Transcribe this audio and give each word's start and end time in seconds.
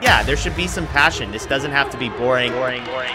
Yeah, 0.00 0.22
there 0.22 0.36
should 0.36 0.56
be 0.56 0.66
some 0.66 0.86
passion. 0.86 1.30
This 1.30 1.44
doesn't 1.46 1.70
have 1.70 1.90
to 1.90 1.98
be 1.98 2.08
boring, 2.08 2.52
boring, 2.52 2.84
boring. 2.84 3.12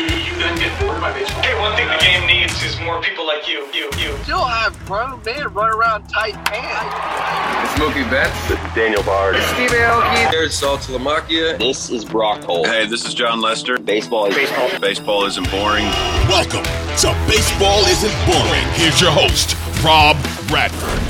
You 0.00 0.40
guys 0.40 0.58
get 0.58 0.80
bored 0.80 1.00
by 1.00 1.12
baseball. 1.12 1.42
Hey, 1.42 1.58
one 1.60 1.76
thing 1.76 1.86
the 1.86 1.98
game 1.98 2.26
needs 2.26 2.62
is 2.64 2.80
more 2.80 3.00
people 3.00 3.26
like 3.26 3.46
you. 3.46 3.68
You, 3.72 3.90
you. 3.96 4.16
Still 4.24 4.44
have 4.44 4.76
grown 4.86 5.22
men 5.24 5.52
run 5.52 5.72
around 5.72 6.08
tight 6.08 6.34
pants. 6.46 7.70
It's 7.70 7.80
Mookie 7.80 8.08
Betts. 8.10 8.50
It's 8.50 8.74
Daniel 8.74 9.02
Bard. 9.04 9.36
It's 9.36 9.46
Steve 9.48 9.70
Aoki. 9.70 10.30
There's 10.30 10.60
Saltalamacchia. 10.60 11.58
This 11.58 11.90
is 11.90 12.04
Brock 12.04 12.42
Holt. 12.44 12.66
Hey, 12.66 12.86
this 12.86 13.06
is 13.06 13.14
Jon 13.14 13.40
Lester. 13.40 13.78
Baseball 13.78 14.26
is 14.26 14.34
baseball. 14.34 14.80
Baseball 14.80 15.24
isn't 15.26 15.50
boring. 15.50 15.84
Welcome 16.28 16.64
to 16.64 17.14
Baseball 17.28 17.84
Isn't 17.86 18.26
Boring. 18.26 18.66
Here's 18.74 19.00
your 19.00 19.12
host, 19.12 19.54
Rob 19.84 20.16
Bradford. 20.48 21.09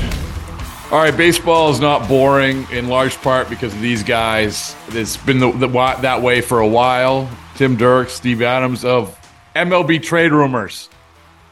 All 0.91 0.97
right, 0.97 1.15
baseball 1.15 1.71
is 1.71 1.79
not 1.79 2.09
boring 2.09 2.67
in 2.69 2.89
large 2.89 3.15
part 3.21 3.49
because 3.49 3.73
of 3.73 3.79
these 3.79 4.03
guys. 4.03 4.75
It's 4.89 5.15
been 5.15 5.39
the, 5.39 5.49
the, 5.53 5.67
that 5.69 6.21
way 6.21 6.41
for 6.41 6.59
a 6.59 6.67
while. 6.67 7.29
Tim 7.55 7.77
Dierkes, 7.77 8.09
Steve 8.09 8.41
Adams 8.41 8.83
of 8.83 9.17
MLB 9.55 10.03
trade 10.03 10.33
rumors. 10.33 10.89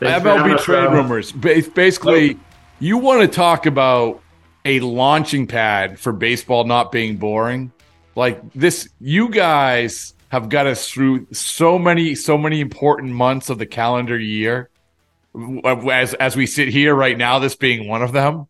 Thanks 0.01 0.25
MLB 0.25 0.59
trade 0.59 0.87
us, 0.87 0.91
rumors. 0.91 1.31
Basically, 1.31 2.37
you 2.81 2.97
want 2.97 3.21
to 3.21 3.29
talk 3.29 3.65
about 3.65 4.21
a 4.65 4.81
launching 4.81 5.47
pad 5.47 5.97
for 5.97 6.11
baseball 6.11 6.65
not 6.65 6.91
being 6.91 7.15
boring. 7.15 7.71
Like 8.17 8.41
this, 8.51 8.89
you 8.99 9.29
guys 9.29 10.15
have 10.27 10.49
got 10.49 10.67
us 10.67 10.89
through 10.89 11.27
so 11.31 11.79
many, 11.79 12.13
so 12.13 12.37
many 12.37 12.59
important 12.59 13.13
months 13.13 13.49
of 13.49 13.57
the 13.57 13.65
calendar 13.65 14.19
year. 14.19 14.69
As 15.63 16.13
as 16.15 16.35
we 16.35 16.45
sit 16.45 16.67
here 16.67 16.93
right 16.93 17.17
now, 17.17 17.39
this 17.39 17.55
being 17.55 17.87
one 17.87 18.01
of 18.01 18.11
them. 18.11 18.49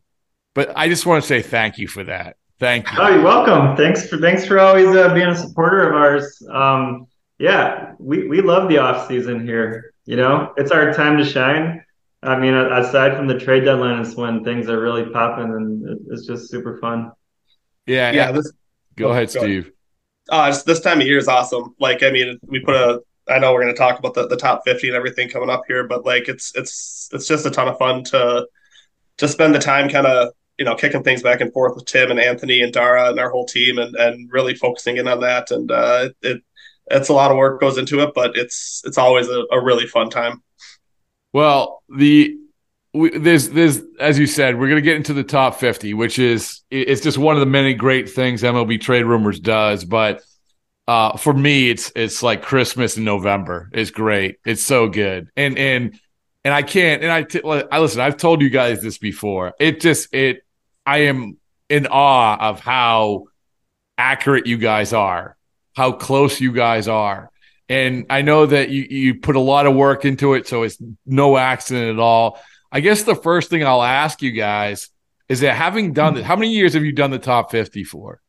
But 0.55 0.73
I 0.75 0.89
just 0.89 1.05
want 1.05 1.23
to 1.23 1.27
say 1.27 1.41
thank 1.41 1.77
you 1.77 1.87
for 1.87 2.03
that. 2.05 2.37
Thank 2.59 2.91
you. 2.91 2.97
Oh, 2.99 3.09
you're 3.09 3.23
welcome. 3.23 3.77
Thanks 3.77 4.09
for 4.09 4.17
thanks 4.17 4.45
for 4.45 4.59
always 4.59 4.87
uh, 4.87 5.13
being 5.13 5.27
a 5.27 5.35
supporter 5.35 5.89
of 5.89 5.95
ours. 5.95 6.41
Um, 6.51 7.07
yeah, 7.37 7.93
we, 7.99 8.27
we 8.27 8.41
love 8.41 8.67
the 8.67 8.79
off 8.79 9.07
season 9.07 9.45
here. 9.45 9.93
You 10.05 10.17
know, 10.17 10.53
it's 10.57 10.71
our 10.71 10.93
time 10.93 11.17
to 11.17 11.23
shine. 11.23 11.83
I 12.21 12.37
mean, 12.37 12.53
aside 12.53 13.15
from 13.15 13.27
the 13.27 13.39
trade 13.39 13.63
deadline, 13.63 14.01
is 14.01 14.15
when 14.15 14.43
things 14.43 14.67
are 14.67 14.81
really 14.81 15.09
popping, 15.09 15.45
and 15.45 15.99
it's 16.11 16.27
just 16.27 16.49
super 16.49 16.77
fun. 16.79 17.13
Yeah, 17.85 18.11
yeah. 18.11 18.31
This, 18.33 18.51
go 18.97 19.07
oh, 19.07 19.11
ahead, 19.11 19.31
go 19.33 19.39
Steve. 19.39 19.71
Ahead. 20.29 20.55
Uh, 20.55 20.61
this 20.65 20.81
time 20.81 20.99
of 20.99 21.07
year 21.07 21.17
is 21.17 21.29
awesome. 21.29 21.75
Like, 21.79 22.03
I 22.03 22.09
mean, 22.09 22.37
we 22.43 22.59
put 22.59 22.75
a. 22.75 23.01
I 23.29 23.39
know 23.39 23.53
we're 23.53 23.61
going 23.61 23.73
to 23.73 23.79
talk 23.79 23.99
about 23.99 24.15
the, 24.15 24.27
the 24.27 24.35
top 24.35 24.63
fifty 24.65 24.87
and 24.87 24.97
everything 24.97 25.29
coming 25.29 25.49
up 25.49 25.61
here, 25.67 25.87
but 25.87 26.05
like, 26.05 26.27
it's 26.27 26.51
it's 26.55 27.09
it's 27.13 27.27
just 27.27 27.45
a 27.45 27.51
ton 27.51 27.69
of 27.69 27.77
fun 27.77 28.03
to 28.05 28.47
to 29.17 29.27
spend 29.27 29.55
the 29.55 29.59
time 29.59 29.87
kind 29.87 30.07
of 30.07 30.33
you 30.59 30.65
know, 30.65 30.75
kicking 30.75 31.01
things 31.03 31.23
back 31.23 31.39
and 31.39 31.53
forth 31.53 31.73
with 31.75 31.85
Tim 31.85 32.11
and 32.11 32.19
Anthony 32.19 32.61
and 32.61 32.73
Darragh 32.73 33.11
and 33.11 33.19
our 33.19 33.29
whole 33.29 33.45
team, 33.45 33.79
and 33.79 33.95
and 33.95 34.29
really 34.31 34.53
focusing 34.53 34.97
in 34.97 35.07
on 35.07 35.21
that. 35.21 35.49
And 35.51 35.71
uh, 35.71 36.09
it 36.21 36.43
it's 36.91 37.09
a 37.09 37.13
lot 37.13 37.31
of 37.31 37.37
work 37.37 37.61
goes 37.61 37.77
into 37.77 38.01
it, 38.01 38.11
but 38.13 38.35
it's 38.35 38.83
it's 38.85 38.97
always 38.97 39.29
a, 39.29 39.45
a 39.51 39.63
really 39.63 39.87
fun 39.87 40.09
time. 40.09 40.43
Well, 41.31 41.81
the 41.87 42.35
we, 42.93 43.17
there's 43.17 43.49
there's 43.49 43.81
as 44.01 44.19
you 44.19 44.27
said, 44.27 44.59
we're 44.59 44.67
gonna 44.67 44.81
get 44.81 44.97
into 44.97 45.13
the 45.13 45.23
top 45.23 45.55
fifty, 45.55 45.93
which 45.93 46.19
is 46.19 46.61
it's 46.69 47.01
just 47.01 47.17
one 47.17 47.35
of 47.35 47.39
the 47.39 47.45
many 47.45 47.73
great 47.73 48.09
things 48.09 48.43
MLB 48.43 48.81
Trade 48.81 49.05
Rumors 49.05 49.39
does. 49.39 49.85
But 49.85 50.21
uh, 50.89 51.15
for 51.15 51.33
me, 51.33 51.69
it's 51.69 51.89
it's 51.95 52.21
like 52.21 52.41
Christmas 52.41 52.97
in 52.97 53.05
November. 53.05 53.69
It's 53.71 53.91
great. 53.91 54.39
It's 54.45 54.63
so 54.63 54.89
good, 54.89 55.29
and 55.37 55.57
and 55.57 55.97
and 56.43 56.53
I 56.53 56.63
can't. 56.63 57.03
And 57.03 57.11
I, 57.11 57.23
t- 57.23 57.41
I 57.43 57.79
listen. 57.79 58.01
I've 58.01 58.17
told 58.17 58.41
you 58.41 58.49
guys 58.49 58.81
this 58.81 58.97
before. 58.97 59.53
It 59.57 59.79
just 59.79 60.13
it 60.13 60.43
I 60.89 61.01
am 61.01 61.37
in 61.69 61.85
awe 61.85 62.49
of 62.49 62.61
how 62.61 63.25
accurate 63.95 64.47
you 64.47 64.57
guys 64.57 64.91
are, 64.91 65.37
how 65.75 65.91
close 65.91 66.41
you 66.41 66.51
guys 66.51 66.87
are. 66.87 67.29
And 67.69 68.07
I 68.09 68.23
know 68.23 68.47
that 68.47 68.69
you, 68.69 68.87
you 68.89 69.19
put 69.19 69.35
a 69.35 69.39
lot 69.39 69.67
of 69.67 69.75
work 69.75 70.03
into 70.03 70.33
it, 70.33 70.47
so 70.47 70.63
it's 70.63 70.81
no 71.05 71.37
accident 71.37 71.91
at 71.91 71.99
all. 71.99 72.39
I 72.71 72.79
guess 72.79 73.03
the 73.03 73.13
first 73.13 73.51
thing 73.51 73.63
I'll 73.63 73.83
ask 73.83 74.23
you 74.23 74.31
guys 74.31 74.89
is 75.27 75.41
that 75.41 75.55
having 75.55 75.93
done 75.93 76.15
this, 76.15 76.25
how 76.25 76.35
many 76.35 76.53
years 76.53 76.73
have 76.73 76.83
you 76.83 76.91
done 76.91 77.11
the 77.11 77.19
top 77.19 77.51
50 77.51 77.83
for? 77.83 78.19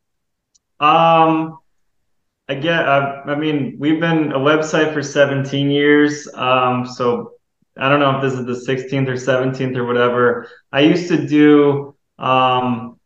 Um, 0.81 1.61
I 2.47 2.57
get, 2.57 2.87
uh, 2.87 3.23
I 3.25 3.37
mean, 3.37 3.77
we've 3.79 4.01
been 4.01 4.33
a 4.33 4.39
website 4.39 4.93
for 4.93 5.03
17 5.03 5.71
years. 5.71 6.29
Um, 6.35 6.85
so 6.85 7.33
I 7.79 7.89
don't 7.89 8.01
know 8.01 8.17
if 8.17 8.23
this 8.23 8.35
is 8.35 8.45
the 8.45 8.71
16th 8.71 9.09
or 9.09 9.15
17th 9.15 9.77
or 9.79 9.87
whatever. 9.87 10.51
I 10.71 10.81
used 10.81 11.09
to 11.09 11.27
do 11.27 11.97
um, 12.21 12.99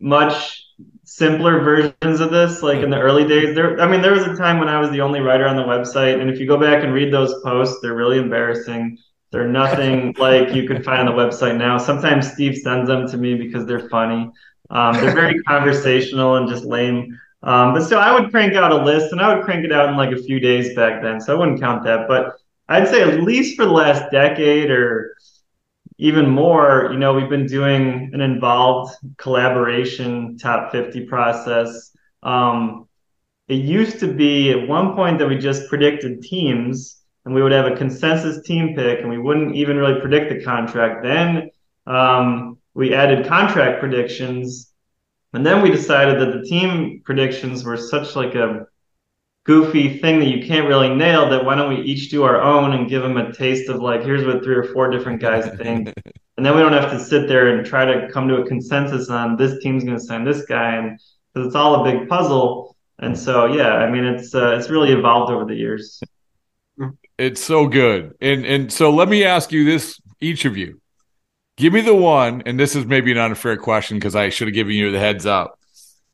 much 0.00 0.66
simpler 1.04 1.60
versions 1.60 2.20
of 2.20 2.30
this 2.30 2.62
like 2.62 2.78
in 2.82 2.90
the 2.90 2.98
early 2.98 3.26
days 3.26 3.54
there 3.54 3.80
i 3.80 3.86
mean 3.86 4.02
there 4.02 4.12
was 4.12 4.26
a 4.26 4.34
time 4.34 4.58
when 4.58 4.68
i 4.68 4.80
was 4.80 4.90
the 4.90 5.00
only 5.00 5.20
writer 5.20 5.46
on 5.46 5.56
the 5.56 5.62
website 5.62 6.20
and 6.20 6.30
if 6.30 6.40
you 6.40 6.46
go 6.46 6.58
back 6.58 6.82
and 6.82 6.92
read 6.94 7.12
those 7.12 7.34
posts 7.44 7.78
they're 7.82 7.94
really 7.94 8.18
embarrassing 8.18 8.96
They're 9.32 9.48
nothing 9.48 10.14
like 10.18 10.54
you 10.54 10.66
could 10.68 10.84
find 10.84 11.00
on 11.00 11.06
the 11.06 11.12
website 11.22 11.56
now. 11.58 11.78
Sometimes 11.78 12.32
Steve 12.32 12.56
sends 12.56 12.88
them 12.88 13.08
to 13.08 13.18
me 13.18 13.34
because 13.34 13.66
they're 13.66 13.88
funny. 13.90 14.30
Um, 14.70 15.00
they're 15.00 15.14
very 15.22 15.38
conversational 15.48 16.36
and 16.36 16.48
just 16.48 16.64
lame. 16.64 17.18
Um, 17.42 17.74
but 17.74 17.82
still, 17.84 17.98
I 17.98 18.12
would 18.12 18.30
crank 18.30 18.54
out 18.54 18.72
a 18.72 18.84
list, 18.84 19.12
and 19.12 19.20
I 19.20 19.34
would 19.34 19.44
crank 19.44 19.64
it 19.64 19.72
out 19.72 19.88
in 19.90 19.96
like 19.96 20.12
a 20.12 20.22
few 20.22 20.40
days 20.40 20.74
back 20.74 21.02
then, 21.02 21.20
so 21.20 21.34
I 21.34 21.38
wouldn't 21.38 21.60
count 21.60 21.84
that. 21.84 22.08
But 22.08 22.34
I'd 22.68 22.88
say 22.88 23.02
at 23.02 23.22
least 23.22 23.56
for 23.56 23.64
the 23.66 23.72
last 23.72 24.10
decade 24.12 24.70
or 24.70 25.14
even 25.98 26.28
more, 26.28 26.88
you 26.92 26.98
know, 26.98 27.14
we've 27.14 27.28
been 27.28 27.46
doing 27.46 28.10
an 28.12 28.20
involved 28.20 28.94
collaboration 29.16 30.36
top 30.38 30.72
50 30.72 31.06
process. 31.06 31.96
Um, 32.22 32.88
it 33.48 33.56
used 33.56 34.00
to 34.00 34.12
be 34.12 34.50
at 34.50 34.66
one 34.68 34.94
point 34.94 35.18
that 35.18 35.28
we 35.28 35.38
just 35.38 35.68
predicted 35.68 36.22
teams 36.22 37.02
and 37.24 37.34
we 37.34 37.42
would 37.42 37.52
have 37.52 37.66
a 37.66 37.76
consensus 37.76 38.44
team 38.46 38.74
pick 38.74 39.00
and 39.00 39.08
we 39.08 39.18
wouldn't 39.18 39.54
even 39.54 39.76
really 39.76 40.00
predict 40.00 40.30
the 40.30 40.44
contract. 40.44 41.02
Then 41.04 41.50
um, 41.86 42.58
we 42.74 42.94
added 42.94 43.26
contract 43.26 43.80
predictions 43.80 44.72
and 45.32 45.44
then 45.44 45.62
we 45.62 45.70
decided 45.70 46.20
that 46.20 46.32
the 46.32 46.44
team 46.44 47.02
predictions 47.04 47.64
were 47.64 47.76
such 47.76 48.16
like 48.16 48.34
a 48.34 48.66
goofy 49.44 49.98
thing 49.98 50.18
that 50.20 50.28
you 50.28 50.44
can't 50.44 50.66
really 50.66 50.88
nail 50.88 51.28
that 51.28 51.44
why 51.44 51.54
don't 51.54 51.68
we 51.68 51.82
each 51.82 52.10
do 52.10 52.22
our 52.22 52.40
own 52.40 52.72
and 52.72 52.88
give 52.88 53.02
them 53.02 53.18
a 53.18 53.32
taste 53.32 53.68
of 53.68 53.80
like 53.80 54.02
here's 54.02 54.24
what 54.24 54.42
three 54.42 54.54
or 54.54 54.64
four 54.64 54.90
different 54.90 55.20
guys 55.20 55.48
think. 55.56 55.92
And 56.36 56.44
then 56.44 56.56
we 56.56 56.62
don't 56.62 56.72
have 56.72 56.90
to 56.90 56.98
sit 56.98 57.28
there 57.28 57.56
and 57.56 57.64
try 57.64 57.84
to 57.84 58.10
come 58.10 58.26
to 58.26 58.42
a 58.42 58.44
consensus 58.48 59.08
on 59.08 59.36
this 59.36 59.62
team's 59.62 59.84
going 59.84 59.96
to 59.96 60.02
sign 60.02 60.24
this 60.24 60.44
guy 60.46 60.74
and 60.74 60.98
because 61.32 61.46
it's 61.46 61.54
all 61.54 61.86
a 61.86 61.92
big 61.92 62.08
puzzle. 62.08 62.74
And 62.98 63.16
so 63.16 63.46
yeah 63.46 63.74
i 63.74 63.88
mean 63.88 64.04
it's 64.04 64.34
uh, 64.34 64.56
it's 64.56 64.68
really 64.68 64.92
evolved 64.92 65.30
over 65.30 65.44
the 65.44 65.54
years. 65.54 66.00
It's 67.18 67.40
so 67.40 67.68
good. 67.68 68.14
And 68.20 68.44
and 68.44 68.72
so 68.72 68.90
let 68.90 69.08
me 69.08 69.22
ask 69.22 69.52
you 69.52 69.64
this 69.64 70.00
each 70.20 70.44
of 70.44 70.56
you. 70.56 70.80
Give 71.56 71.72
me 71.72 71.82
the 71.82 71.94
one 71.94 72.42
and 72.46 72.58
this 72.58 72.74
is 72.74 72.84
maybe 72.84 73.14
not 73.14 73.30
a 73.30 73.36
fair 73.36 73.56
question 73.56 73.98
because 73.98 74.16
i 74.16 74.28
should 74.28 74.48
have 74.48 74.54
given 74.54 74.74
you 74.74 74.90
the 74.90 74.98
heads 74.98 75.26
up. 75.26 75.60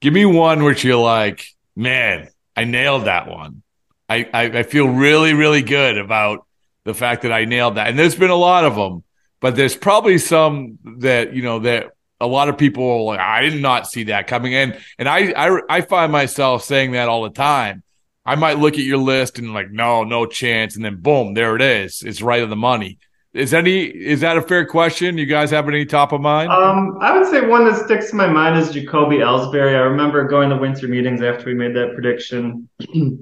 Give 0.03 0.13
me 0.13 0.27
one 0.27 0.65
which 0.65 0.85
you're 0.85 0.97
like 0.97 1.47
man 1.75 2.29
I 2.61 2.65
nailed 2.65 3.07
that 3.07 3.27
one. 3.27 3.63
I, 4.07 4.29
I, 4.35 4.43
I 4.59 4.63
feel 4.65 4.87
really, 4.87 5.33
really 5.33 5.63
good 5.63 5.97
about 5.97 6.47
the 6.85 6.93
fact 6.93 7.23
that 7.23 7.33
I 7.33 7.47
nailed 7.47 7.77
that. 7.77 7.89
And 7.89 7.99
there's 7.99 8.15
been 8.15 8.29
a 8.29 8.35
lot 8.35 8.67
of 8.67 8.75
them, 8.75 9.03
but 9.41 9.57
there's 9.57 9.75
probably 9.75 10.19
some 10.19 10.79
that, 10.99 11.33
you 11.33 11.41
know, 11.41 11.61
that 11.61 11.93
a 12.21 12.27
lot 12.27 12.51
of 12.51 12.59
people 12.59 13.07
like, 13.07 13.19
I 13.19 13.49
did 13.49 13.63
not 13.63 13.89
see 13.89 14.05
that 14.05 14.27
coming 14.27 14.53
in. 14.53 14.77
And 14.99 15.09
I, 15.09 15.33
I, 15.35 15.61
I 15.71 15.81
find 15.81 16.13
myself 16.13 16.63
saying 16.63 16.93
that 16.93 17.09
all 17.09 17.23
the 17.23 17.31
time. 17.31 17.83
I 18.27 18.35
might 18.35 18.59
look 18.59 18.75
at 18.75 18.81
your 18.81 18.99
list 18.99 19.39
and 19.39 19.55
like, 19.55 19.71
no, 19.71 20.05
no 20.05 20.27
chance. 20.27 20.77
And 20.77 20.85
then 20.85 21.01
boom, 21.01 21.33
there 21.33 21.57
it 21.57 21.63
is. 21.63 22.03
It's 22.03 22.21
right 22.21 22.43
on 22.43 22.51
the 22.51 22.57
money. 22.57 22.99
Is 23.33 23.55
any 23.55 23.83
is 23.83 24.21
that 24.23 24.37
a 24.37 24.43
fair 24.43 24.67
question? 24.67 25.17
You 25.17 25.27
guys 25.27 25.53
have 25.53 25.69
any 25.69 25.85
top 25.85 26.13
of 26.13 26.21
mind? 26.21 26.51
Um, 26.51 26.99
I 27.01 27.17
would 27.17 27.29
say 27.29 27.47
one 27.47 27.65
that 27.65 27.85
sticks 27.85 28.11
to 28.11 28.17
my 28.17 28.27
mind 28.27 28.59
is 28.59 28.73
Jacoby 28.73 29.19
Ellsbury. 29.19 29.77
I 29.77 29.83
remember 29.83 30.27
going 30.27 30.51
to 30.51 30.57
winter 30.57 30.89
meetings 30.89 31.23
after 31.23 31.47
we 31.47 31.55
made 31.55 31.75
that 31.77 31.95
prediction. 31.95 32.69
I 32.81 32.85
don't 32.95 33.19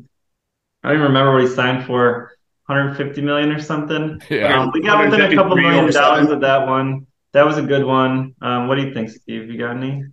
even 0.84 1.00
remember 1.02 1.34
what 1.34 1.42
he 1.42 1.48
signed 1.48 1.84
for, 1.84 2.32
150 2.66 3.20
million 3.20 3.50
or 3.50 3.60
something. 3.60 4.18
Yeah. 4.30 4.62
Um, 4.62 4.70
we 4.72 4.80
got 4.80 5.04
within 5.04 5.20
a 5.30 5.34
couple 5.34 5.56
million 5.56 5.92
dollars 5.92 6.30
of 6.30 6.40
that 6.40 6.66
one. 6.66 7.06
That 7.32 7.44
was 7.44 7.58
a 7.58 7.62
good 7.62 7.84
one. 7.84 8.34
Um, 8.40 8.68
what 8.68 8.76
do 8.76 8.86
you 8.86 8.94
think, 8.94 9.10
Steve? 9.10 9.50
You 9.50 9.58
got 9.58 9.76
any? 9.76 10.04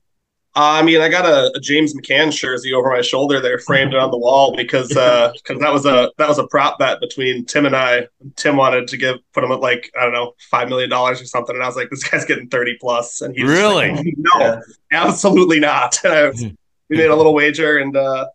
Uh, 0.57 0.79
I 0.79 0.83
mean, 0.83 1.01
I 1.01 1.09
got 1.09 1.25
a, 1.25 1.51
a, 1.53 1.59
James 1.59 1.93
McCann 1.93 2.31
jersey 2.31 2.71
over 2.71 2.89
my 2.89 3.01
shoulder 3.01 3.41
there, 3.41 3.59
framed 3.59 3.93
on 3.93 4.09
the 4.09 4.17
wall 4.17 4.55
because 4.55 4.87
because 4.87 5.33
uh, 5.49 5.57
that 5.59 5.73
was 5.73 5.85
a 5.85 6.11
that 6.17 6.29
was 6.29 6.39
a 6.39 6.47
prop 6.47 6.79
bet 6.79 7.01
between 7.01 7.43
Tim 7.43 7.65
and 7.65 7.75
I. 7.75 8.07
Tim 8.37 8.55
wanted 8.55 8.87
to 8.87 8.97
give 8.97 9.17
put 9.33 9.43
him 9.43 9.51
at 9.51 9.59
like 9.59 9.91
I 9.99 10.03
don't 10.05 10.13
know 10.13 10.31
five 10.49 10.69
million 10.69 10.89
dollars 10.89 11.21
or 11.21 11.25
something, 11.25 11.55
and 11.55 11.63
I 11.63 11.67
was 11.67 11.75
like, 11.75 11.89
this 11.89 12.07
guy's 12.07 12.23
getting 12.23 12.47
thirty 12.47 12.77
plus, 12.79 13.19
and 13.19 13.35
he 13.35 13.43
really 13.43 13.91
like, 13.91 14.05
no, 14.17 14.39
yeah. 14.39 14.59
absolutely 14.93 15.59
not. 15.59 15.99
we 16.03 16.55
made 16.89 17.09
a 17.09 17.15
little 17.15 17.33
wager, 17.33 17.79
and 17.79 17.97
uh, 17.97 18.27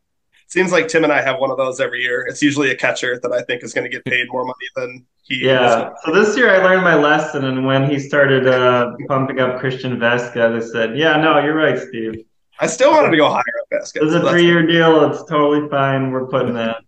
seems 0.50 0.72
like 0.72 0.88
Tim 0.88 1.04
and 1.04 1.12
I 1.12 1.22
have 1.22 1.38
one 1.38 1.50
of 1.50 1.56
those 1.56 1.80
every 1.80 2.02
year. 2.02 2.26
It's 2.28 2.42
usually 2.42 2.70
a 2.70 2.76
catcher 2.76 3.18
that 3.22 3.32
I 3.32 3.42
think 3.42 3.62
is 3.62 3.72
going 3.72 3.84
to 3.84 3.90
get 3.90 4.04
paid 4.04 4.26
more 4.30 4.44
money 4.44 4.66
than 4.76 5.06
he. 5.22 5.46
Yeah. 5.46 5.90
So 6.04 6.12
this 6.12 6.36
year 6.36 6.50
I 6.50 6.58
learned 6.58 6.82
my 6.82 6.96
lesson, 6.96 7.44
and 7.44 7.64
when 7.64 7.88
he 7.88 7.98
started 7.98 8.46
uh, 8.46 8.92
pumping 9.08 9.40
up 9.40 9.60
Christian 9.60 9.98
Vazquez, 9.98 10.56
I 10.56 10.60
said, 10.60 10.98
"Yeah, 10.98 11.16
no, 11.16 11.38
you're 11.38 11.54
right, 11.54 11.78
Steve." 11.78 12.24
I 12.58 12.66
still 12.66 12.90
wanted 12.90 13.10
to 13.10 13.16
go 13.16 13.28
higher 13.28 13.38
up 13.38 13.68
Vazquez. 13.72 14.02
It's 14.02 14.14
a 14.14 14.28
three-year 14.28 14.66
deal. 14.66 15.10
It's 15.10 15.24
totally 15.24 15.68
fine. 15.68 16.10
We're 16.10 16.26
putting 16.26 16.54
that. 16.54 16.82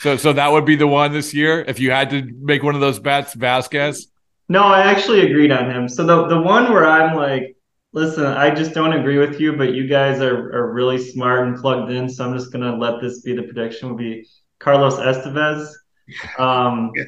So, 0.00 0.16
so 0.18 0.34
that 0.34 0.52
would 0.52 0.66
be 0.66 0.76
the 0.76 0.86
one 0.86 1.12
this 1.12 1.32
year 1.32 1.64
if 1.66 1.80
you 1.80 1.90
had 1.90 2.10
to 2.10 2.22
make 2.40 2.62
one 2.62 2.74
of 2.74 2.82
those 2.82 2.98
bets, 2.98 3.34
Vazquez. 3.34 4.08
No, 4.48 4.62
I 4.62 4.82
actually 4.82 5.28
agreed 5.28 5.50
on 5.50 5.70
him. 5.70 5.88
So 5.88 6.04
the 6.04 6.26
the 6.26 6.40
one 6.40 6.72
where 6.72 6.86
I'm 6.86 7.16
like, 7.16 7.55
listen, 7.96 8.26
I 8.26 8.54
just 8.54 8.74
don't 8.74 8.92
agree 8.92 9.18
with 9.18 9.40
you, 9.40 9.56
but 9.56 9.72
you 9.72 9.88
guys 9.88 10.20
are 10.20 10.52
are 10.54 10.72
really 10.72 10.98
smart 10.98 11.48
and 11.48 11.56
plugged 11.56 11.90
in, 11.90 12.08
so 12.08 12.24
I'm 12.24 12.36
just 12.36 12.52
gonna 12.52 12.76
let 12.76 13.00
this 13.00 13.22
be 13.22 13.34
the 13.34 13.42
prediction. 13.42 13.88
Would 13.88 13.98
be 13.98 14.28
Carlos 14.60 14.94
Estevez. 14.96 15.68
Um, 16.38 16.92
yeah. 16.94 17.02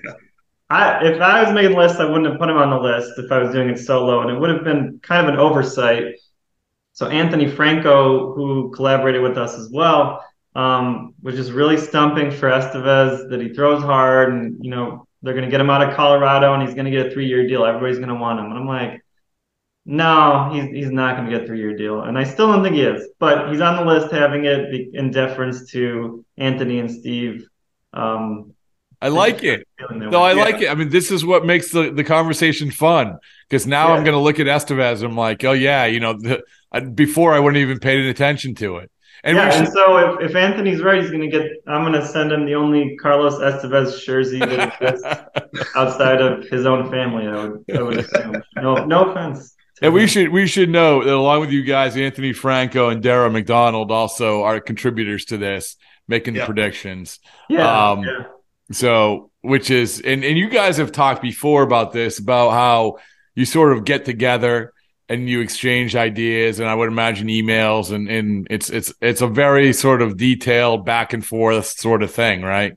I, 0.70 1.06
if 1.06 1.20
I 1.20 1.44
was 1.44 1.54
making 1.54 1.70
the 1.70 1.78
list, 1.78 2.00
I 2.00 2.04
wouldn't 2.04 2.26
have 2.28 2.40
put 2.40 2.50
him 2.50 2.56
on 2.56 2.70
the 2.70 2.80
list 2.80 3.12
if 3.16 3.30
I 3.30 3.38
was 3.38 3.52
doing 3.52 3.68
it 3.68 3.78
solo, 3.78 4.22
and 4.22 4.30
it 4.32 4.40
would 4.40 4.50
have 4.50 4.64
been 4.64 4.98
kind 5.04 5.24
of 5.24 5.32
an 5.32 5.38
oversight. 5.38 6.16
So 6.94 7.06
Anthony 7.06 7.48
Franco, 7.48 8.34
who 8.34 8.72
collaborated 8.72 9.22
with 9.22 9.38
us 9.38 9.54
as 9.54 9.70
well, 9.70 10.20
um, 10.56 11.14
was 11.22 11.36
just 11.36 11.52
really 11.52 11.76
stumping 11.76 12.32
for 12.32 12.50
Estevez 12.50 13.30
that 13.30 13.40
he 13.40 13.54
throws 13.54 13.84
hard, 13.84 14.32
and 14.32 14.56
you 14.60 14.72
know 14.72 15.06
they're 15.22 15.34
going 15.34 15.44
to 15.44 15.50
get 15.50 15.60
him 15.60 15.70
out 15.70 15.88
of 15.88 15.94
Colorado, 15.94 16.54
and 16.54 16.62
he's 16.64 16.74
going 16.74 16.86
to 16.86 16.90
get 16.90 17.06
a 17.06 17.10
three-year 17.12 17.46
deal. 17.46 17.64
Everybody's 17.64 17.98
going 17.98 18.08
to 18.08 18.16
want 18.16 18.40
him, 18.40 18.46
and 18.46 18.58
I'm 18.58 18.66
like, 18.66 19.00
no, 19.90 20.50
he's 20.52 20.64
he's 20.64 20.90
not 20.90 21.16
going 21.16 21.30
to 21.30 21.34
get 21.34 21.44
a 21.44 21.46
three-year 21.46 21.74
deal, 21.74 22.02
and 22.02 22.18
I 22.18 22.24
still 22.24 22.52
don't 22.52 22.62
think 22.62 22.76
he 22.76 22.82
is. 22.82 23.08
But 23.18 23.50
he's 23.50 23.62
on 23.62 23.76
the 23.76 23.90
list, 23.90 24.12
having 24.12 24.44
it 24.44 24.70
in 24.92 25.10
deference 25.10 25.70
to 25.70 26.26
Anthony 26.36 26.78
and 26.78 26.90
Steve. 26.90 27.48
Um, 27.94 28.52
I 29.00 29.08
like 29.08 29.42
it. 29.44 29.66
No, 29.90 30.20
I 30.20 30.34
yeah. 30.34 30.42
like 30.42 30.60
it. 30.60 30.70
I 30.70 30.74
mean, 30.74 30.90
this 30.90 31.10
is 31.10 31.24
what 31.24 31.46
makes 31.46 31.70
the, 31.70 31.90
the 31.90 32.04
conversation 32.04 32.70
fun 32.70 33.16
because 33.48 33.66
now 33.66 33.88
yeah. 33.88 33.94
I'm 33.94 34.04
going 34.04 34.14
to 34.14 34.20
look 34.20 34.38
at 34.38 34.46
Estevez. 34.46 35.02
I'm 35.02 35.16
like, 35.16 35.42
oh 35.44 35.52
yeah, 35.52 35.86
you 35.86 36.00
know, 36.00 36.12
the, 36.12 36.42
I, 36.70 36.80
before 36.80 37.32
I 37.32 37.38
wouldn't 37.38 37.62
even 37.62 37.78
paid 37.78 38.04
attention 38.04 38.54
to 38.56 38.76
it. 38.76 38.90
And 39.24 39.38
yeah, 39.38 39.48
should... 39.48 39.60
and 39.60 39.72
so 39.72 40.18
if, 40.20 40.30
if 40.30 40.36
Anthony's 40.36 40.82
right, 40.82 41.00
he's 41.00 41.10
going 41.10 41.22
to 41.22 41.34
get. 41.34 41.50
I'm 41.66 41.80
going 41.80 41.98
to 41.98 42.06
send 42.06 42.30
him 42.30 42.44
the 42.44 42.56
only 42.56 42.94
Carlos 42.96 43.36
Estevez 43.36 44.04
jersey 44.04 44.40
that 44.40 44.82
exists 44.82 45.70
outside 45.76 46.20
of 46.20 46.46
his 46.50 46.66
own 46.66 46.90
family. 46.90 47.26
I 47.26 47.46
would, 47.46 47.64
I 47.74 47.82
would 47.82 47.98
assume. 48.00 48.42
No, 48.56 48.84
no 48.84 49.10
offense. 49.12 49.54
And 49.80 49.94
we 49.94 50.06
should 50.06 50.30
we 50.30 50.46
should 50.46 50.70
know 50.70 51.04
that 51.04 51.14
along 51.14 51.40
with 51.40 51.50
you 51.50 51.62
guys, 51.62 51.96
Anthony 51.96 52.32
Franco 52.32 52.88
and 52.88 53.02
Darragh 53.02 53.32
McDonald 53.32 53.90
also 53.90 54.42
are 54.42 54.60
contributors 54.60 55.26
to 55.26 55.36
this, 55.36 55.76
making 56.08 56.34
the 56.34 56.44
predictions. 56.44 57.20
Yeah, 57.48 57.90
um, 57.90 58.02
yeah. 58.02 58.24
So, 58.70 59.30
which 59.40 59.70
is, 59.70 60.00
and, 60.00 60.24
and 60.24 60.36
you 60.36 60.48
guys 60.48 60.76
have 60.76 60.92
talked 60.92 61.22
before 61.22 61.62
about 61.62 61.92
this, 61.92 62.18
about 62.18 62.50
how 62.50 62.98
you 63.34 63.44
sort 63.44 63.72
of 63.72 63.84
get 63.84 64.04
together 64.04 64.72
and 65.08 65.28
you 65.28 65.40
exchange 65.40 65.96
ideas 65.96 66.60
and 66.60 66.68
I 66.68 66.74
would 66.74 66.88
imagine 66.88 67.28
emails 67.28 67.92
and, 67.92 68.10
and 68.10 68.46
it's, 68.50 68.68
it's, 68.68 68.92
it's 69.00 69.22
a 69.22 69.26
very 69.26 69.72
sort 69.72 70.02
of 70.02 70.18
detailed 70.18 70.84
back 70.84 71.14
and 71.14 71.24
forth 71.24 71.66
sort 71.66 72.02
of 72.02 72.10
thing, 72.10 72.42
right? 72.42 72.76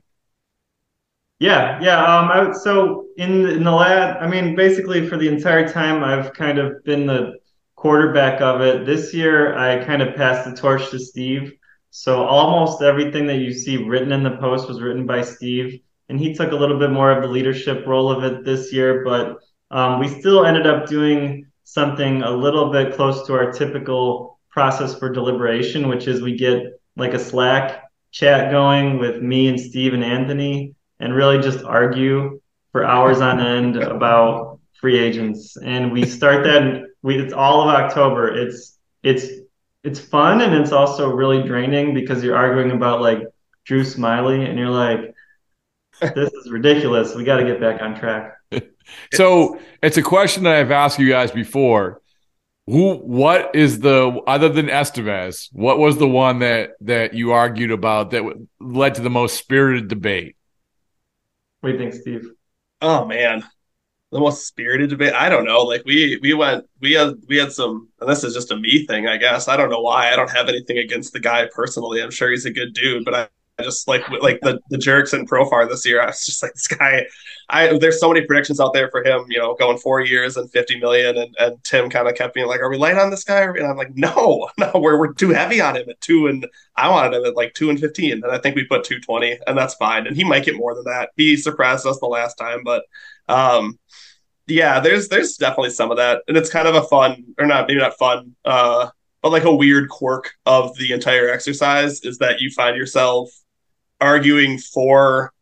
Yeah. 1.42 1.80
Yeah. 1.82 1.98
Um, 2.04 2.30
I, 2.30 2.52
so 2.52 3.06
in, 3.16 3.48
in 3.48 3.64
the 3.64 3.72
lab, 3.72 4.18
I 4.20 4.28
mean, 4.28 4.54
basically 4.54 5.08
for 5.08 5.16
the 5.16 5.26
entire 5.26 5.68
time 5.68 6.04
I've 6.04 6.32
kind 6.34 6.60
of 6.60 6.84
been 6.84 7.04
the 7.04 7.40
quarterback 7.74 8.40
of 8.40 8.60
it. 8.60 8.86
This 8.86 9.12
year 9.12 9.58
I 9.58 9.84
kind 9.84 10.02
of 10.02 10.14
passed 10.14 10.48
the 10.48 10.54
torch 10.54 10.88
to 10.90 11.00
Steve. 11.00 11.52
So 11.90 12.22
almost 12.22 12.80
everything 12.80 13.26
that 13.26 13.38
you 13.38 13.52
see 13.52 13.76
written 13.76 14.12
in 14.12 14.22
the 14.22 14.36
post 14.36 14.68
was 14.68 14.80
written 14.80 15.04
by 15.04 15.22
Steve, 15.22 15.80
and 16.08 16.18
he 16.18 16.32
took 16.32 16.52
a 16.52 16.54
little 16.54 16.78
bit 16.78 16.92
more 16.92 17.10
of 17.10 17.22
the 17.22 17.28
leadership 17.28 17.88
role 17.88 18.12
of 18.12 18.22
it 18.22 18.44
this 18.44 18.72
year. 18.72 19.02
But 19.04 19.38
um, 19.72 19.98
we 19.98 20.06
still 20.06 20.46
ended 20.46 20.64
up 20.64 20.86
doing 20.86 21.46
something 21.64 22.22
a 22.22 22.30
little 22.30 22.70
bit 22.70 22.94
close 22.94 23.26
to 23.26 23.34
our 23.34 23.50
typical 23.50 24.38
process 24.48 24.96
for 24.96 25.10
deliberation, 25.10 25.88
which 25.88 26.06
is 26.06 26.22
we 26.22 26.36
get 26.36 26.80
like 26.96 27.14
a 27.14 27.18
Slack 27.18 27.82
chat 28.12 28.52
going 28.52 28.98
with 28.98 29.20
me 29.20 29.48
and 29.48 29.58
Steve 29.58 29.92
and 29.92 30.04
Anthony, 30.04 30.76
and 31.02 31.14
really 31.14 31.42
just 31.42 31.64
argue 31.64 32.40
for 32.70 32.84
hours 32.84 33.20
on 33.20 33.40
end 33.40 33.76
about 33.76 34.60
free 34.80 34.98
agents. 34.98 35.56
And 35.56 35.92
we 35.92 36.06
start 36.06 36.44
that. 36.44 36.86
We 37.02 37.18
it's 37.18 37.32
all 37.32 37.68
of 37.68 37.74
October. 37.74 38.34
It's 38.34 38.78
it's 39.02 39.26
it's 39.82 39.98
fun 39.98 40.40
and 40.40 40.54
it's 40.54 40.70
also 40.70 41.10
really 41.10 41.42
draining 41.42 41.92
because 41.92 42.22
you're 42.22 42.36
arguing 42.36 42.70
about 42.70 43.02
like 43.02 43.20
Drew 43.64 43.82
Smyly 43.82 44.48
and 44.48 44.58
you're 44.58 44.70
like, 44.70 45.12
this 46.14 46.32
is 46.32 46.50
ridiculous. 46.50 47.14
We 47.14 47.24
got 47.24 47.38
to 47.38 47.44
get 47.44 47.60
back 47.60 47.82
on 47.82 47.98
track. 47.98 48.36
so 49.12 49.58
it's 49.82 49.96
a 49.96 50.02
question 50.02 50.44
that 50.44 50.54
I've 50.54 50.70
asked 50.70 51.00
you 51.00 51.08
guys 51.08 51.32
before. 51.32 52.00
Who, 52.68 52.94
what 52.94 53.56
is 53.56 53.80
the 53.80 54.20
other 54.28 54.48
than 54.48 54.66
Estevez? 54.66 55.48
What 55.50 55.78
was 55.78 55.98
the 55.98 56.06
one 56.06 56.38
that 56.38 56.74
that 56.82 57.12
you 57.12 57.32
argued 57.32 57.72
about 57.72 58.12
that 58.12 58.22
led 58.60 58.94
to 58.94 59.02
the 59.02 59.10
most 59.10 59.36
spirited 59.36 59.88
debate? 59.88 60.36
What 61.62 61.70
do 61.70 61.72
you 61.74 61.78
think, 61.78 61.94
Steve? 61.94 62.30
Oh 62.80 63.06
man, 63.06 63.44
the 64.10 64.20
most 64.20 64.46
spirited 64.46 64.90
debate. 64.90 65.14
I 65.14 65.28
don't 65.28 65.44
know. 65.44 65.62
Like 65.62 65.84
we 65.86 66.18
we 66.22 66.34
went 66.34 66.66
we 66.80 66.92
had 66.92 67.14
we 67.28 67.36
had 67.36 67.52
some 67.52 67.88
and 68.00 68.10
this 68.10 68.24
is 68.24 68.34
just 68.34 68.50
a 68.50 68.56
me 68.56 68.86
thing, 68.86 69.06
I 69.08 69.16
guess. 69.16 69.48
I 69.48 69.56
don't 69.56 69.70
know 69.70 69.80
why. 69.80 70.12
I 70.12 70.16
don't 70.16 70.30
have 70.30 70.48
anything 70.48 70.78
against 70.78 71.12
the 71.12 71.20
guy 71.20 71.48
personally. 71.54 72.02
I'm 72.02 72.10
sure 72.10 72.30
he's 72.30 72.46
a 72.46 72.52
good 72.52 72.74
dude, 72.74 73.04
but 73.04 73.14
I, 73.14 73.22
I 73.22 73.28
just 73.62 73.88
like 73.88 74.08
like 74.20 74.40
the 74.42 74.60
the 74.70 74.76
Jurickson 74.76 75.26
Profar 75.26 75.68
this 75.68 75.86
year. 75.86 76.00
I 76.02 76.06
was 76.06 76.24
just 76.24 76.42
like 76.42 76.52
this 76.54 76.66
guy. 76.66 77.06
I 77.48 77.78
there's 77.78 78.00
so 78.00 78.08
many 78.12 78.26
predictions 78.26 78.60
out 78.60 78.72
there 78.74 78.90
for 78.90 79.04
him. 79.04 79.26
You 79.28 79.38
know, 79.38 79.54
going 79.54 79.78
four 79.78 80.00
years 80.00 80.36
and 80.36 80.50
50 80.50 80.80
million, 80.80 81.16
and 81.16 81.34
and 81.38 81.64
Tim 81.64 81.90
kind 81.90 82.08
of 82.08 82.14
kept 82.14 82.34
being 82.34 82.46
like, 82.46 82.60
"Are 82.60 82.70
we 82.70 82.76
light 82.76 82.98
on 82.98 83.10
this 83.10 83.24
guy?" 83.24 83.42
And 83.42 83.66
I'm 83.66 83.76
like, 83.76 83.94
"No, 83.94 84.48
no, 84.58 84.70
we're 84.74 84.98
we're 84.98 85.12
too 85.12 85.30
heavy 85.30 85.60
on 85.60 85.76
him 85.76 85.88
at 85.88 86.00
two 86.00 86.26
and 86.26 86.46
I 86.76 86.88
wanted 86.88 87.16
him 87.16 87.24
at 87.26 87.36
like 87.36 87.54
two 87.54 87.70
and 87.70 87.78
15, 87.78 88.12
and 88.12 88.24
I 88.24 88.38
think 88.38 88.56
we 88.56 88.64
put 88.64 88.84
220, 88.84 89.38
and 89.46 89.56
that's 89.56 89.74
fine. 89.74 90.06
And 90.06 90.16
he 90.16 90.24
might 90.24 90.44
get 90.44 90.56
more 90.56 90.74
than 90.74 90.84
that. 90.84 91.10
He 91.16 91.36
surprised 91.36 91.86
us 91.86 92.00
the 92.00 92.06
last 92.06 92.34
time, 92.36 92.62
but 92.64 92.84
um 93.28 93.78
yeah, 94.46 94.80
there's 94.80 95.08
there's 95.08 95.36
definitely 95.36 95.70
some 95.70 95.90
of 95.90 95.96
that, 95.98 96.22
and 96.28 96.36
it's 96.36 96.50
kind 96.50 96.68
of 96.68 96.74
a 96.74 96.82
fun 96.82 97.24
or 97.38 97.46
not 97.46 97.68
maybe 97.68 97.80
not 97.80 97.96
fun, 97.98 98.34
uh, 98.44 98.88
but 99.22 99.32
like 99.32 99.44
a 99.44 99.54
weird 99.54 99.88
quirk 99.88 100.32
of 100.46 100.76
the 100.78 100.92
entire 100.92 101.28
exercise 101.30 102.00
is 102.00 102.18
that 102.18 102.40
you 102.40 102.50
find 102.50 102.76
yourself 102.76 103.30
arguing 104.02 104.58
for 104.58 105.32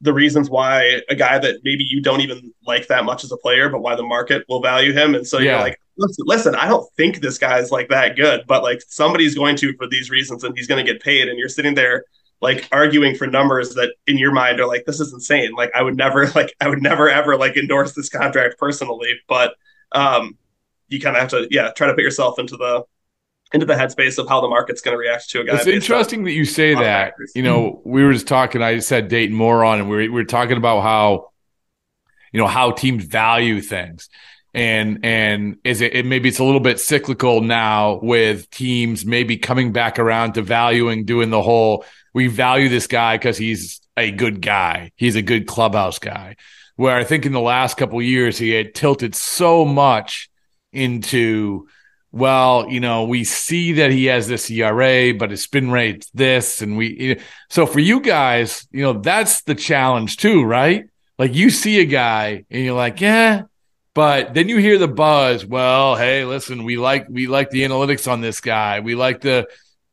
the 0.00 0.12
reasons 0.12 0.50
why 0.50 1.02
a 1.08 1.14
guy 1.14 1.38
that 1.38 1.60
maybe 1.64 1.84
you 1.84 2.02
don't 2.02 2.20
even 2.20 2.52
like 2.66 2.86
that 2.88 3.04
much 3.04 3.24
as 3.24 3.32
a 3.32 3.36
player, 3.36 3.68
but 3.68 3.80
why 3.80 3.94
the 3.94 4.02
market 4.02 4.44
will 4.48 4.60
value 4.60 4.92
him, 4.92 5.14
and 5.14 5.26
so 5.26 5.38
yeah. 5.38 5.52
you're 5.52 5.60
like, 5.60 5.80
listen, 5.96 6.24
listen, 6.26 6.54
I 6.54 6.68
don't 6.68 6.86
think 6.96 7.20
this 7.20 7.38
guy's 7.38 7.70
like 7.70 7.88
that 7.88 8.16
good, 8.16 8.44
but 8.46 8.62
like 8.62 8.82
somebody's 8.88 9.34
going 9.34 9.56
to 9.56 9.74
for 9.76 9.86
these 9.86 10.10
reasons, 10.10 10.44
and 10.44 10.56
he's 10.56 10.66
going 10.66 10.84
to 10.84 10.92
get 10.92 11.02
paid, 11.02 11.28
and 11.28 11.38
you're 11.38 11.48
sitting 11.48 11.74
there 11.74 12.04
like 12.42 12.68
arguing 12.70 13.14
for 13.14 13.26
numbers 13.26 13.74
that 13.74 13.94
in 14.06 14.18
your 14.18 14.32
mind 14.32 14.60
are 14.60 14.66
like 14.66 14.84
this 14.84 15.00
is 15.00 15.12
insane. 15.12 15.52
Like 15.54 15.70
i 15.74 15.82
would 15.82 15.96
never 15.96 16.26
like 16.34 16.54
i 16.60 16.68
would 16.68 16.82
never 16.82 17.08
ever 17.08 17.36
like 17.36 17.56
endorse 17.56 17.94
this 17.94 18.08
contract 18.08 18.58
personally 18.58 19.14
but 19.28 19.54
um 19.92 20.36
you 20.88 21.00
kind 21.00 21.16
of 21.16 21.20
have 21.20 21.30
to 21.30 21.48
yeah 21.50 21.70
try 21.70 21.86
to 21.86 21.94
put 21.94 22.02
yourself 22.02 22.38
into 22.38 22.56
the 22.56 22.84
into 23.52 23.66
the 23.66 23.74
headspace 23.74 24.18
of 24.18 24.28
how 24.28 24.40
the 24.40 24.48
market's 24.48 24.80
going 24.80 24.94
to 24.94 24.98
react 24.98 25.30
to 25.30 25.40
a 25.40 25.44
guy. 25.44 25.56
It's 25.56 25.66
interesting 25.66 26.24
that 26.24 26.32
you 26.32 26.44
say 26.44 26.74
that. 26.74 27.10
Factors. 27.10 27.32
You 27.34 27.42
know, 27.42 27.80
we 27.84 28.04
were 28.04 28.12
just 28.12 28.26
talking. 28.26 28.62
I 28.62 28.74
just 28.74 28.90
had 28.90 29.08
Dayton 29.08 29.36
Moore 29.36 29.64
on, 29.64 29.80
and 29.80 29.88
we 29.88 29.96
were, 29.96 30.02
we 30.02 30.08
were 30.08 30.24
talking 30.24 30.56
about 30.56 30.82
how, 30.82 31.30
you 32.32 32.40
know, 32.40 32.46
how 32.46 32.72
teams 32.72 33.04
value 33.04 33.60
things, 33.60 34.08
and 34.52 35.00
and 35.04 35.56
is 35.64 35.80
it, 35.80 35.94
it, 35.94 36.06
maybe 36.06 36.28
it's 36.28 36.38
a 36.38 36.44
little 36.44 36.60
bit 36.60 36.80
cyclical 36.80 37.40
now 37.40 38.00
with 38.02 38.50
teams 38.50 39.06
maybe 39.06 39.36
coming 39.36 39.72
back 39.72 39.98
around 39.98 40.34
to 40.34 40.42
valuing 40.42 41.04
doing 41.04 41.30
the 41.30 41.42
whole 41.42 41.84
we 42.16 42.28
value 42.28 42.70
this 42.70 42.86
guy 42.86 43.16
because 43.16 43.36
he's 43.36 43.80
a 43.96 44.10
good 44.10 44.40
guy. 44.40 44.90
He's 44.96 45.16
a 45.16 45.22
good 45.22 45.46
clubhouse 45.46 45.98
guy. 45.98 46.36
Where 46.76 46.96
I 46.96 47.04
think 47.04 47.26
in 47.26 47.32
the 47.32 47.40
last 47.40 47.76
couple 47.76 48.00
years 48.00 48.38
he 48.38 48.50
had 48.50 48.74
tilted 48.74 49.14
so 49.14 49.66
much 49.66 50.30
into, 50.72 51.68
well, 52.12 52.68
you 52.68 52.80
know, 52.80 53.04
we 53.04 53.24
see 53.24 53.72
that 53.74 53.90
he 53.90 54.06
has 54.06 54.26
this 54.28 54.50
ERA, 54.50 55.12
but 55.14 55.30
his 55.30 55.42
spin 55.42 55.70
rate's 55.70 56.08
this, 56.10 56.62
and 56.62 56.76
we. 56.76 57.20
So 57.50 57.66
for 57.66 57.80
you 57.80 58.00
guys, 58.00 58.66
you 58.70 58.82
know, 58.82 58.94
that's 58.94 59.42
the 59.42 59.54
challenge 59.54 60.16
too, 60.16 60.42
right? 60.42 60.86
Like 61.18 61.34
you 61.34 61.50
see 61.50 61.80
a 61.80 61.84
guy 61.84 62.44
and 62.50 62.64
you're 62.64 62.76
like, 62.76 63.00
yeah, 63.00 63.42
but 63.94 64.34
then 64.34 64.48
you 64.48 64.58
hear 64.58 64.78
the 64.78 64.88
buzz. 64.88 65.44
Well, 65.46 65.96
hey, 65.96 66.24
listen, 66.24 66.64
we 66.64 66.76
like 66.76 67.06
we 67.08 67.26
like 67.26 67.50
the 67.50 67.64
analytics 67.64 68.10
on 68.10 68.20
this 68.20 68.40
guy. 68.40 68.80
We 68.80 68.94
like 68.94 69.22
the 69.22 69.46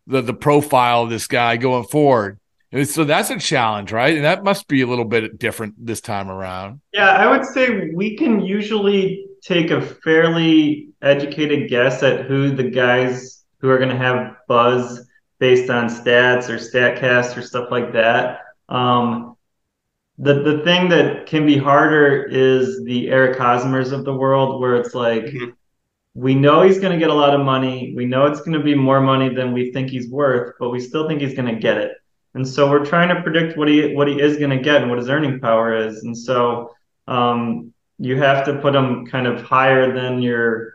the 0.08 0.22
the 0.22 0.34
profile 0.34 1.04
of 1.04 1.10
this 1.10 1.28
guy 1.28 1.58
going 1.58 1.86
forward. 1.86 2.40
So 2.86 3.04
that's 3.04 3.30
a 3.30 3.38
challenge, 3.38 3.92
right? 3.92 4.16
And 4.16 4.26
that 4.26 4.44
must 4.44 4.68
be 4.68 4.82
a 4.82 4.88
little 4.88 5.06
bit 5.06 5.38
different 5.38 5.76
this 5.78 6.02
time 6.02 6.30
around. 6.30 6.82
Yeah, 6.92 7.12
I 7.12 7.30
would 7.30 7.46
say 7.46 7.92
we 7.94 8.18
can 8.18 8.40
usually 8.40 9.28
take 9.44 9.70
a 9.70 9.82
fairly 9.82 10.90
educated 11.04 11.70
guess 11.70 12.02
at 12.04 12.26
who 12.26 12.52
the 12.52 12.64
guys 12.64 13.44
who 13.60 13.70
are 13.70 13.78
going 13.78 13.90
to 13.90 13.98
have 13.98 14.38
buzz 14.48 15.08
based 15.40 15.70
on 15.70 15.86
stats 15.86 16.50
or 16.50 16.58
statcast 16.58 17.38
or 17.38 17.42
stuff 17.42 17.70
like 17.70 17.94
that. 17.94 18.40
Um, 18.70 19.36
the 20.18 20.36
the 20.36 20.64
thing 20.64 20.90
that 20.90 21.26
can 21.26 21.46
be 21.46 21.58
harder 21.58 22.24
is 22.24 22.84
the 22.84 23.10
Eric 23.10 23.38
Hosmers 23.38 23.92
of 23.92 24.06
the 24.06 24.14
world, 24.14 24.62
where 24.62 24.76
it's 24.76 24.94
like, 24.94 25.26
mm-hmm 25.26 25.52
we 26.16 26.36
know 26.36 26.62
he's 26.62 26.80
going 26.80 26.94
to 26.94 27.00
get 27.00 27.10
a 27.10 27.14
lot 27.14 27.34
of 27.34 27.42
money. 27.42 27.94
We 27.96 28.06
know 28.06 28.26
it's 28.26 28.42
going 28.42 28.54
to 28.54 28.64
be 28.64 28.76
more 28.76 29.02
money 29.02 29.34
than 29.34 29.52
we 29.52 29.72
think 29.72 29.90
he's 29.90 30.10
worth, 30.10 30.56
but 30.60 30.70
we 30.70 30.80
still 30.80 31.08
think 31.08 31.22
he's 31.22 31.34
going 31.34 31.54
to 31.54 31.60
get 31.60 31.78
it. 31.78 31.94
And 32.36 32.48
so 32.48 32.70
we're 32.70 32.86
trying 32.86 33.10
to 33.10 33.22
predict 33.22 33.58
what 33.58 33.68
he 33.68 33.94
what 33.94 34.08
he 34.08 34.20
is 34.20 34.38
going 34.38 34.52
to 34.52 34.60
get 34.60 34.82
and 34.82 34.90
what 34.90 35.00
his 35.00 35.10
earning 35.10 35.40
power 35.40 35.76
is. 35.76 36.04
And 36.04 36.18
so 36.18 36.74
um, 37.08 37.74
you 38.00 38.18
have 38.18 38.46
to 38.46 38.60
put 38.60 38.76
him 38.76 39.06
kind 39.08 39.28
of 39.28 39.42
higher 39.42 39.94
than 39.94 40.22
you're 40.22 40.73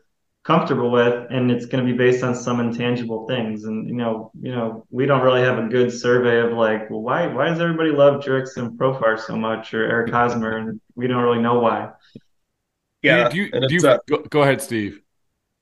comfortable 0.49 0.91
with, 0.91 1.27
and 1.31 1.51
it's 1.51 1.67
going 1.67 1.87
to 1.87 1.93
be 1.93 1.97
based 1.97 2.25
on 2.25 2.35
some 2.35 2.59
intangible 2.59 3.29
things. 3.29 3.65
And 3.65 3.89
you 3.89 3.95
know, 3.95 4.33
you 4.41 4.51
know, 4.51 4.85
we 4.91 5.07
don't 5.07 5.23
really 5.23 5.43
have 5.43 5.59
a 5.59 5.69
good 5.69 5.93
survey 5.93 6.41
of 6.41 6.57
like, 6.57 6.91
well, 6.91 7.03
why 7.03 7.29
why 7.29 7.49
does 7.49 7.61
everybody 7.61 7.91
love 7.91 8.23
Jurickson 8.23 8.67
and 8.67 8.79
Profar 8.79 9.21
so 9.21 9.37
much 9.37 9.73
or 9.75 9.85
Eric 9.85 10.11
Hosmer, 10.11 10.57
and 10.57 10.81
we 10.97 11.07
don't 11.07 11.23
really 11.23 11.43
know 11.43 11.61
why. 11.61 11.91
Yeah, 13.03 13.29
do 13.29 13.37
you, 13.37 13.51
do 13.51 13.69
you, 13.71 13.89
uh, 13.89 13.99
go, 14.09 14.19
go 14.29 14.43
ahead, 14.43 14.61
Steve 14.61 15.01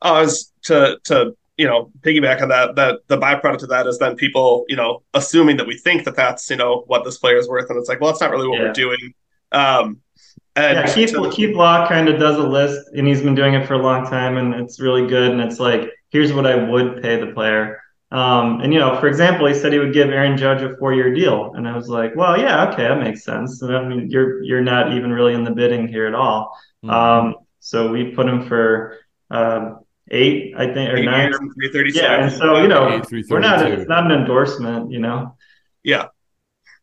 uh, 0.03 0.23
is 0.25 0.53
to 0.63 0.99
to 1.05 1.37
you 1.57 1.67
know 1.67 1.91
piggyback 2.01 2.43
on 2.43 2.49
that 2.49 2.77
that 2.77 3.01
the 3.09 3.19
byproduct 3.19 3.63
of 3.63 3.69
that 3.71 3.87
is 3.87 3.99
then 3.99 4.15
people 4.17 4.65
you 4.69 4.77
know 4.77 5.03
assuming 5.15 5.57
that 5.57 5.67
we 5.67 5.77
think 5.77 6.05
that 6.05 6.17
that's 6.17 6.51
you 6.51 6.57
know 6.57 6.85
what 6.87 7.05
this 7.05 7.19
player 7.19 7.37
is 7.37 7.49
worth 7.49 7.69
and 7.71 7.79
it's 7.79 7.89
like 7.89 8.01
well 8.01 8.11
that's 8.11 8.21
not 8.21 8.31
really 8.31 8.49
what 8.49 8.59
yeah. 8.59 8.67
we're 8.67 8.73
doing 8.73 9.15
um 9.53 10.01
and 10.57 10.79
yeah, 10.79 10.95
Keith, 10.95 11.13
to, 11.13 11.31
Keith 11.31 11.55
Law 11.55 11.87
kind 11.87 12.09
of 12.09 12.19
does 12.19 12.37
a 12.37 12.47
list 12.47 12.89
and 12.95 13.07
he's 13.07 13.23
been 13.23 13.35
doing 13.35 13.55
it 13.55 13.67
for 13.67 13.75
a 13.75 13.79
long 13.79 14.05
time 14.07 14.37
and 14.37 14.55
it's 14.55 14.81
really 14.81 15.07
good 15.07 15.33
and 15.33 15.41
it's 15.41 15.61
like 15.61 15.91
here's 16.11 16.33
what 16.33 16.47
I 16.47 16.57
would 16.57 17.03
pay 17.03 17.21
the 17.21 17.33
player 17.33 17.81
um, 18.11 18.61
and 18.61 18.73
you 18.73 18.79
know 18.79 18.99
for 18.99 19.07
example 19.09 19.47
he 19.47 19.55
said 19.55 19.73
he 19.73 19.79
would 19.79 19.93
give 19.93 20.09
Aaron 20.09 20.37
Judge 20.37 20.63
a 20.63 20.77
four 20.77 20.95
year 20.95 21.15
deal 21.15 21.53
and 21.55 21.69
I 21.69 21.77
was 21.77 21.89
like 21.89 22.17
well 22.17 22.39
yeah 22.39 22.69
okay 22.71 22.89
that 22.89 22.99
makes 22.99 23.25
sense 23.25 23.63
and 23.63 23.77
I 23.77 23.87
mean 23.87 24.11
you're 24.11 24.43
you're 24.43 24.63
not 24.63 24.93
even 24.95 25.13
really 25.13 25.35
in 25.35 25.45
the 25.45 25.51
bidding 25.51 25.87
here 25.87 26.07
at 26.07 26.15
all 26.15 26.59
mm-hmm. 26.85 26.91
um, 26.91 27.35
so 27.61 27.91
we 27.91 28.13
put 28.13 28.27
him 28.27 28.47
for 28.47 28.99
um, 29.31 29.81
eight, 30.09 30.55
I 30.57 30.73
think, 30.73 30.91
or 30.91 30.97
eight 30.97 31.05
nine. 31.05 31.33
Three 31.33 31.73
thirty 31.73 31.91
seven. 31.91 32.11
Yeah, 32.11 32.27
and 32.27 32.33
so 32.33 32.63
you 32.63 32.69
know, 32.69 33.03
we're 33.29 33.41
not. 33.41 33.67
It's 33.71 33.89
not 33.89 34.11
an 34.11 34.13
endorsement, 34.13 34.91
you 34.91 35.01
know. 35.01 35.37
Yeah. 35.83 36.07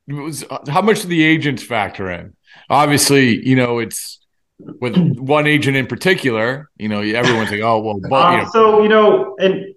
Was, 0.08 0.44
uh, 0.50 0.60
how 0.70 0.82
much 0.82 1.04
do 1.04 1.08
the 1.08 1.24
agents 1.24 1.64
factor 1.64 2.12
in? 2.12 2.36
Obviously, 2.70 3.46
you 3.48 3.56
know, 3.56 3.80
it's 3.80 4.20
with 4.58 4.96
one 5.18 5.48
agent 5.48 5.78
in 5.78 5.88
particular. 5.88 6.70
You 6.78 6.90
know, 6.90 7.02
everyone's 7.02 7.52
like, 7.52 7.62
"Oh, 7.62 7.80
well." 7.80 8.00
But, 8.00 8.34
you 8.34 8.40
um. 8.44 8.50
So 8.52 8.84
you 8.84 8.90
know, 8.90 9.36
and 9.40 9.74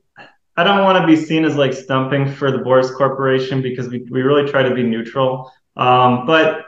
I 0.57 0.65
don't 0.65 0.85
want 0.85 1.01
to 1.01 1.07
be 1.07 1.17
seen 1.17 1.45
as 1.45 1.57
like 1.57 1.73
stumping 1.73 2.33
for 2.33 2.51
the 2.51 2.59
Boras 2.59 2.95
Corporation 2.95 3.63
because 3.63 3.89
we 3.89 4.07
we 4.11 4.23
really 4.23 4.51
try 4.51 4.63
to 4.63 4.75
be 4.75 4.83
neutral. 4.83 5.53
Um, 5.77 6.27
but 6.27 6.65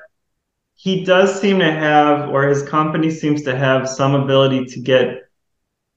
he 0.75 1.05
does 1.05 1.41
seem 1.41 1.59
to 1.59 1.73
have, 1.73 2.29
or 2.29 2.47
his 2.47 2.62
company 2.62 3.11
seems 3.11 3.43
to 3.43 3.57
have, 3.57 3.88
some 3.88 4.15
ability 4.15 4.67
to 4.67 4.81
get 4.81 5.29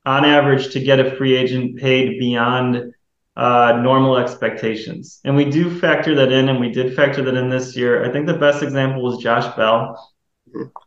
on 0.06 0.26
average 0.26 0.74
to 0.74 0.80
get 0.80 1.00
a 1.00 1.16
free 1.16 1.36
agent 1.36 1.78
paid 1.78 2.18
beyond 2.18 2.94
uh, 3.42 3.82
normal 3.82 4.18
expectations. 4.18 5.20
And 5.24 5.36
we 5.36 5.46
do 5.46 5.80
factor 5.80 6.14
that 6.14 6.32
in, 6.32 6.48
and 6.50 6.60
we 6.60 6.70
did 6.72 6.96
factor 6.96 7.24
that 7.24 7.34
in 7.34 7.50
this 7.50 7.76
year. 7.76 8.06
I 8.06 8.12
think 8.14 8.28
the 8.28 8.36
best 8.36 8.62
example 8.62 9.02
was 9.02 9.18
Josh 9.18 9.48
Bell. 9.56 10.14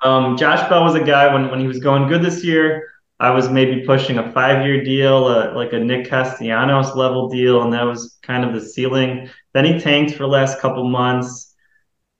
Um, 0.02 0.36
Josh 0.36 0.68
Bell 0.68 0.84
was 0.84 0.94
a 0.94 1.02
guy 1.02 1.34
when, 1.34 1.50
when 1.50 1.58
he 1.58 1.66
was 1.66 1.80
going 1.80 2.06
good 2.06 2.22
this 2.22 2.44
year. 2.44 2.92
I 3.18 3.30
was 3.30 3.48
maybe 3.48 3.84
pushing 3.84 4.18
a 4.18 4.30
five 4.30 4.64
year 4.64 4.84
deal, 4.84 5.24
uh, 5.24 5.52
like 5.56 5.72
a 5.72 5.80
Nick 5.80 6.08
Castellanos 6.08 6.94
level 6.94 7.28
deal, 7.28 7.62
and 7.62 7.72
that 7.72 7.82
was 7.82 8.18
kind 8.22 8.44
of 8.44 8.54
the 8.54 8.60
ceiling. 8.60 9.28
Then 9.52 9.64
he 9.64 9.80
tanked 9.80 10.12
for 10.12 10.22
the 10.22 10.28
last 10.28 10.60
couple 10.60 10.88
months. 10.88 11.56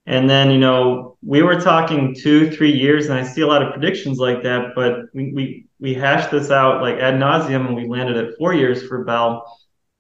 And 0.06 0.28
then, 0.28 0.50
you 0.50 0.58
know, 0.58 1.16
we 1.22 1.42
were 1.42 1.60
talking 1.60 2.12
two, 2.12 2.50
three 2.50 2.72
years, 2.72 3.06
and 3.06 3.14
I 3.14 3.22
see 3.22 3.42
a 3.42 3.46
lot 3.46 3.62
of 3.62 3.72
predictions 3.72 4.18
like 4.18 4.42
that, 4.42 4.72
but 4.74 5.14
we, 5.14 5.32
we 5.32 5.66
we 5.78 5.94
hashed 5.94 6.30
this 6.30 6.50
out 6.50 6.82
like 6.82 6.96
ad 6.96 7.14
nauseum 7.14 7.66
and 7.66 7.76
we 7.76 7.86
landed 7.86 8.16
at 8.16 8.36
four 8.36 8.52
years 8.52 8.86
for 8.88 9.04
Bell. 9.04 9.44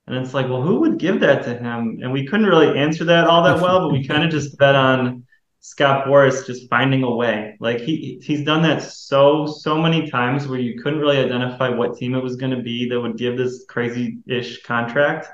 And 0.06 0.16
it's 0.16 0.34
like, 0.34 0.48
well, 0.48 0.62
who 0.62 0.80
would 0.80 0.98
give 0.98 1.20
that 1.20 1.44
to 1.44 1.56
him? 1.56 2.00
And 2.02 2.12
we 2.12 2.26
couldn't 2.26 2.46
really 2.46 2.78
answer 2.78 3.04
that 3.04 3.26
all 3.26 3.42
that 3.44 3.60
well, 3.60 3.80
but 3.80 3.92
we 3.92 4.06
kind 4.06 4.22
of 4.22 4.30
just 4.30 4.58
bet 4.58 4.74
on 4.74 5.24
Scott 5.60 6.06
Boras 6.06 6.46
just 6.46 6.68
finding 6.68 7.04
a 7.04 7.10
way. 7.10 7.56
Like 7.58 7.80
he 7.80 8.20
he's 8.22 8.44
done 8.44 8.60
that 8.62 8.82
so 8.82 9.46
so 9.46 9.80
many 9.80 10.10
times 10.10 10.46
where 10.46 10.58
you 10.58 10.82
couldn't 10.82 11.00
really 11.00 11.16
identify 11.16 11.70
what 11.70 11.96
team 11.96 12.14
it 12.14 12.22
was 12.22 12.36
going 12.36 12.54
to 12.54 12.62
be 12.62 12.86
that 12.90 13.00
would 13.00 13.16
give 13.16 13.38
this 13.38 13.64
crazy-ish 13.66 14.62
contract, 14.64 15.26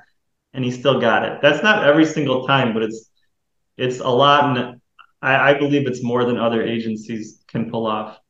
and 0.55 0.65
he 0.65 0.71
still 0.71 1.01
got 1.01 1.25
it. 1.25 1.41
That's 1.43 1.65
not 1.65 1.83
every 1.83 2.05
single 2.05 2.47
time, 2.47 2.73
but 2.73 2.85
it's 2.85 3.11
it's 3.77 3.99
a 3.99 4.09
lot, 4.09 4.57
and 4.57 4.81
I, 5.21 5.51
I 5.51 5.55
believe 5.55 5.89
it's 5.89 6.05
more 6.05 6.25
than 6.25 6.37
other 6.37 6.63
agencies 6.63 7.43
can 7.49 7.69
pull 7.69 7.89
off 7.89 8.21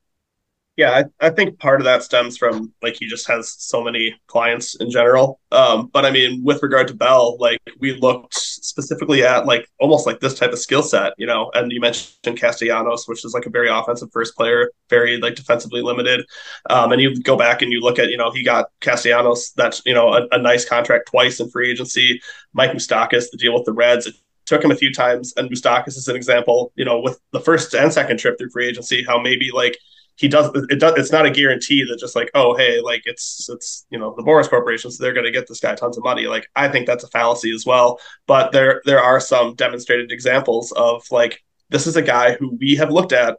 yeah, 0.80 1.02
I, 1.20 1.26
I, 1.26 1.28
think 1.28 1.58
part 1.58 1.82
of 1.82 1.84
that 1.84 2.02
stems 2.02 2.38
from 2.38 2.72
like 2.80 2.96
he 2.98 3.06
just 3.06 3.28
has 3.28 3.54
so 3.58 3.84
many 3.84 4.18
clients 4.28 4.76
in 4.76 4.90
general. 4.90 5.38
Um, 5.52 5.90
but 5.92 6.06
I 6.06 6.10
mean, 6.10 6.42
with 6.42 6.62
regard 6.62 6.88
to 6.88 6.94
Bell, 6.94 7.36
like 7.38 7.60
we 7.80 7.92
looked 7.92 8.34
specifically 8.34 9.22
at 9.22 9.44
like 9.44 9.68
almost 9.78 10.06
like 10.06 10.20
this 10.20 10.38
type 10.38 10.52
of 10.52 10.58
skill 10.58 10.82
set, 10.82 11.12
you 11.18 11.26
know. 11.26 11.50
And 11.52 11.70
you 11.70 11.82
mentioned 11.82 12.40
Castellanos, 12.40 13.06
which 13.06 13.26
is 13.26 13.34
like 13.34 13.44
a 13.44 13.50
very 13.50 13.68
offensive 13.68 14.08
first 14.10 14.34
player, 14.34 14.70
very 14.88 15.18
like 15.18 15.34
defensively 15.34 15.82
limited. 15.82 16.24
Um, 16.70 16.92
and 16.92 17.02
you 17.02 17.22
go 17.22 17.36
back 17.36 17.60
and 17.60 17.70
you 17.70 17.80
look 17.80 17.98
at, 17.98 18.08
you 18.08 18.16
know, 18.16 18.30
he 18.30 18.42
got 18.42 18.68
Castellanos 18.80 19.52
that's 19.52 19.82
you 19.84 19.92
know 19.92 20.14
a, 20.14 20.28
a 20.32 20.38
nice 20.38 20.66
contract 20.66 21.08
twice 21.10 21.40
in 21.40 21.50
free 21.50 21.70
agency. 21.70 22.22
Mike 22.54 22.70
Moustakas, 22.70 23.30
the 23.30 23.36
deal 23.38 23.52
with 23.52 23.66
the 23.66 23.72
Reds, 23.74 24.06
it 24.06 24.14
took 24.46 24.64
him 24.64 24.70
a 24.70 24.76
few 24.76 24.94
times, 24.94 25.34
and 25.36 25.50
Moustakas 25.50 25.98
is 25.98 26.08
an 26.08 26.16
example, 26.16 26.72
you 26.74 26.86
know, 26.86 27.00
with 27.00 27.20
the 27.32 27.40
first 27.40 27.74
and 27.74 27.92
second 27.92 28.18
trip 28.18 28.38
through 28.38 28.50
free 28.50 28.66
agency, 28.66 29.04
how 29.04 29.20
maybe 29.20 29.50
like 29.52 29.76
he 30.20 30.28
does 30.28 30.50
it 30.68 30.78
does 30.78 30.92
it's 30.98 31.10
not 31.10 31.24
a 31.24 31.30
guarantee 31.30 31.82
that 31.82 31.98
just 31.98 32.14
like 32.14 32.30
oh 32.34 32.54
hey 32.54 32.78
like 32.82 33.00
it's 33.06 33.48
it's 33.48 33.86
you 33.88 33.98
know 33.98 34.14
the 34.18 34.22
Boras 34.22 34.50
Corporation 34.50 34.90
so 34.90 35.02
they're 35.02 35.14
going 35.14 35.24
to 35.24 35.32
get 35.32 35.48
this 35.48 35.60
guy 35.60 35.74
tons 35.74 35.96
of 35.96 36.04
money 36.04 36.26
like 36.26 36.46
I 36.54 36.68
think 36.68 36.86
that's 36.86 37.04
a 37.04 37.08
fallacy 37.08 37.54
as 37.54 37.64
well 37.64 37.98
but 38.26 38.52
there 38.52 38.82
there 38.84 39.00
are 39.00 39.18
some 39.18 39.54
demonstrated 39.54 40.12
examples 40.12 40.72
of 40.72 41.02
like 41.10 41.42
this 41.70 41.86
is 41.86 41.96
a 41.96 42.02
guy 42.02 42.34
who 42.34 42.54
we 42.60 42.76
have 42.76 42.90
looked 42.90 43.12
at 43.12 43.38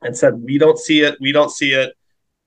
and 0.00 0.16
said 0.16 0.32
we 0.42 0.56
don't 0.56 0.78
see 0.78 1.02
it 1.02 1.18
we 1.20 1.30
don't 1.30 1.50
see 1.50 1.72
it 1.72 1.92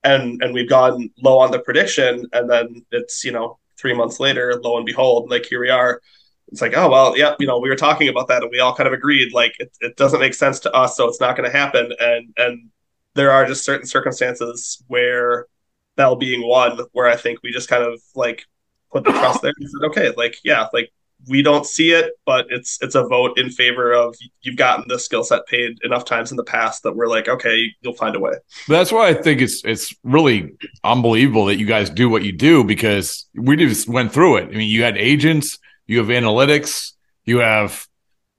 and 0.04 0.42
and 0.42 0.56
we've 0.56 0.70
gone 0.70 1.12
low 1.22 1.38
on 1.38 1.52
the 1.52 1.60
prediction 1.60 2.26
and 2.34 2.50
then 2.50 2.84
it's 2.92 3.24
you 3.24 3.32
know 3.32 3.60
3 3.78 3.94
months 3.94 4.20
later 4.20 4.60
lo 4.64 4.78
and 4.78 4.88
behold 4.88 5.30
like 5.30 5.46
here 5.46 5.62
we 5.62 5.70
are 5.70 6.02
it's 6.48 6.62
like, 6.62 6.76
oh 6.76 6.90
well, 6.90 7.18
yeah, 7.18 7.36
you 7.40 7.48
know, 7.48 7.60
we 7.60 7.70
were 7.70 7.78
talking 7.78 8.10
about 8.10 8.28
that, 8.28 8.42
and 8.44 8.52
we 8.52 8.60
all 8.60 8.76
kind 8.76 8.86
of 8.86 8.92
agreed, 8.92 9.32
like, 9.32 9.54
it, 9.60 9.72
it 9.80 9.96
doesn't 9.96 10.20
make 10.20 10.34
sense 10.34 10.60
to 10.62 10.74
us, 10.74 10.98
so 10.98 11.08
it's 11.08 11.22
not 11.22 11.38
going 11.38 11.50
to 11.50 11.58
happen. 11.58 11.94
And 11.98 12.34
and 12.36 12.70
there 13.14 13.32
are 13.32 13.46
just 13.46 13.66
certain 13.66 13.86
circumstances 13.86 14.84
where 14.88 15.48
Bell 15.96 16.16
being 16.16 16.48
one, 16.48 16.80
where 16.94 17.08
I 17.08 17.16
think 17.16 17.40
we 17.44 17.52
just 17.52 17.70
kind 17.70 17.84
of 17.84 18.02
like 18.16 18.46
put 18.92 19.04
the 19.04 19.12
trust 19.12 19.42
there 19.42 19.54
and 19.58 19.70
said, 19.70 19.88
okay, 19.88 20.14
like 20.16 20.38
yeah, 20.44 20.68
like 20.74 20.92
we 21.28 21.42
don't 21.42 21.66
see 21.66 21.92
it, 21.92 22.14
but 22.26 22.48
it's 22.50 22.80
it's 22.82 22.96
a 22.96 23.04
vote 23.04 23.38
in 23.38 23.50
favor 23.50 23.94
of 23.94 24.16
you've 24.42 24.58
gotten 24.58 24.86
the 24.88 24.98
skill 24.98 25.24
set 25.24 25.46
paid 25.48 25.78
enough 25.84 26.06
times 26.06 26.32
in 26.32 26.38
the 26.38 26.44
past 26.44 26.84
that 26.84 26.96
we're 26.96 27.08
like, 27.08 27.28
okay, 27.28 27.66
you'll 27.82 27.94
find 27.94 28.16
a 28.16 28.20
way. 28.20 28.34
That's 28.68 28.92
why 28.92 29.10
I 29.10 29.14
think 29.14 29.42
it's 29.42 29.64
it's 29.66 29.94
really 30.04 30.54
unbelievable 30.84 31.46
that 31.46 31.60
you 31.60 31.66
guys 31.66 31.90
do 31.90 32.10
what 32.10 32.24
you 32.24 32.32
do 32.32 32.64
because 32.64 33.28
we 33.36 33.56
just 33.56 33.88
went 33.88 34.12
through 34.12 34.38
it. 34.38 34.46
I 34.46 34.58
mean, 34.58 34.70
you 34.70 34.84
had 34.84 34.98
agents, 34.98 35.60
you 35.88 36.00
have 36.00 36.08
analytics, 36.08 36.94
you 37.26 37.40
have 37.40 37.88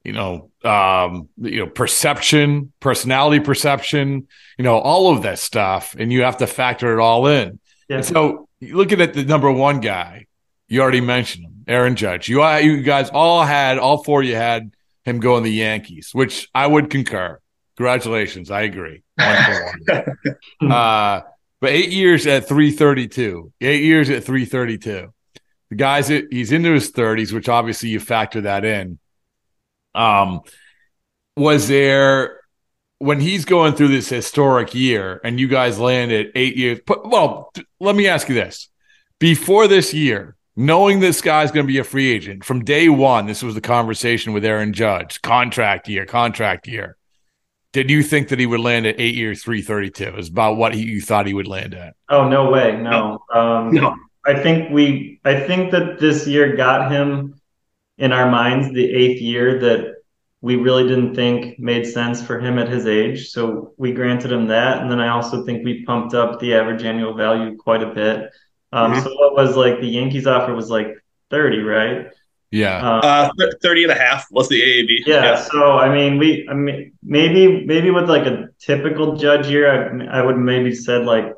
you 0.04 0.12
know 0.12 0.50
um 0.64 1.28
you 1.38 1.58
know 1.58 1.66
perception 1.66 2.72
personality 2.80 3.40
perception 3.40 4.26
you 4.58 4.64
know 4.64 4.78
all 4.78 5.14
of 5.14 5.22
that 5.22 5.38
stuff 5.38 5.94
and 5.98 6.12
you 6.12 6.22
have 6.22 6.38
to 6.38 6.46
factor 6.46 6.98
it 6.98 7.02
all 7.02 7.26
in. 7.26 7.58
Yeah. 7.88 7.96
and 7.96 8.04
so 8.04 8.48
looking 8.60 9.00
at 9.00 9.14
the 9.14 9.24
number 9.24 9.50
one 9.50 9.80
guy 9.80 10.26
you 10.68 10.80
already 10.80 11.00
mentioned 11.00 11.44
him 11.44 11.64
aaron 11.68 11.96
judge. 11.96 12.28
You 12.28 12.44
you 12.58 12.82
guys 12.82 13.10
all 13.10 13.44
had 13.44 13.78
all 13.78 14.02
four 14.02 14.22
of 14.22 14.28
you 14.28 14.34
had 14.34 14.72
him 15.04 15.20
going 15.20 15.42
the 15.42 15.52
yankees 15.52 16.10
which 16.12 16.48
i 16.54 16.66
would 16.66 16.90
concur. 16.90 17.38
Congratulations. 17.76 18.50
I 18.50 18.62
agree. 18.62 19.02
Uh 20.60 21.20
but 21.60 21.70
eight 21.70 21.90
years 21.90 22.26
at 22.26 22.48
332 22.48 23.52
eight 23.60 23.82
years 23.84 24.10
at 24.10 24.24
332 24.24 25.12
the 25.70 25.76
guy's 25.76 26.08
he's 26.08 26.52
into 26.52 26.72
his 26.72 26.90
30s 26.92 27.32
which 27.32 27.48
obviously 27.48 27.88
you 27.88 28.00
factor 28.00 28.42
that 28.42 28.64
in 28.64 28.98
um, 29.94 30.40
was 31.36 31.68
there 31.68 32.40
when 32.98 33.20
he's 33.20 33.44
going 33.44 33.74
through 33.74 33.88
this 33.88 34.08
historic 34.08 34.74
year 34.74 35.20
and 35.24 35.40
you 35.40 35.48
guys 35.48 35.78
landed 35.78 36.32
eight 36.34 36.56
years? 36.56 36.80
Well, 36.86 37.52
let 37.80 37.96
me 37.96 38.06
ask 38.08 38.28
you 38.28 38.34
this: 38.34 38.68
before 39.18 39.68
this 39.68 39.92
year, 39.92 40.36
knowing 40.56 41.00
this 41.00 41.20
guy's 41.20 41.50
going 41.50 41.66
to 41.66 41.72
be 41.72 41.78
a 41.78 41.84
free 41.84 42.10
agent 42.10 42.44
from 42.44 42.64
day 42.64 42.88
one, 42.88 43.26
this 43.26 43.42
was 43.42 43.54
the 43.54 43.60
conversation 43.60 44.32
with 44.32 44.44
Aaron 44.44 44.72
Judge, 44.72 45.22
contract 45.22 45.88
year, 45.88 46.06
contract 46.06 46.68
year. 46.68 46.96
Did 47.72 47.90
you 47.90 48.02
think 48.02 48.28
that 48.28 48.38
he 48.38 48.44
would 48.44 48.60
land 48.60 48.84
at 48.84 49.00
eight 49.00 49.14
years, 49.14 49.42
three 49.42 49.62
thirty-two? 49.62 50.16
Is 50.16 50.28
about 50.28 50.58
what 50.58 50.74
he, 50.74 50.82
you 50.82 51.00
thought 51.00 51.26
he 51.26 51.32
would 51.32 51.48
land 51.48 51.74
at? 51.74 51.94
Oh 52.08 52.28
no 52.28 52.50
way, 52.50 52.76
no. 52.76 53.24
Um, 53.34 53.72
no. 53.72 53.96
I 54.24 54.40
think 54.40 54.70
we, 54.70 55.18
I 55.24 55.40
think 55.40 55.72
that 55.72 55.98
this 55.98 56.28
year 56.28 56.54
got 56.54 56.92
him 56.92 57.40
in 57.98 58.12
our 58.12 58.30
minds 58.30 58.72
the 58.72 58.84
eighth 58.84 59.20
year 59.20 59.58
that 59.60 59.94
we 60.42 60.56
really 60.56 60.82
didn't 60.88 61.14
think 61.14 61.58
made 61.58 61.86
sense 61.86 62.20
for 62.20 62.40
him 62.40 62.58
at 62.58 62.68
his 62.68 62.86
age. 62.86 63.30
So 63.30 63.74
we 63.76 63.92
granted 63.92 64.32
him 64.32 64.48
that. 64.48 64.82
And 64.82 64.90
then 64.90 65.00
I 65.00 65.08
also 65.08 65.44
think 65.44 65.64
we 65.64 65.84
pumped 65.84 66.14
up 66.14 66.40
the 66.40 66.54
average 66.54 66.82
annual 66.82 67.14
value 67.14 67.56
quite 67.56 67.82
a 67.82 67.94
bit. 67.94 68.30
Um, 68.72 68.92
mm-hmm. 68.92 69.02
So 69.02 69.14
what 69.14 69.34
was 69.36 69.56
like 69.56 69.80
the 69.80 69.86
Yankees 69.86 70.26
offer 70.26 70.52
was 70.52 70.68
like 70.68 70.88
30, 71.30 71.60
right? 71.60 72.06
Yeah. 72.50 72.78
Um, 72.78 73.30
uh, 73.38 73.46
30 73.62 73.84
and 73.84 73.92
a 73.92 73.94
half 73.94 74.26
was 74.32 74.48
the 74.48 74.60
AAV. 74.60 75.06
Yeah, 75.06 75.22
yeah. 75.22 75.36
So, 75.36 75.78
I 75.78 75.94
mean, 75.94 76.18
we, 76.18 76.46
I 76.50 76.54
mean, 76.54 76.92
maybe, 77.04 77.64
maybe 77.64 77.90
with 77.90 78.10
like 78.10 78.26
a 78.26 78.48
typical 78.58 79.16
judge 79.16 79.46
year, 79.46 79.70
I, 79.70 80.18
I 80.18 80.22
would 80.22 80.36
maybe 80.38 80.74
said 80.74 81.06
like 81.06 81.32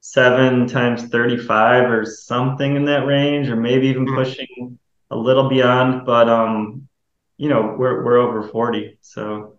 seven 0.00 0.66
times 0.66 1.04
35 1.04 1.88
or 1.88 2.04
something 2.04 2.74
in 2.74 2.84
that 2.86 3.06
range, 3.06 3.48
or 3.48 3.56
maybe 3.56 3.86
even 3.86 4.06
mm-hmm. 4.06 4.16
pushing 4.16 4.78
a 5.10 5.16
little 5.16 5.48
beyond, 5.48 6.06
but 6.06 6.28
um, 6.28 6.88
you 7.36 7.48
know, 7.48 7.74
we're 7.78 8.04
we're 8.04 8.18
over 8.18 8.42
forty, 8.48 8.98
so 9.00 9.56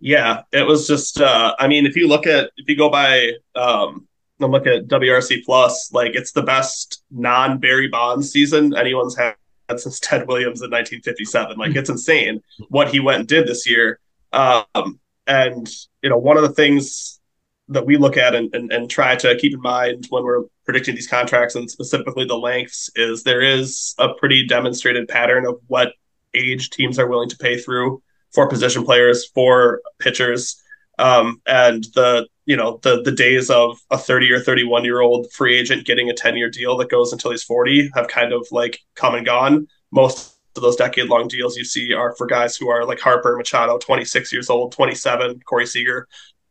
yeah, 0.00 0.42
it 0.52 0.66
was 0.66 0.86
just. 0.86 1.20
Uh, 1.20 1.54
I 1.58 1.68
mean, 1.68 1.86
if 1.86 1.96
you 1.96 2.08
look 2.08 2.26
at 2.26 2.50
if 2.56 2.68
you 2.68 2.76
go 2.76 2.90
by 2.90 3.32
um, 3.54 4.06
and 4.40 4.52
look 4.52 4.66
at 4.66 4.86
WRC 4.86 5.44
plus, 5.44 5.92
like 5.92 6.14
it's 6.14 6.32
the 6.32 6.42
best 6.42 7.02
non 7.10 7.58
Barry 7.58 7.88
Bonds 7.88 8.30
season 8.30 8.74
anyone's 8.76 9.16
had 9.16 9.34
since 9.76 9.98
Ted 10.00 10.28
Williams 10.28 10.62
in 10.62 10.70
1957. 10.70 11.58
Like 11.58 11.74
it's 11.74 11.90
insane 11.90 12.42
what 12.68 12.88
he 12.88 13.00
went 13.00 13.20
and 13.20 13.28
did 13.28 13.46
this 13.46 13.68
year. 13.68 13.98
Um, 14.32 15.00
and 15.26 15.68
you 16.02 16.10
know, 16.10 16.18
one 16.18 16.36
of 16.36 16.42
the 16.42 16.52
things 16.52 17.20
that 17.68 17.84
we 17.84 17.96
look 17.96 18.16
at 18.16 18.34
and, 18.34 18.54
and, 18.54 18.72
and 18.72 18.88
try 18.88 19.16
to 19.16 19.36
keep 19.36 19.52
in 19.52 19.60
mind 19.60 20.06
when 20.10 20.22
we're 20.22 20.44
predicting 20.66 20.94
these 20.94 21.06
contracts 21.06 21.54
and 21.54 21.70
specifically 21.70 22.26
the 22.26 22.36
lengths 22.36 22.90
is 22.96 23.22
there 23.22 23.40
is 23.40 23.94
a 23.98 24.12
pretty 24.14 24.46
demonstrated 24.46 25.08
pattern 25.08 25.46
of 25.46 25.60
what 25.68 25.92
age 26.34 26.70
teams 26.70 26.98
are 26.98 27.08
willing 27.08 27.28
to 27.30 27.38
pay 27.38 27.56
through 27.56 28.02
for 28.34 28.48
position 28.48 28.84
players 28.84 29.24
for 29.24 29.80
pitchers. 29.98 30.60
Um, 30.98 31.40
and 31.46 31.84
the 31.94 32.26
you 32.46 32.56
know 32.56 32.80
the 32.82 33.02
the 33.02 33.12
days 33.12 33.50
of 33.50 33.78
a 33.90 33.98
30 33.98 34.32
or 34.32 34.40
31 34.40 34.84
year 34.84 35.00
old 35.00 35.30
free 35.32 35.58
agent 35.58 35.86
getting 35.86 36.10
a 36.10 36.14
10 36.14 36.36
year 36.36 36.50
deal 36.50 36.76
that 36.78 36.90
goes 36.90 37.12
until 37.12 37.30
he's 37.30 37.42
40 37.42 37.90
have 37.94 38.08
kind 38.08 38.32
of 38.32 38.46
like 38.50 38.80
come 38.94 39.14
and 39.14 39.26
gone. 39.26 39.68
Most 39.90 40.36
of 40.56 40.62
those 40.62 40.76
decade 40.76 41.08
long 41.08 41.28
deals 41.28 41.56
you 41.56 41.64
see 41.64 41.92
are 41.92 42.14
for 42.16 42.26
guys 42.26 42.56
who 42.56 42.70
are 42.70 42.84
like 42.84 42.98
Harper 42.98 43.36
Machado 43.36 43.78
26 43.78 44.32
years 44.32 44.48
old 44.48 44.72
27 44.72 45.40
Corey 45.40 45.66
Seager 45.66 46.08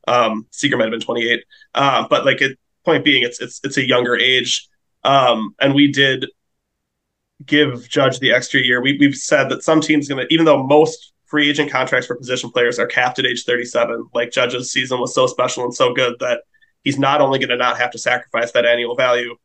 um, 0.08 0.48
Seager 0.52 0.78
might 0.78 0.86
have 0.86 0.92
been 0.92 1.00
28, 1.00 1.44
uh, 1.74 2.08
but 2.08 2.26
like 2.26 2.42
it, 2.42 2.58
point 2.86 3.04
being, 3.04 3.24
it's 3.24 3.42
it's 3.42 3.60
it's 3.64 3.78
a 3.78 3.88
younger 3.88 4.16
age, 4.16 4.68
um, 5.04 5.56
and 5.60 5.74
we 5.74 5.92
did 5.92 6.28
give 7.46 7.88
Judge 7.90 8.20
the 8.20 8.32
extra 8.32 8.62
year. 8.62 8.82
We 8.82 8.98
we've 8.98 9.16
said 9.16 9.50
that 9.50 9.64
some 9.64 9.82
teams 9.82 10.08
going 10.08 10.26
to, 10.26 10.34
even 10.34 10.46
though 10.46 10.64
most 10.64 11.14
free 11.26 11.50
agent 11.50 11.72
contracts 11.72 12.08
for 12.08 12.16
position 12.16 12.52
players 12.52 12.80
are 12.80 12.88
capped 12.88 13.20
at 13.20 13.26
age 13.26 13.44
37, 13.44 14.10
like 14.14 14.32
Judge's 14.32 14.72
season 14.72 15.00
was 15.00 15.14
so 15.14 15.28
special 15.28 15.64
and 15.64 15.74
so 15.74 15.94
good 15.94 16.16
that 16.20 16.44
he's 16.84 17.00
not 17.00 17.20
only 17.20 17.40
going 17.40 17.50
to 17.50 17.58
not 17.58 17.78
have 17.78 17.92
to 17.92 17.98
sacrifice 17.98 18.52
that 18.52 18.66
annual 18.66 18.96
value, 18.96 19.36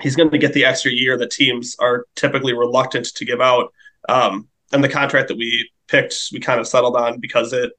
he's 0.00 0.14
going 0.14 0.30
to 0.30 0.38
get 0.38 0.52
the 0.52 0.64
extra 0.64 0.92
year 0.92 1.16
that 1.16 1.30
teams 1.30 1.74
are 1.78 2.04
typically 2.14 2.52
reluctant 2.52 3.06
to 3.06 3.24
give 3.24 3.40
out. 3.40 3.72
Um, 4.08 4.48
and 4.72 4.84
the 4.84 4.88
contract 4.88 5.28
that 5.28 5.38
we 5.38 5.70
picked, 5.88 6.28
we 6.32 6.40
kind 6.40 6.60
of 6.60 6.68
settled 6.68 6.96
on 6.96 7.18
because 7.18 7.52
it 7.52 7.72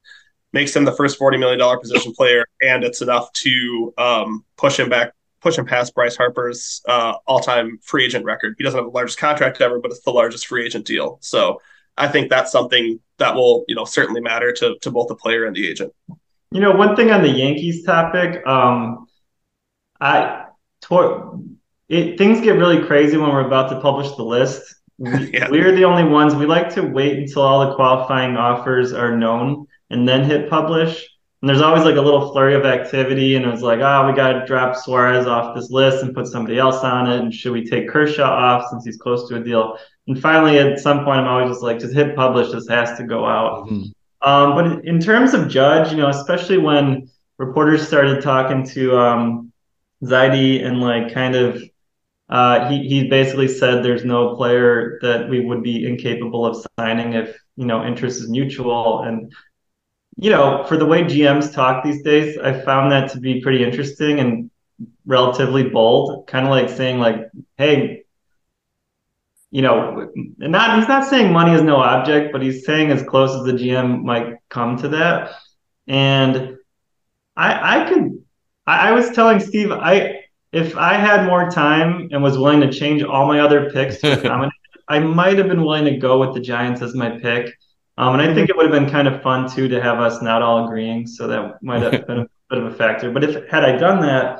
makes 0.52 0.74
him 0.74 0.84
the 0.84 0.92
first 0.92 1.18
forty 1.18 1.38
million 1.38 1.58
dollar 1.58 1.78
position 1.78 2.12
player, 2.12 2.44
and 2.62 2.84
it's 2.84 3.02
enough 3.02 3.32
to 3.34 3.94
um, 3.98 4.44
push 4.56 4.78
him 4.78 4.88
back, 4.88 5.12
push 5.40 5.56
him 5.56 5.66
past 5.66 5.94
Bryce 5.94 6.16
Harper's 6.16 6.82
uh, 6.88 7.14
all 7.26 7.40
time 7.40 7.78
free 7.82 8.04
agent 8.04 8.24
record. 8.24 8.54
He 8.58 8.64
doesn't 8.64 8.78
have 8.78 8.86
the 8.86 8.94
largest 8.94 9.18
contract 9.18 9.60
ever, 9.60 9.78
but 9.78 9.90
it's 9.90 10.00
the 10.00 10.10
largest 10.10 10.46
free 10.46 10.64
agent 10.64 10.86
deal. 10.86 11.18
So 11.20 11.60
I 11.96 12.08
think 12.08 12.30
that's 12.30 12.52
something 12.52 13.00
that 13.18 13.34
will 13.34 13.64
you 13.68 13.74
know 13.74 13.84
certainly 13.84 14.20
matter 14.20 14.52
to 14.52 14.76
to 14.80 14.90
both 14.90 15.08
the 15.08 15.16
player 15.16 15.44
and 15.44 15.54
the 15.54 15.68
agent. 15.68 15.92
You 16.50 16.60
know, 16.60 16.72
one 16.72 16.96
thing 16.96 17.10
on 17.10 17.22
the 17.22 17.28
Yankees 17.28 17.84
topic, 17.84 18.46
um, 18.46 19.06
I 20.00 20.46
tor- 20.80 21.40
it, 21.88 22.16
things 22.16 22.40
get 22.40 22.52
really 22.52 22.84
crazy 22.84 23.16
when 23.16 23.30
we're 23.30 23.46
about 23.46 23.68
to 23.70 23.80
publish 23.80 24.10
the 24.16 24.24
list. 24.24 24.74
We, 25.00 25.30
yeah. 25.30 25.48
We're 25.48 25.70
the 25.70 25.84
only 25.84 26.02
ones. 26.02 26.34
We 26.34 26.46
like 26.46 26.74
to 26.74 26.82
wait 26.82 27.18
until 27.18 27.42
all 27.42 27.68
the 27.68 27.76
qualifying 27.76 28.36
offers 28.36 28.92
are 28.92 29.16
known 29.16 29.67
and 29.90 30.08
then 30.08 30.24
hit 30.24 30.50
publish. 30.50 31.08
And 31.40 31.48
there's 31.48 31.60
always 31.60 31.84
like 31.84 31.96
a 31.96 32.00
little 32.00 32.32
flurry 32.32 32.54
of 32.54 32.64
activity, 32.64 33.36
and 33.36 33.44
it 33.44 33.50
was 33.50 33.62
like, 33.62 33.78
oh, 33.80 34.06
we 34.08 34.16
got 34.16 34.32
to 34.32 34.46
drop 34.46 34.74
Suarez 34.74 35.26
off 35.26 35.54
this 35.54 35.70
list 35.70 36.02
and 36.02 36.14
put 36.14 36.26
somebody 36.26 36.58
else 36.58 36.82
on 36.82 37.08
it. 37.08 37.20
And 37.20 37.32
should 37.32 37.52
we 37.52 37.64
take 37.64 37.88
Kershaw 37.88 38.28
off 38.28 38.68
since 38.70 38.84
he's 38.84 38.96
close 38.96 39.28
to 39.28 39.36
a 39.36 39.40
deal? 39.40 39.78
And 40.08 40.20
finally, 40.20 40.58
at 40.58 40.80
some 40.80 41.04
point, 41.04 41.20
I'm 41.20 41.28
always 41.28 41.50
just 41.50 41.62
like, 41.62 41.78
just 41.78 41.94
hit 41.94 42.16
publish. 42.16 42.50
This 42.50 42.66
has 42.68 42.98
to 42.98 43.04
go 43.04 43.24
out. 43.24 43.68
Mm-hmm. 43.68 44.28
Um, 44.28 44.54
but 44.56 44.84
in 44.84 44.98
terms 44.98 45.32
of 45.32 45.48
Judge, 45.48 45.92
you 45.92 45.98
know, 45.98 46.08
especially 46.08 46.58
when 46.58 47.08
reporters 47.38 47.86
started 47.86 48.20
talking 48.20 48.66
to 48.70 48.98
um, 48.98 49.52
Zaidi 50.02 50.64
and 50.64 50.80
like 50.80 51.14
kind 51.14 51.36
of 51.36 51.62
uh, 52.28 52.68
he 52.68 52.86
he 52.88 53.08
basically 53.08 53.48
said 53.48 53.82
there's 53.82 54.04
no 54.04 54.36
player 54.36 54.98
that 55.02 55.28
we 55.28 55.40
would 55.40 55.62
be 55.62 55.86
incapable 55.86 56.44
of 56.44 56.64
signing 56.78 57.14
if 57.14 57.38
you 57.56 57.64
know 57.64 57.84
interest 57.84 58.20
is 58.20 58.28
mutual 58.28 59.02
and 59.02 59.32
you 60.18 60.30
know 60.30 60.64
for 60.68 60.76
the 60.76 60.86
way 60.86 61.02
GMs 61.02 61.52
talk 61.52 61.84
these 61.84 62.02
days 62.02 62.38
I 62.38 62.60
found 62.60 62.92
that 62.92 63.10
to 63.12 63.20
be 63.20 63.40
pretty 63.40 63.62
interesting 63.64 64.20
and 64.20 64.50
relatively 65.06 65.68
bold 65.68 66.26
kind 66.26 66.44
of 66.46 66.50
like 66.50 66.68
saying 66.68 66.98
like 66.98 67.30
hey 67.56 68.02
you 69.50 69.62
know 69.62 70.10
not 70.36 70.78
he's 70.78 70.88
not 70.88 71.08
saying 71.08 71.32
money 71.32 71.52
is 71.52 71.62
no 71.62 71.76
object 71.76 72.32
but 72.32 72.42
he's 72.42 72.66
saying 72.66 72.90
as 72.90 73.02
close 73.02 73.30
as 73.30 73.44
the 73.44 73.52
GM 73.52 74.02
might 74.02 74.36
come 74.48 74.76
to 74.78 74.88
that 74.88 75.32
and 75.86 76.56
I 77.36 77.80
I 77.80 77.88
could 77.88 78.24
I, 78.66 78.88
I 78.88 78.92
was 78.92 79.10
telling 79.10 79.40
Steve 79.40 79.72
I 79.72 80.18
if 80.52 80.76
I 80.76 80.94
had 80.94 81.26
more 81.26 81.50
time 81.50 82.08
and 82.10 82.22
was 82.22 82.38
willing 82.38 82.60
to 82.60 82.72
change 82.72 83.02
all 83.02 83.26
my 83.26 83.40
other 83.40 83.70
picks 83.70 83.98
to 84.00 84.12
accommodate, 84.18 84.52
I 84.88 84.98
might 84.98 85.38
have 85.38 85.48
been 85.48 85.62
willing 85.62 85.84
to 85.84 85.96
go 85.96 86.18
with 86.18 86.34
the 86.34 86.40
Giants 86.40 86.80
as 86.82 86.94
my 86.94 87.18
pick. 87.18 87.57
Um, 87.98 88.14
and 88.14 88.22
I 88.22 88.32
think 88.32 88.48
it 88.48 88.56
would 88.56 88.64
have 88.64 88.72
been 88.72 88.88
kind 88.88 89.08
of 89.08 89.20
fun 89.22 89.50
too 89.50 89.66
to 89.66 89.82
have 89.82 89.98
us 89.98 90.22
not 90.22 90.40
all 90.40 90.64
agreeing, 90.64 91.04
so 91.04 91.26
that 91.26 91.60
might 91.64 91.82
have 91.82 92.06
been 92.06 92.20
a 92.20 92.26
bit 92.48 92.58
of 92.58 92.66
a 92.66 92.74
factor. 92.76 93.10
But 93.10 93.24
if 93.24 93.48
had 93.48 93.64
I 93.64 93.76
done 93.76 94.00
that, 94.02 94.38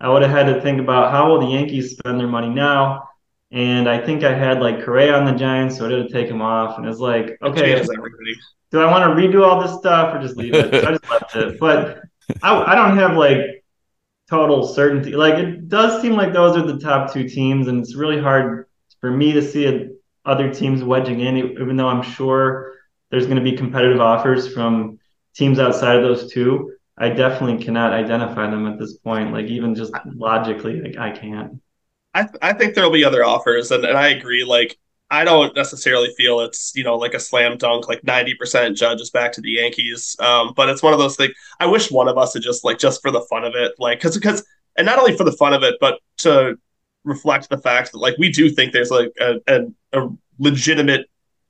I 0.00 0.08
would 0.08 0.22
have 0.22 0.30
had 0.30 0.46
to 0.46 0.60
think 0.62 0.80
about 0.80 1.12
how 1.12 1.28
will 1.28 1.40
the 1.40 1.52
Yankees 1.52 1.90
spend 1.90 2.18
their 2.18 2.26
money 2.26 2.48
now. 2.48 3.10
And 3.50 3.90
I 3.90 4.04
think 4.04 4.24
I 4.24 4.32
had 4.32 4.60
like 4.60 4.82
Correa 4.82 5.14
on 5.14 5.26
the 5.26 5.32
Giants, 5.32 5.76
so 5.76 5.84
I 5.84 5.90
did 5.90 6.08
take 6.08 6.28
him 6.28 6.40
off. 6.40 6.78
And 6.78 6.88
it's 6.88 6.98
like, 6.98 7.36
okay, 7.42 7.84
do 8.70 8.80
I 8.80 8.90
want 8.90 9.04
to 9.04 9.22
redo 9.22 9.46
all 9.46 9.60
this 9.60 9.78
stuff 9.78 10.14
or 10.14 10.20
just 10.20 10.36
leave 10.38 10.54
it? 10.54 10.72
So 10.72 10.88
I 10.88 10.92
just 10.92 11.10
left 11.10 11.36
it. 11.36 11.60
But 11.60 12.00
I, 12.42 12.72
I 12.72 12.74
don't 12.74 12.96
have 12.96 13.18
like 13.18 13.64
total 14.30 14.66
certainty. 14.66 15.12
Like 15.12 15.34
it 15.34 15.68
does 15.68 16.00
seem 16.00 16.14
like 16.14 16.32
those 16.32 16.56
are 16.56 16.66
the 16.66 16.78
top 16.78 17.12
two 17.12 17.28
teams, 17.28 17.68
and 17.68 17.80
it's 17.80 17.94
really 17.94 18.18
hard 18.18 18.66
for 19.02 19.10
me 19.10 19.32
to 19.34 19.42
see 19.42 19.66
a, 19.66 19.90
other 20.24 20.52
teams 20.52 20.82
wedging 20.82 21.20
in, 21.20 21.36
even 21.36 21.76
though 21.76 21.88
I'm 21.88 22.02
sure 22.02 22.72
there's 23.14 23.26
going 23.26 23.36
to 23.36 23.50
be 23.50 23.56
competitive 23.56 24.00
offers 24.00 24.52
from 24.52 24.98
teams 25.36 25.60
outside 25.60 25.96
of 25.96 26.02
those 26.02 26.32
two. 26.32 26.72
I 26.98 27.10
definitely 27.10 27.64
cannot 27.64 27.92
identify 27.92 28.50
them 28.50 28.66
at 28.66 28.76
this 28.76 28.94
point. 28.94 29.32
Like 29.32 29.46
even 29.46 29.76
just 29.76 29.92
logically, 30.04 30.80
like 30.80 30.98
I 30.98 31.10
can't. 31.10 31.60
I 32.12 32.22
th- 32.24 32.38
I 32.42 32.52
think 32.52 32.74
there'll 32.74 32.90
be 32.90 33.04
other 33.04 33.24
offers, 33.24 33.70
and, 33.70 33.84
and 33.84 33.96
I 33.96 34.08
agree. 34.08 34.44
Like 34.44 34.76
I 35.10 35.24
don't 35.24 35.54
necessarily 35.54 36.12
feel 36.16 36.40
it's 36.40 36.72
you 36.74 36.82
know 36.82 36.96
like 36.96 37.14
a 37.14 37.20
slam 37.20 37.56
dunk, 37.56 37.88
like 37.88 38.02
ninety 38.02 38.34
percent 38.34 38.76
judges 38.76 39.10
back 39.10 39.32
to 39.34 39.40
the 39.40 39.50
Yankees. 39.50 40.16
Um, 40.18 40.52
but 40.56 40.68
it's 40.68 40.82
one 40.82 40.92
of 40.92 40.98
those 40.98 41.16
things. 41.16 41.34
I 41.60 41.66
wish 41.66 41.90
one 41.90 42.08
of 42.08 42.18
us 42.18 42.34
had 42.34 42.42
just 42.42 42.64
like 42.64 42.78
just 42.78 43.00
for 43.00 43.12
the 43.12 43.22
fun 43.22 43.44
of 43.44 43.54
it, 43.54 43.74
like 43.78 44.00
because 44.00 44.16
because 44.16 44.44
and 44.76 44.86
not 44.86 44.98
only 44.98 45.16
for 45.16 45.24
the 45.24 45.32
fun 45.32 45.54
of 45.54 45.62
it, 45.62 45.76
but 45.80 46.00
to 46.18 46.58
reflect 47.04 47.48
the 47.48 47.58
fact 47.58 47.92
that 47.92 47.98
like 47.98 48.16
we 48.18 48.30
do 48.30 48.50
think 48.50 48.72
there's 48.72 48.90
like 48.90 49.12
a, 49.20 49.34
a, 49.46 50.00
a 50.00 50.08
legitimate, 50.38 51.06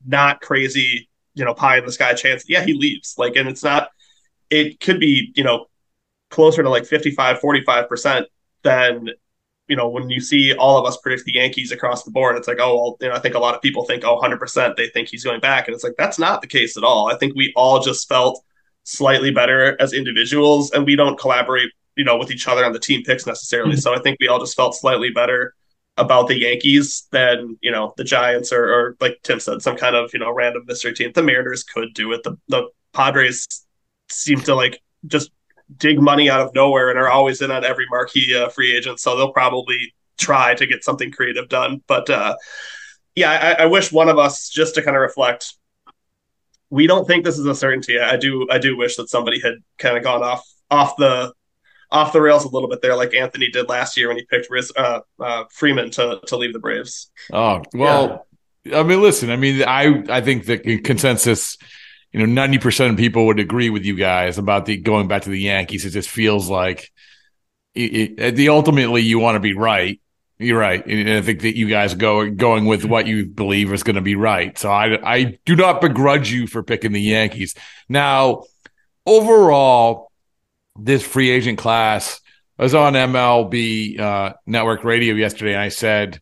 not 0.07 0.41
crazy, 0.41 1.09
you 1.35 1.45
know, 1.45 1.55
pie 1.55 1.79
in 1.79 1.87
the 1.87 1.93
sky 1.93 2.15
chance. 2.15 2.45
Yeah, 2.49 2.65
he 2.65 2.75
leaves. 2.75 3.15
Like, 3.19 3.37
and 3.37 3.49
it's 3.49 3.63
not. 3.63 3.91
It 4.51 4.81
could 4.81 5.01
be 5.01 5.33
you 5.35 5.45
know 5.45 5.67
closer 6.31 6.63
to 6.63 6.69
like 6.69 6.85
55 6.87 7.41
45 7.41 7.89
percent 7.89 8.27
than 8.63 9.11
you 9.69 9.77
know, 9.77 9.89
when 9.89 10.11
you 10.11 10.21
see 10.21 10.55
all 10.55 10.79
of 10.79 10.85
us 10.85 10.99
predict 10.99 11.25
the 11.25 11.35
Yankees 11.35 11.73
across 11.73 12.05
the 12.05 12.11
board, 12.11 12.37
it's 12.37 12.49
like, 12.49 12.59
oh, 12.61 12.75
well, 12.75 12.97
you 13.01 13.09
know, 13.09 13.15
I 13.15 13.19
think 13.19 13.35
a 13.35 13.39
lot 13.39 13.55
of 13.55 13.63
people 13.63 13.85
think, 13.85 14.05
oh, 14.05 14.21
100% 14.21 14.77
they 14.77 14.89
think 14.89 15.09
he's 15.09 15.25
going 15.25 15.41
back. 15.41 15.67
And 15.67 15.75
it's 15.75 15.85
like, 15.85 15.95
that's 15.97 16.19
not 16.19 16.43
the 16.43 16.47
case 16.47 16.77
at 16.77 16.85
all. 16.85 17.11
I 17.11 17.17
think 17.17 17.35
we 17.35 17.53
all 17.57 17.81
just 17.81 18.09
felt 18.09 18.45
slightly 18.83 19.31
better 19.31 19.81
as 19.81 19.95
individuals 19.95 20.71
and 20.73 20.85
we 20.85 20.97
don't 20.97 21.19
collaborate, 21.19 21.71
you 21.97 22.05
know, 22.05 22.19
with 22.19 22.31
each 22.31 22.47
other 22.47 22.65
on 22.65 22.73
the 22.73 22.79
team 22.79 23.03
picks 23.05 23.27
necessarily. 23.27 23.73
Mm-hmm. 23.73 23.81
So 23.81 23.95
I 23.95 24.01
think 24.01 24.19
we 24.21 24.29
all 24.29 24.39
just 24.39 24.55
felt 24.55 24.77
slightly 24.77 25.11
better 25.11 25.55
about 25.97 26.29
the 26.29 26.39
Yankees 26.39 27.07
than, 27.13 27.57
you 27.61 27.71
know, 27.71 27.95
the 27.97 28.05
Giants 28.05 28.53
or, 28.53 28.65
or 28.65 28.97
like 29.01 29.21
Tim 29.23 29.39
said, 29.39 29.63
some 29.63 29.77
kind 29.77 29.95
of, 29.95 30.11
you 30.13 30.19
know, 30.19 30.33
random 30.33 30.65
mystery 30.67 30.93
team. 30.93 31.13
The 31.15 31.23
Mariners 31.23 31.63
could 31.63 31.95
do 31.95 32.13
it. 32.13 32.23
The, 32.25 32.37
the 32.49 32.69
Padres 32.93 33.47
seem 34.09 34.41
to 34.41 34.55
like 34.55 34.81
just 35.07 35.31
dig 35.77 36.01
money 36.01 36.29
out 36.29 36.41
of 36.41 36.55
nowhere 36.55 36.91
and 36.91 36.99
are 36.99 37.09
always 37.09 37.41
in 37.43 37.51
on 37.51 37.65
every 37.65 37.87
marquee 37.91 38.35
uh, 38.35 38.49
free 38.49 38.77
agent. 38.77 39.01
So 39.01 39.17
they'll 39.17 39.33
probably 39.33 39.95
try 40.19 40.55
to 40.55 40.67
get 40.67 40.85
something 40.85 41.11
creative 41.11 41.49
done. 41.49 41.83
But 41.87 42.11
uh, 42.11 42.37
yeah, 43.15 43.57
I, 43.59 43.63
I, 43.63 43.67
wish 43.67 43.93
one 43.93 44.09
of 44.09 44.19
us 44.19 44.49
just 44.49 44.75
to 44.75 44.83
kind 44.83 44.97
of 44.97 45.01
reflect. 45.01 45.55
We 46.71 46.87
don't 46.87 47.07
think 47.07 47.25
this 47.25 47.39
is 47.39 47.47
a 47.47 47.55
certainty. 47.55 47.99
I 47.99 48.17
do. 48.17 48.49
I 48.51 48.59
do 48.59 48.77
wish 48.77 48.97
that 48.97 49.09
somebody 49.09 49.41
had 49.41 49.55
kind 49.79 49.97
of 49.97 50.03
gone 50.03 50.23
off 50.23 50.45
off 50.71 50.97
the 50.97 51.33
off 51.95 52.13
the 52.13 52.21
rails 52.21 52.45
a 52.45 52.49
little 52.49 52.69
bit 52.69 52.83
there, 52.83 52.97
like 52.97 53.15
Anthony 53.15 53.51
did 53.51 53.69
last 53.69 53.97
year 53.97 54.09
when 54.09 54.17
he 54.19 54.25
picked 54.25 54.51
Riz, 54.51 54.73
uh, 54.77 55.01
uh, 55.19 55.45
Freeman 55.51 55.91
to 55.93 56.21
to 56.27 56.37
leave 56.37 56.53
the 56.53 56.59
Braves. 56.59 57.11
Oh 57.33 57.63
well, 57.73 58.27
yeah. 58.65 58.81
I 58.81 58.83
mean, 58.83 59.01
listen. 59.01 59.31
I 59.31 59.37
mean, 59.37 59.63
I 59.63 60.05
I 60.09 60.21
think 60.21 60.45
the 60.45 60.79
consensus 60.79 61.57
you 62.15 62.25
know, 62.25 62.43
90% 62.43 62.91
of 62.91 62.97
people 62.97 63.27
would 63.27 63.41
agree 63.41 63.71
with 63.71 63.85
you 63.85 63.97
guys 63.97 64.39
about 64.39 64.67
the 64.67 64.77
going 64.77 65.09
back 65.09 65.23
to 65.23 65.31
the 65.31 65.41
Yankees. 65.41 65.85
It 65.85 65.91
just 65.91 66.09
feels 66.09 66.49
like 66.49 66.93
it, 67.75 68.21
it, 68.21 68.37
the 68.37 68.51
ultimately 68.51 69.03
you 69.03 69.19
want 69.19 69.35
to 69.35 69.41
be 69.41 69.53
right. 69.53 70.01
You're 70.39 70.59
right. 70.59 70.85
And 70.87 71.11
I 71.11 71.23
think 71.23 71.43
that 71.43 71.57
you 71.57 71.69
guys 71.69 71.95
go 71.95 72.31
going 72.31 72.67
with 72.67 72.85
what 72.85 73.09
you 73.09 73.27
believe 73.27 73.73
is 73.73 73.83
going 73.83 73.97
to 73.97 74.01
be 74.01 74.15
right. 74.15 74.57
So 74.57 74.71
I, 74.71 74.99
I 75.03 75.39
do 75.45 75.57
not 75.57 75.81
begrudge 75.81 76.31
you 76.31 76.47
for 76.47 76.63
picking 76.63 76.93
the 76.93 77.01
Yankees. 77.01 77.57
Now, 77.89 78.45
overall, 79.05 80.13
this 80.77 81.07
free 81.07 81.31
agent 81.31 81.59
class, 81.59 82.21
I 82.59 82.63
was 82.63 82.75
on 82.75 82.95
MLB 82.95 83.99
uh, 83.99 84.35
network 84.47 84.85
radio 84.85 85.15
yesterday 85.15 85.53
and 85.53 85.63
I 85.63 85.69
said, 85.69 86.21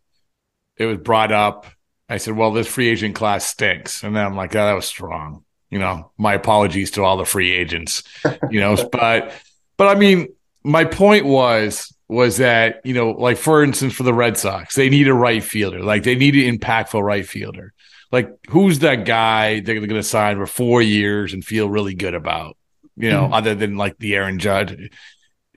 it 0.76 0.86
was 0.86 0.98
brought 0.98 1.32
up. 1.32 1.66
I 2.08 2.16
said, 2.16 2.36
well, 2.36 2.52
this 2.52 2.66
free 2.66 2.88
agent 2.88 3.14
class 3.14 3.46
stinks. 3.46 4.02
And 4.02 4.16
then 4.16 4.24
I'm 4.24 4.36
like, 4.36 4.54
oh, 4.54 4.66
that 4.66 4.74
was 4.74 4.86
strong 4.86 5.44
you 5.72 5.78
know, 5.78 6.12
my 6.18 6.34
apologies 6.34 6.92
to 6.92 7.02
all 7.02 7.16
the 7.16 7.24
free 7.24 7.50
agents, 7.50 8.02
you 8.50 8.60
know, 8.60 8.76
but, 8.92 9.32
but 9.78 9.88
I 9.88 9.98
mean, 9.98 10.28
my 10.62 10.84
point 10.84 11.24
was, 11.24 11.92
was 12.08 12.36
that, 12.36 12.82
you 12.84 12.92
know, 12.92 13.12
like 13.12 13.38
for 13.38 13.64
instance, 13.64 13.94
for 13.94 14.02
the 14.02 14.12
Red 14.12 14.36
Sox, 14.36 14.74
they 14.74 14.90
need 14.90 15.08
a 15.08 15.14
right 15.14 15.42
fielder. 15.42 15.82
Like 15.82 16.02
they 16.02 16.14
need 16.14 16.36
an 16.36 16.58
impactful 16.58 17.02
right 17.02 17.26
fielder. 17.26 17.72
Like 18.12 18.28
who's 18.50 18.80
that 18.80 19.06
guy 19.06 19.60
they're 19.60 19.76
going 19.76 19.88
to 19.88 20.02
sign 20.02 20.36
for 20.36 20.46
four 20.46 20.82
years 20.82 21.32
and 21.32 21.42
feel 21.42 21.70
really 21.70 21.94
good 21.94 22.14
about, 22.14 22.58
you 22.96 23.10
know, 23.10 23.24
mm-hmm. 23.24 23.34
other 23.34 23.54
than 23.54 23.76
like 23.76 23.98
the 23.98 24.14
Aaron 24.14 24.38
Judge. 24.38 24.90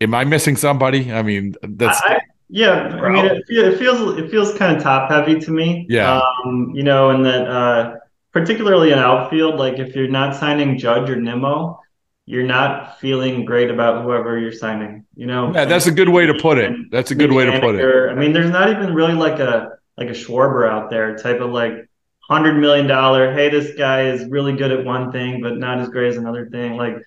Am 0.01 0.13
I 0.13 0.25
missing 0.25 0.55
somebody? 0.55 1.11
I 1.11 1.21
mean, 1.21 1.55
that's. 1.61 2.01
I, 2.01 2.19
yeah, 2.49 2.99
I 3.01 3.09
mean, 3.09 3.25
it, 3.25 3.43
it 3.49 3.79
feels 3.79 4.17
it 4.19 4.29
feels 4.29 4.53
kind 4.53 4.75
of 4.75 4.83
top 4.83 5.09
heavy 5.09 5.39
to 5.39 5.51
me. 5.51 5.85
Yeah, 5.89 6.21
um, 6.45 6.71
you 6.75 6.83
know, 6.83 7.09
and 7.09 7.25
that 7.25 7.47
uh, 7.47 7.95
particularly 8.31 8.91
in 8.91 8.99
outfield, 8.99 9.55
like 9.55 9.79
if 9.79 9.95
you're 9.95 10.07
not 10.07 10.35
signing 10.35 10.77
Judge 10.77 11.09
or 11.09 11.15
Nimmo, 11.15 11.79
you're 12.25 12.45
not 12.45 12.99
feeling 12.99 13.45
great 13.45 13.71
about 13.71 14.03
whoever 14.03 14.37
you're 14.37 14.51
signing. 14.51 15.05
You 15.15 15.25
know, 15.25 15.53
yeah, 15.53 15.65
that's 15.65 15.87
a 15.87 15.91
good 15.91 16.09
way 16.09 16.25
to 16.27 16.33
put 16.35 16.57
it. 16.57 16.71
That's 16.91 17.11
a 17.11 17.15
good 17.15 17.31
way 17.31 17.45
to 17.45 17.59
put 17.59 17.75
it. 17.75 18.11
I 18.11 18.13
mean, 18.13 18.31
there's 18.31 18.51
not 18.51 18.69
even 18.69 18.93
really 18.93 19.13
like 19.13 19.39
a 19.39 19.79
like 19.97 20.09
a 20.09 20.13
Schwarber 20.13 20.69
out 20.69 20.89
there 20.89 21.17
type 21.17 21.39
of 21.39 21.51
like 21.51 21.89
hundred 22.19 22.59
million 22.59 22.87
dollar. 22.87 23.33
Hey, 23.33 23.49
this 23.49 23.75
guy 23.75 24.03
is 24.03 24.29
really 24.29 24.55
good 24.55 24.71
at 24.71 24.85
one 24.85 25.11
thing, 25.11 25.41
but 25.41 25.57
not 25.57 25.79
as 25.79 25.89
great 25.89 26.09
as 26.09 26.17
another 26.17 26.49
thing. 26.49 26.77
Like 26.77 26.97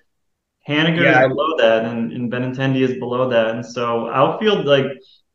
Haniger 0.69 1.03
yeah. 1.03 1.23
is 1.23 1.27
below 1.29 1.57
that, 1.57 1.85
and, 1.85 2.11
and 2.11 2.31
Benintendi 2.31 2.81
is 2.81 2.99
below 2.99 3.29
that, 3.29 3.49
and 3.49 3.65
so 3.65 4.07
outfield 4.09 4.65
like 4.65 4.85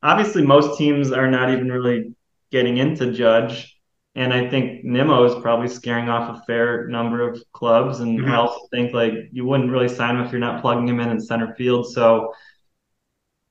obviously 0.03 0.47
most 0.47 0.79
teams 0.79 1.11
are 1.11 1.31
not 1.31 1.51
even 1.51 1.71
really 1.71 2.15
getting 2.51 2.79
into 2.79 3.13
Judge 3.13 3.75
and 4.17 4.33
I 4.33 4.49
think 4.49 4.85
Nimmo 4.85 5.25
is 5.25 5.35
probably 5.43 5.69
scaring 5.69 6.09
off 6.09 6.37
a 6.37 6.43
fair 6.45 6.87
number 6.87 7.29
of 7.29 7.43
clubs. 7.53 8.01
And 8.01 8.19
mm-hmm. 8.19 8.31
I 8.31 8.37
also 8.37 8.67
think 8.71 8.95
like 8.95 9.15
you 9.33 9.45
wouldn't 9.45 9.71
really 9.71 9.89
sign 9.89 10.17
him 10.17 10.23
if 10.23 10.31
you're 10.31 10.41
not 10.41 10.61
plugging 10.61 10.87
him 10.89 11.01
in 11.01 11.11
in 11.11 11.21
center 11.21 11.55
field. 11.57 11.91
So 11.93 12.33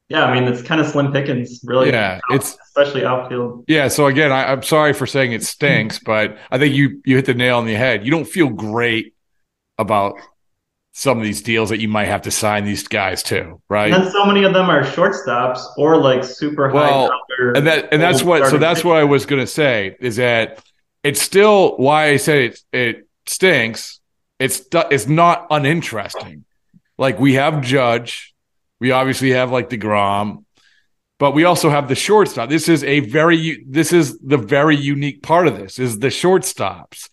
yeah, 0.07 0.25
I 0.25 0.33
mean 0.33 0.51
it's 0.51 0.61
kind 0.61 0.79
of 0.79 0.87
slim 0.87 1.11
pickings, 1.11 1.61
really. 1.65 1.89
Yeah, 1.89 2.19
it's 2.29 2.57
especially 2.63 3.03
outfield. 3.03 3.65
Yeah. 3.67 3.89
So 3.89 4.07
again, 4.07 4.31
I, 4.31 4.53
am 4.53 4.63
sorry 4.63 4.93
for 4.93 5.05
saying 5.05 5.33
it 5.33 5.43
stinks, 5.43 5.99
but 5.99 6.37
I 6.49 6.57
think 6.57 6.73
you 6.73 7.01
you 7.05 7.17
hit 7.17 7.25
the 7.25 7.33
nail 7.33 7.57
on 7.57 7.65
the 7.65 7.73
head. 7.73 8.05
You 8.05 8.11
don't 8.11 8.27
feel 8.27 8.49
great 8.49 9.13
about 9.77 10.15
some 10.95 11.17
of 11.17 11.23
these 11.23 11.41
deals 11.41 11.69
that 11.69 11.81
you 11.81 11.87
might 11.87 12.05
have 12.05 12.21
to 12.21 12.31
sign 12.31 12.65
these 12.65 12.87
guys 12.87 13.23
to, 13.23 13.59
right? 13.67 13.91
And 13.91 14.05
then 14.05 14.11
so 14.11 14.25
many 14.25 14.43
of 14.43 14.53
them 14.53 14.69
are 14.69 14.83
shortstops 14.83 15.59
or 15.75 15.97
like 15.97 16.23
super 16.23 16.71
well, 16.71 17.09
high. 17.09 17.57
and 17.57 17.67
that 17.67 17.91
and 17.91 18.01
that's 18.01 18.23
what 18.23 18.47
so 18.49 18.59
that's 18.59 18.83
what 18.83 18.97
I 18.97 19.03
was 19.03 19.25
going 19.25 19.41
to 19.41 19.47
say 19.47 19.97
is 19.99 20.17
that 20.17 20.63
it's 21.03 21.21
still 21.21 21.75
why 21.77 22.09
I 22.09 22.17
said 22.17 22.41
it 22.41 22.59
it 22.71 23.07
stinks. 23.25 23.99
It's 24.39 24.61
it's 24.71 25.07
not 25.07 25.47
uninteresting. 25.49 26.45
Like 26.99 27.19
we 27.19 27.33
have 27.33 27.61
Judge, 27.61 28.35
we 28.79 28.91
obviously 28.91 29.31
have 29.31 29.51
like 29.51 29.69
deGrom, 29.71 30.45
but 31.17 31.31
we 31.31 31.43
also 31.43 31.71
have 31.71 31.87
the 31.87 31.95
shortstop. 31.95 32.49
This 32.49 32.69
is 32.69 32.83
a 32.83 32.99
very 32.99 33.65
this 33.67 33.93
is 33.93 34.19
the 34.19 34.37
very 34.37 34.75
unique 34.75 35.23
part 35.23 35.47
of 35.47 35.57
this 35.57 35.79
is 35.79 35.97
the 35.97 36.09
shortstops. 36.09 37.09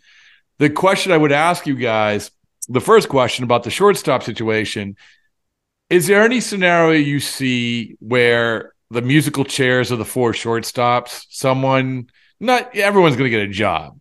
The 0.58 0.68
question 0.68 1.12
I 1.12 1.16
would 1.16 1.32
ask 1.32 1.66
you 1.66 1.76
guys 1.76 2.30
the 2.70 2.80
first 2.80 3.08
question 3.08 3.44
about 3.44 3.64
the 3.64 3.70
shortstop 3.70 4.22
situation 4.22 4.96
is 5.90 6.06
there 6.06 6.22
any 6.22 6.40
scenario 6.40 6.92
you 6.92 7.20
see 7.20 7.96
where 7.98 8.72
the 8.90 9.02
musical 9.02 9.44
chairs 9.44 9.90
of 9.90 9.98
the 9.98 10.04
four 10.04 10.32
shortstops. 10.32 11.24
Someone, 11.30 12.10
not 12.38 12.76
everyone's 12.76 13.16
going 13.16 13.30
to 13.30 13.36
get 13.36 13.48
a 13.48 13.52
job, 13.52 13.98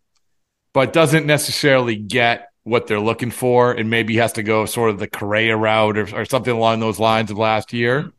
but 0.74 0.94
doesn't 0.94 1.26
necessarily 1.26 1.96
get 1.96 2.50
what 2.64 2.88
they're 2.88 3.00
looking 3.00 3.32
for, 3.32 3.72
and 3.72 3.90
maybe 3.90 4.18
has 4.18 4.34
to 4.34 4.44
go 4.44 4.66
sort 4.66 4.92
of 4.92 5.00
the 5.00 5.08
Correa 5.08 5.58
route 5.58 5.98
or, 5.98 6.22
or 6.22 6.26
something 6.26 6.54
along 6.54 6.80
those 6.80 7.00
lines 7.00 7.32
of 7.32 7.38
last 7.38 7.74
year. 7.74 8.12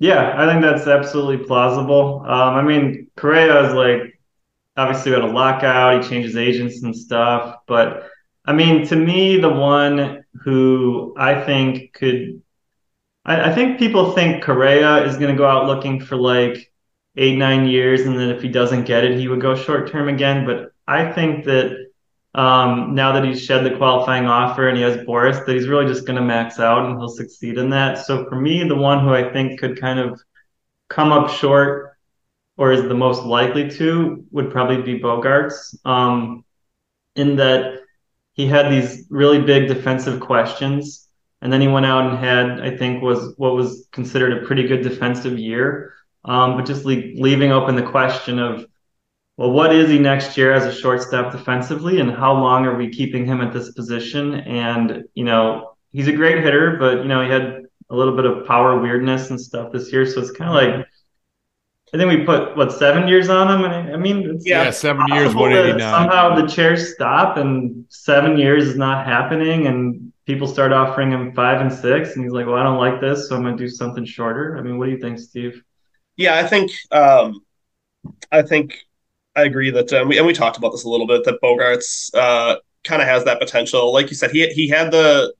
Yeah, 0.00 0.34
I 0.36 0.48
think 0.48 0.62
that's 0.62 0.86
absolutely 0.86 1.44
plausible. 1.44 2.20
Um, 2.24 2.54
I 2.54 2.62
mean, 2.62 3.10
Correa 3.16 3.68
is 3.68 3.74
like 3.74 4.20
obviously 4.76 5.10
we 5.10 5.20
had 5.20 5.28
a 5.28 5.32
lockout. 5.32 6.04
He 6.04 6.08
changes 6.08 6.36
agents 6.36 6.84
and 6.84 6.94
stuff, 6.94 7.56
but 7.66 8.08
I 8.48 8.54
mean, 8.54 8.86
to 8.86 8.96
me, 8.96 9.38
the 9.38 9.50
one 9.50 10.24
who 10.42 11.14
I 11.18 11.44
think 11.44 11.92
could, 11.92 12.40
I, 13.26 13.50
I 13.50 13.54
think 13.54 13.78
people 13.78 14.12
think 14.12 14.42
Correa 14.42 15.04
is 15.04 15.18
going 15.18 15.30
to 15.30 15.36
go 15.36 15.46
out 15.46 15.66
looking 15.66 16.00
for 16.00 16.16
like 16.16 16.72
eight, 17.18 17.36
nine 17.36 17.66
years, 17.66 18.00
and 18.06 18.18
then 18.18 18.30
if 18.30 18.40
he 18.40 18.48
doesn't 18.48 18.84
get 18.86 19.04
it, 19.04 19.18
he 19.18 19.28
would 19.28 19.42
go 19.42 19.54
short 19.54 19.92
term 19.92 20.08
again. 20.08 20.46
But 20.46 20.72
I 20.86 21.12
think 21.12 21.44
that 21.44 21.88
um, 22.34 22.94
now 22.94 23.12
that 23.12 23.24
he's 23.24 23.44
shed 23.44 23.64
the 23.66 23.76
qualifying 23.76 24.24
offer 24.24 24.66
and 24.66 24.78
he 24.78 24.82
has 24.82 24.96
Boras, 24.96 25.44
that 25.44 25.54
he's 25.54 25.68
really 25.68 25.84
just 25.84 26.06
going 26.06 26.16
to 26.16 26.24
max 26.24 26.58
out 26.58 26.86
and 26.86 26.98
he'll 26.98 27.10
succeed 27.10 27.58
in 27.58 27.68
that. 27.68 27.98
So 27.98 28.24
for 28.30 28.40
me, 28.40 28.66
the 28.66 28.76
one 28.76 29.04
who 29.04 29.12
I 29.12 29.30
think 29.30 29.60
could 29.60 29.78
kind 29.78 29.98
of 29.98 30.22
come 30.88 31.12
up 31.12 31.28
short 31.28 31.98
or 32.56 32.72
is 32.72 32.80
the 32.80 32.94
most 32.94 33.24
likely 33.24 33.68
to 33.72 34.24
would 34.30 34.50
probably 34.50 34.80
be 34.80 34.98
Bogaerts. 34.98 35.76
um, 35.84 36.46
in 37.14 37.36
that 37.36 37.80
he 38.38 38.46
had 38.46 38.70
these 38.70 39.04
really 39.10 39.40
big 39.40 39.66
defensive 39.66 40.20
questions. 40.20 41.08
And 41.42 41.52
then 41.52 41.60
he 41.60 41.66
went 41.68 41.86
out 41.86 42.08
and 42.08 42.18
had, 42.18 42.60
I 42.60 42.76
think, 42.76 43.02
was 43.02 43.34
what 43.36 43.54
was 43.54 43.88
considered 43.92 44.32
a 44.32 44.46
pretty 44.46 44.66
good 44.66 44.82
defensive 44.82 45.38
year. 45.38 45.92
Um, 46.24 46.56
but 46.56 46.64
just 46.64 46.84
le- 46.84 47.14
leaving 47.16 47.50
open 47.50 47.74
the 47.74 47.82
question 47.82 48.38
of, 48.38 48.64
well, 49.36 49.50
what 49.50 49.74
is 49.74 49.90
he 49.90 49.98
next 49.98 50.36
year 50.36 50.52
as 50.52 50.64
a 50.64 50.72
shortstop 50.72 51.32
defensively, 51.32 52.00
and 52.00 52.10
how 52.10 52.32
long 52.32 52.64
are 52.64 52.76
we 52.76 52.90
keeping 52.90 53.26
him 53.26 53.40
at 53.40 53.52
this 53.52 53.72
position? 53.72 54.34
And 54.34 55.04
you 55.14 55.24
know, 55.24 55.74
he's 55.92 56.08
a 56.08 56.12
great 56.12 56.42
hitter, 56.42 56.76
but 56.78 56.98
you 56.98 57.04
know, 57.04 57.22
he 57.22 57.30
had 57.30 57.62
a 57.90 57.96
little 57.96 58.16
bit 58.16 58.24
of 58.24 58.46
power 58.46 58.80
weirdness 58.80 59.30
and 59.30 59.40
stuff 59.40 59.72
this 59.72 59.92
year, 59.92 60.06
so 60.06 60.20
it's 60.20 60.32
kind 60.32 60.50
of 60.50 60.54
like. 60.76 60.86
I 61.94 61.96
think 61.96 62.10
we 62.10 62.24
put 62.24 62.56
what 62.56 62.72
seven 62.72 63.08
years 63.08 63.28
on 63.28 63.50
him, 63.50 63.64
and 63.64 63.72
I, 63.72 63.92
I 63.94 63.96
mean, 63.96 64.30
it's 64.30 64.46
Yeah, 64.46 64.70
seven 64.70 65.06
years, 65.08 65.34
possible 65.34 65.44
that 65.44 65.50
189. 65.52 65.92
Somehow 65.92 66.34
the 66.34 66.46
chairs 66.46 66.94
stop, 66.94 67.36
and 67.36 67.84
seven 67.88 68.36
years 68.36 68.68
is 68.68 68.76
not 68.76 69.06
happening, 69.06 69.66
and 69.66 70.12
people 70.26 70.46
start 70.46 70.72
offering 70.72 71.10
him 71.10 71.32
five 71.34 71.60
and 71.60 71.72
six, 71.72 72.14
and 72.14 72.24
he's 72.24 72.32
like, 72.32 72.46
"Well, 72.46 72.56
I 72.56 72.62
don't 72.62 72.78
like 72.78 73.00
this, 73.00 73.28
so 73.28 73.36
I'm 73.36 73.42
going 73.42 73.56
to 73.56 73.62
do 73.62 73.68
something 73.68 74.04
shorter." 74.04 74.58
I 74.58 74.62
mean, 74.62 74.78
what 74.78 74.86
do 74.86 74.92
you 74.92 74.98
think, 74.98 75.18
Steve? 75.18 75.62
Yeah, 76.16 76.36
I 76.36 76.46
think 76.46 76.72
um, 76.90 77.40
I 78.30 78.42
think 78.42 78.78
I 79.34 79.44
agree 79.44 79.70
that 79.70 79.92
um, 79.92 80.08
we, 80.08 80.18
and 80.18 80.26
we 80.26 80.32
talked 80.34 80.58
about 80.58 80.72
this 80.72 80.84
a 80.84 80.88
little 80.88 81.06
bit 81.06 81.24
that 81.24 81.40
Bogaerts 81.42 82.14
uh, 82.14 82.56
kind 82.84 83.00
of 83.00 83.08
has 83.08 83.24
that 83.24 83.38
potential. 83.38 83.92
Like 83.92 84.10
you 84.10 84.16
said, 84.16 84.30
he 84.30 84.46
he 84.48 84.68
had 84.68 84.90
the 84.90 85.32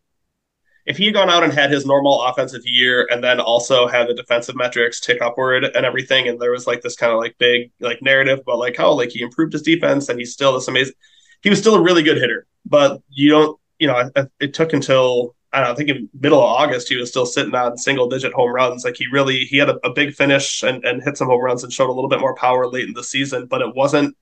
if 0.88 0.96
he 0.96 1.04
had 1.04 1.14
gone 1.14 1.28
out 1.28 1.44
and 1.44 1.52
had 1.52 1.70
his 1.70 1.84
normal 1.84 2.22
offensive 2.22 2.62
year 2.64 3.06
and 3.10 3.22
then 3.22 3.40
also 3.40 3.86
had 3.86 4.08
the 4.08 4.14
defensive 4.14 4.56
metrics 4.56 5.00
tick 5.00 5.20
upward 5.20 5.64
and 5.64 5.84
everything, 5.84 6.26
and 6.28 6.40
there 6.40 6.50
was 6.50 6.66
like 6.66 6.80
this 6.80 6.96
kind 6.96 7.12
of 7.12 7.18
like 7.18 7.36
big 7.36 7.70
like 7.78 8.00
narrative 8.00 8.38
about 8.38 8.58
like 8.58 8.74
how 8.74 8.90
like 8.94 9.10
he 9.10 9.20
improved 9.20 9.52
his 9.52 9.60
defense 9.60 10.08
and 10.08 10.18
he's 10.18 10.32
still 10.32 10.54
this 10.54 10.66
amazing. 10.66 10.94
He 11.42 11.50
was 11.50 11.58
still 11.58 11.74
a 11.74 11.82
really 11.82 12.02
good 12.02 12.16
hitter, 12.16 12.46
but 12.64 13.02
you 13.10 13.28
don't 13.28 13.60
you 13.78 13.86
know 13.86 14.10
it, 14.40 14.54
took 14.54 14.72
until 14.72 15.36
I 15.52 15.58
don't 15.58 15.68
know, 15.68 15.72
I 15.72 15.76
think 15.76 15.90
in 15.90 16.08
middle 16.18 16.38
of 16.38 16.46
August 16.46 16.88
he 16.88 16.96
was 16.96 17.10
still 17.10 17.26
sitting 17.26 17.54
on 17.54 17.76
single 17.76 18.08
digit 18.08 18.32
home 18.32 18.54
runs. 18.54 18.82
Like 18.82 18.96
he 18.96 19.06
really 19.12 19.40
he 19.40 19.58
had 19.58 19.68
a, 19.68 19.76
a 19.84 19.92
big 19.92 20.14
finish 20.14 20.62
and, 20.62 20.82
and 20.86 21.02
hit 21.02 21.18
some 21.18 21.28
home 21.28 21.42
runs 21.42 21.64
and 21.64 21.72
showed 21.72 21.90
a 21.90 21.92
little 21.92 22.08
bit 22.08 22.20
more 22.20 22.34
power 22.34 22.66
late 22.66 22.88
in 22.88 22.94
the 22.94 23.04
season, 23.04 23.44
but 23.44 23.60
it 23.60 23.74
wasn't 23.76 24.16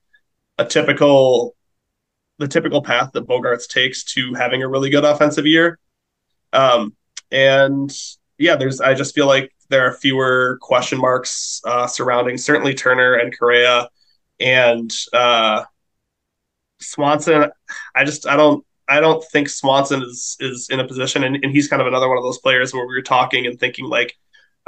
a 0.57 0.65
typical 0.65 1.55
the 2.39 2.47
typical 2.47 2.81
path 2.81 3.11
that 3.13 3.25
Bogaerts 3.25 3.69
takes 3.69 4.03
to 4.03 4.33
having 4.33 4.63
a 4.63 4.67
really 4.67 4.89
good 4.89 5.05
offensive 5.05 5.45
year. 5.45 5.79
Um, 6.53 6.95
and 7.31 7.91
yeah, 8.37 8.55
there's 8.55 8.81
I 8.81 8.93
just 8.93 9.15
feel 9.15 9.27
like 9.27 9.51
there 9.69 9.85
are 9.87 9.93
fewer 9.93 10.57
question 10.61 10.99
marks 10.99 11.61
uh, 11.65 11.87
surrounding 11.87 12.37
certainly 12.37 12.73
Turner 12.73 13.15
and 13.15 13.37
Correa 13.37 13.89
and 14.39 14.91
uh, 15.13 15.63
Swanson. 16.79 17.49
I 17.95 18.05
just 18.05 18.27
I 18.27 18.35
don't 18.35 18.65
I 18.87 18.99
don't 18.99 19.23
think 19.23 19.49
Swanson 19.49 20.01
is 20.03 20.37
is 20.39 20.69
in 20.69 20.79
a 20.79 20.87
position, 20.87 21.23
and, 21.23 21.37
and 21.43 21.51
he's 21.51 21.67
kind 21.67 21.81
of 21.81 21.87
another 21.87 22.07
one 22.07 22.17
of 22.17 22.23
those 22.23 22.39
players 22.39 22.73
where 22.73 22.85
we 22.85 22.93
were 22.93 23.01
talking 23.01 23.45
and 23.45 23.59
thinking 23.59 23.85
like, 23.85 24.15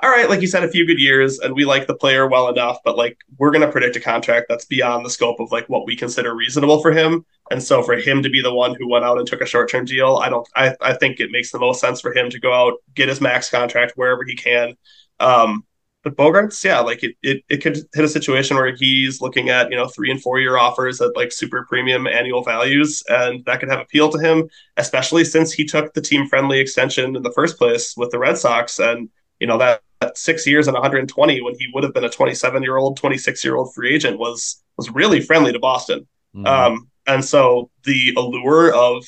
all 0.01 0.09
right, 0.09 0.29
like 0.29 0.41
you 0.41 0.47
said, 0.47 0.63
a 0.63 0.69
few 0.69 0.85
good 0.85 0.99
years, 0.99 1.39
and 1.39 1.53
we 1.53 1.65
like 1.65 1.87
the 1.87 1.95
player 1.95 2.27
well 2.27 2.47
enough, 2.47 2.77
but 2.83 2.97
like 2.97 3.17
we're 3.37 3.51
going 3.51 3.65
to 3.65 3.71
predict 3.71 3.95
a 3.95 3.99
contract 3.99 4.47
that's 4.49 4.65
beyond 4.65 5.05
the 5.05 5.09
scope 5.09 5.39
of 5.39 5.51
like 5.51 5.67
what 5.67 5.85
we 5.85 5.95
consider 5.95 6.35
reasonable 6.35 6.81
for 6.81 6.91
him. 6.91 7.25
And 7.51 7.61
so 7.61 7.83
for 7.83 7.95
him 7.95 8.23
to 8.23 8.29
be 8.29 8.41
the 8.41 8.53
one 8.53 8.75
who 8.75 8.89
went 8.89 9.05
out 9.05 9.17
and 9.17 9.27
took 9.27 9.41
a 9.41 9.45
short 9.45 9.69
term 9.69 9.85
deal, 9.85 10.17
I 10.17 10.29
don't. 10.29 10.47
I 10.55 10.75
I 10.81 10.93
think 10.93 11.19
it 11.19 11.31
makes 11.31 11.51
the 11.51 11.59
most 11.59 11.81
sense 11.81 11.99
for 12.01 12.13
him 12.15 12.29
to 12.29 12.39
go 12.39 12.53
out 12.53 12.75
get 12.93 13.09
his 13.09 13.21
max 13.21 13.49
contract 13.49 13.93
wherever 13.95 14.23
he 14.23 14.35
can. 14.35 14.75
Um, 15.19 15.65
but 16.03 16.15
Bogaerts, 16.15 16.63
yeah, 16.63 16.79
like 16.79 17.03
it, 17.03 17.15
it, 17.21 17.43
it 17.49 17.57
could 17.57 17.75
hit 17.93 18.05
a 18.05 18.07
situation 18.07 18.55
where 18.55 18.73
he's 18.73 19.19
looking 19.19 19.49
at, 19.49 19.69
you 19.69 19.75
know, 19.75 19.87
three 19.87 20.09
and 20.09 20.21
four 20.21 20.39
year 20.39 20.57
offers 20.57 21.01
at 21.01 21.15
like 21.15 21.31
super 21.31 21.65
premium 21.67 22.07
annual 22.07 22.41
values, 22.41 23.03
and 23.09 23.43
that 23.45 23.59
could 23.59 23.69
have 23.69 23.81
appeal 23.81 24.09
to 24.09 24.17
him, 24.17 24.49
especially 24.77 25.25
since 25.25 25.51
he 25.51 25.65
took 25.65 25.93
the 25.93 26.01
team 26.01 26.25
friendly 26.27 26.59
extension 26.59 27.17
in 27.17 27.21
the 27.21 27.33
first 27.33 27.57
place 27.57 27.95
with 27.97 28.11
the 28.11 28.19
Red 28.19 28.37
Sox. 28.37 28.79
And, 28.79 29.09
you 29.41 29.47
know, 29.47 29.57
that, 29.57 29.81
that 29.81 29.81
six 30.15 30.47
years 30.47 30.67
and 30.67 30.73
120 30.75 31.41
when 31.41 31.55
he 31.57 31.67
would 31.73 31.83
have 31.83 31.93
been 31.93 32.05
a 32.05 32.09
27 32.09 32.63
year 32.63 32.77
old, 32.77 32.97
26 32.97 33.43
year 33.43 33.55
old 33.55 33.73
free 33.73 33.93
agent 33.93 34.17
was 34.17 34.63
was 34.77 34.89
really 34.89 35.19
friendly 35.19 35.51
to 35.51 35.59
Boston. 35.59 36.07
Mm-hmm. 36.35 36.45
Um, 36.45 36.89
and 37.07 37.23
so 37.23 37.69
the 37.83 38.13
allure 38.17 38.73
of 38.73 39.05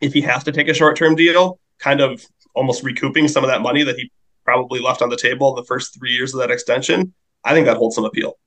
if 0.00 0.12
he 0.12 0.20
has 0.22 0.44
to 0.44 0.52
take 0.52 0.68
a 0.68 0.74
short 0.74 0.96
term 0.96 1.14
deal, 1.14 1.58
kind 1.78 2.00
of 2.00 2.24
almost 2.54 2.82
recouping 2.82 3.28
some 3.28 3.44
of 3.44 3.50
that 3.50 3.62
money 3.62 3.82
that 3.82 3.96
he 3.96 4.10
probably 4.44 4.80
left 4.80 5.00
on 5.00 5.08
the 5.08 5.16
table 5.16 5.50
in 5.50 5.56
the 5.56 5.66
first 5.66 5.98
three 5.98 6.12
years 6.12 6.34
of 6.34 6.40
that 6.40 6.50
extension, 6.50 7.14
I 7.42 7.54
think 7.54 7.66
that 7.66 7.76
holds 7.76 7.94
some 7.94 8.04
appeal. 8.04 8.38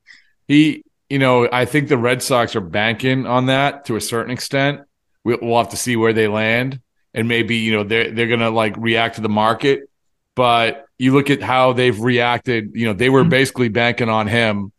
He, 0.46 0.84
you 1.10 1.18
know, 1.18 1.48
I 1.50 1.64
think 1.64 1.88
the 1.88 1.98
Red 1.98 2.22
Sox 2.22 2.54
are 2.54 2.60
banking 2.60 3.26
on 3.26 3.46
that 3.46 3.86
to 3.86 3.96
a 3.96 4.00
certain 4.00 4.30
extent. 4.30 4.82
We'll, 5.24 5.38
we'll 5.42 5.58
have 5.58 5.70
to 5.70 5.76
see 5.76 5.96
where 5.96 6.12
they 6.12 6.28
land, 6.28 6.80
and 7.14 7.26
maybe 7.26 7.56
you 7.56 7.72
know 7.72 7.84
they're 7.84 8.10
they're 8.12 8.28
gonna 8.28 8.50
like 8.50 8.76
react 8.76 9.16
to 9.16 9.20
the 9.20 9.28
market. 9.28 9.90
But 10.34 10.87
you 10.98 11.12
look 11.12 11.30
at 11.30 11.42
how 11.42 11.72
they've 11.72 11.98
reacted. 11.98 12.72
You 12.74 12.86
know, 12.86 12.92
they 12.92 13.08
were 13.08 13.22
mm-hmm. 13.22 13.30
basically 13.30 13.68
banking 13.68 14.08
on 14.08 14.26
him 14.26 14.72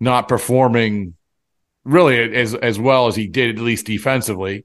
not 0.00 0.28
performing 0.28 1.14
really 1.84 2.34
as 2.34 2.54
as 2.54 2.78
well 2.78 3.06
as 3.06 3.16
he 3.16 3.28
did, 3.28 3.56
at 3.56 3.62
least 3.62 3.86
defensively. 3.86 4.64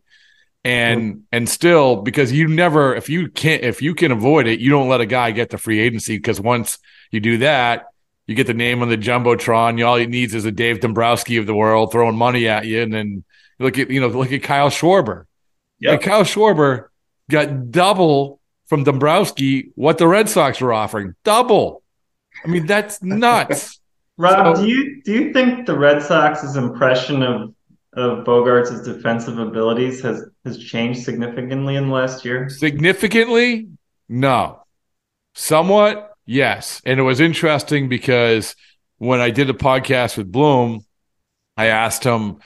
And 0.63 1.23
and 1.31 1.49
still 1.49 2.01
because 2.01 2.31
you 2.31 2.47
never 2.47 2.95
if 2.95 3.09
you 3.09 3.29
can't 3.29 3.63
if 3.63 3.81
you 3.81 3.95
can 3.95 4.11
avoid 4.11 4.47
it, 4.47 4.59
you 4.59 4.69
don't 4.69 4.89
let 4.89 5.01
a 5.01 5.07
guy 5.07 5.31
get 5.31 5.49
to 5.51 5.57
free 5.57 5.79
agency 5.79 6.17
because 6.17 6.39
once 6.39 6.77
you 7.09 7.19
do 7.19 7.39
that, 7.39 7.87
you 8.27 8.35
get 8.35 8.47
the 8.47 8.53
name 8.53 8.81
on 8.81 8.89
the 8.89 8.97
jumbotron. 8.97 9.77
You, 9.77 9.85
All 9.87 9.97
he 9.97 10.05
needs 10.05 10.35
is 10.35 10.45
a 10.45 10.51
Dave 10.51 10.79
Dombrowski 10.79 11.37
of 11.37 11.47
the 11.47 11.55
world 11.55 11.91
throwing 11.91 12.15
money 12.15 12.47
at 12.47 12.65
you, 12.65 12.81
and 12.81 12.93
then 12.93 13.23
look 13.59 13.79
at 13.79 13.89
you 13.89 14.01
know 14.01 14.07
look 14.07 14.31
at 14.31 14.43
Kyle 14.43 14.69
Schwarber. 14.69 15.25
Yeah, 15.79 15.91
like 15.91 16.01
Kyle 16.01 16.23
Schwarber 16.23 16.89
got 17.29 17.71
double 17.71 18.39
from 18.71 18.85
Dombrowski 18.85 19.69
what 19.75 19.97
the 19.97 20.07
Red 20.07 20.29
Sox 20.29 20.61
were 20.61 20.71
offering. 20.71 21.13
Double. 21.25 21.83
I 22.45 22.47
mean 22.47 22.65
that's 22.67 23.03
nuts. 23.03 23.81
Rob, 24.17 24.55
So- 24.55 24.63
do 24.63 24.69
you 24.69 25.01
do 25.03 25.11
you 25.11 25.33
think 25.33 25.65
the 25.65 25.77
Red 25.77 26.01
Sox's 26.01 26.55
impression 26.55 27.21
of 27.21 27.53
of 27.97 28.25
Bogaerts' 28.25 28.85
defensive 28.85 29.37
abilities 29.39 30.01
has 30.03 30.23
has 30.45 30.57
changed 30.57 31.03
significantly 31.03 31.75
in 31.75 31.87
the 31.89 31.93
last 31.93 32.23
year? 32.23 32.47
Significantly, 32.47 33.67
no. 34.07 34.63
Somewhat, 35.35 36.13
yes. 36.25 36.81
And 36.85 36.97
it 36.97 37.03
was 37.03 37.19
interesting 37.19 37.89
because 37.89 38.55
when 38.99 39.19
I 39.19 39.31
did 39.31 39.49
a 39.49 39.53
podcast 39.53 40.15
with 40.17 40.31
Bloom, 40.31 40.85
I 41.57 41.65
asked 41.65 42.05
him, 42.05 42.37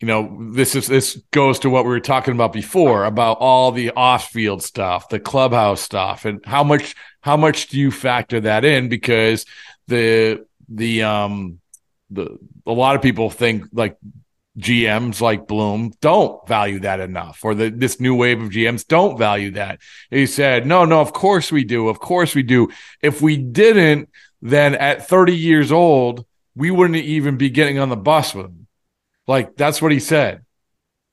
you 0.00 0.06
know, 0.06 0.52
this 0.52 0.76
is 0.76 0.86
this 0.86 1.20
goes 1.32 1.58
to 1.60 1.70
what 1.70 1.84
we 1.84 1.90
were 1.90 2.00
talking 2.00 2.34
about 2.34 2.52
before 2.52 3.04
about 3.04 3.38
all 3.40 3.72
the 3.72 3.90
off-field 3.90 4.62
stuff, 4.62 5.08
the 5.08 5.18
clubhouse 5.18 5.80
stuff, 5.80 6.24
and 6.24 6.44
how 6.44 6.62
much 6.62 6.94
how 7.20 7.36
much 7.36 7.68
do 7.68 7.78
you 7.78 7.90
factor 7.90 8.40
that 8.40 8.64
in? 8.64 8.88
Because 8.88 9.44
the 9.88 10.46
the 10.68 11.02
um 11.02 11.58
the 12.10 12.38
a 12.66 12.72
lot 12.72 12.94
of 12.94 13.02
people 13.02 13.28
think 13.28 13.64
like 13.72 13.96
GMs 14.58 15.20
like 15.20 15.46
Bloom 15.46 15.92
don't 16.00 16.46
value 16.46 16.80
that 16.80 17.00
enough, 17.00 17.44
or 17.44 17.54
the, 17.54 17.70
this 17.70 18.00
new 18.00 18.14
wave 18.14 18.42
of 18.42 18.50
GMs 18.50 18.86
don't 18.86 19.16
value 19.16 19.52
that. 19.52 19.80
He 20.10 20.26
said, 20.26 20.66
no, 20.66 20.84
no, 20.84 21.00
of 21.00 21.12
course 21.12 21.52
we 21.52 21.64
do. 21.64 21.88
Of 21.88 22.00
course 22.00 22.34
we 22.34 22.42
do. 22.42 22.68
If 23.00 23.22
we 23.22 23.36
didn't, 23.36 24.10
then 24.42 24.74
at 24.74 25.08
30 25.08 25.34
years 25.36 25.70
old, 25.70 26.26
we 26.56 26.70
wouldn't 26.70 26.96
even 26.96 27.36
be 27.36 27.50
getting 27.50 27.78
on 27.78 27.88
the 27.88 27.96
bus 27.96 28.34
with. 28.34 28.57
Like 29.28 29.56
that's 29.56 29.80
what 29.80 29.92
he 29.92 30.00
said. 30.00 30.44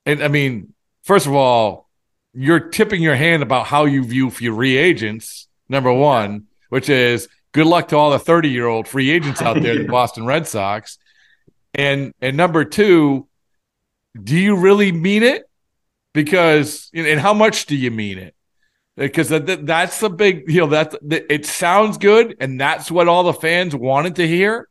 And 0.06 0.24
I 0.24 0.28
mean, 0.28 0.72
first 1.04 1.26
of 1.26 1.34
all, 1.34 1.88
you're 2.32 2.60
tipping 2.60 3.02
your 3.02 3.14
hand 3.14 3.42
about 3.42 3.66
how 3.66 3.84
you 3.84 4.02
view 4.04 4.30
free 4.30 4.76
agents, 4.76 5.46
number 5.68 5.92
one, 5.92 6.46
which 6.70 6.88
is 6.88 7.28
good 7.52 7.66
luck 7.66 7.88
to 7.88 7.96
all 7.96 8.10
the 8.10 8.18
30 8.18 8.48
year 8.48 8.66
old 8.66 8.88
free 8.88 9.10
agents 9.10 9.40
out 9.42 9.60
there, 9.62 9.76
the 9.78 9.84
Boston 9.88 10.26
Red 10.26 10.46
Sox. 10.46 10.98
And 11.74 12.12
and 12.20 12.36
number 12.36 12.64
two, 12.64 13.28
do 14.20 14.36
you 14.36 14.56
really 14.56 14.92
mean 14.92 15.22
it? 15.22 15.44
Because 16.14 16.90
and 16.94 17.20
how 17.20 17.34
much 17.34 17.66
do 17.66 17.76
you 17.76 17.90
mean 17.90 18.18
it? 18.18 18.34
Because 18.96 19.28
that's 19.28 20.00
the 20.00 20.08
big, 20.08 20.50
you 20.50 20.60
know, 20.60 20.68
that 20.68 20.94
it 21.02 21.44
sounds 21.44 21.98
good, 21.98 22.34
and 22.40 22.58
that's 22.58 22.90
what 22.90 23.08
all 23.08 23.24
the 23.24 23.34
fans 23.34 23.76
wanted 23.76 24.16
to 24.16 24.26
hear. 24.26 24.70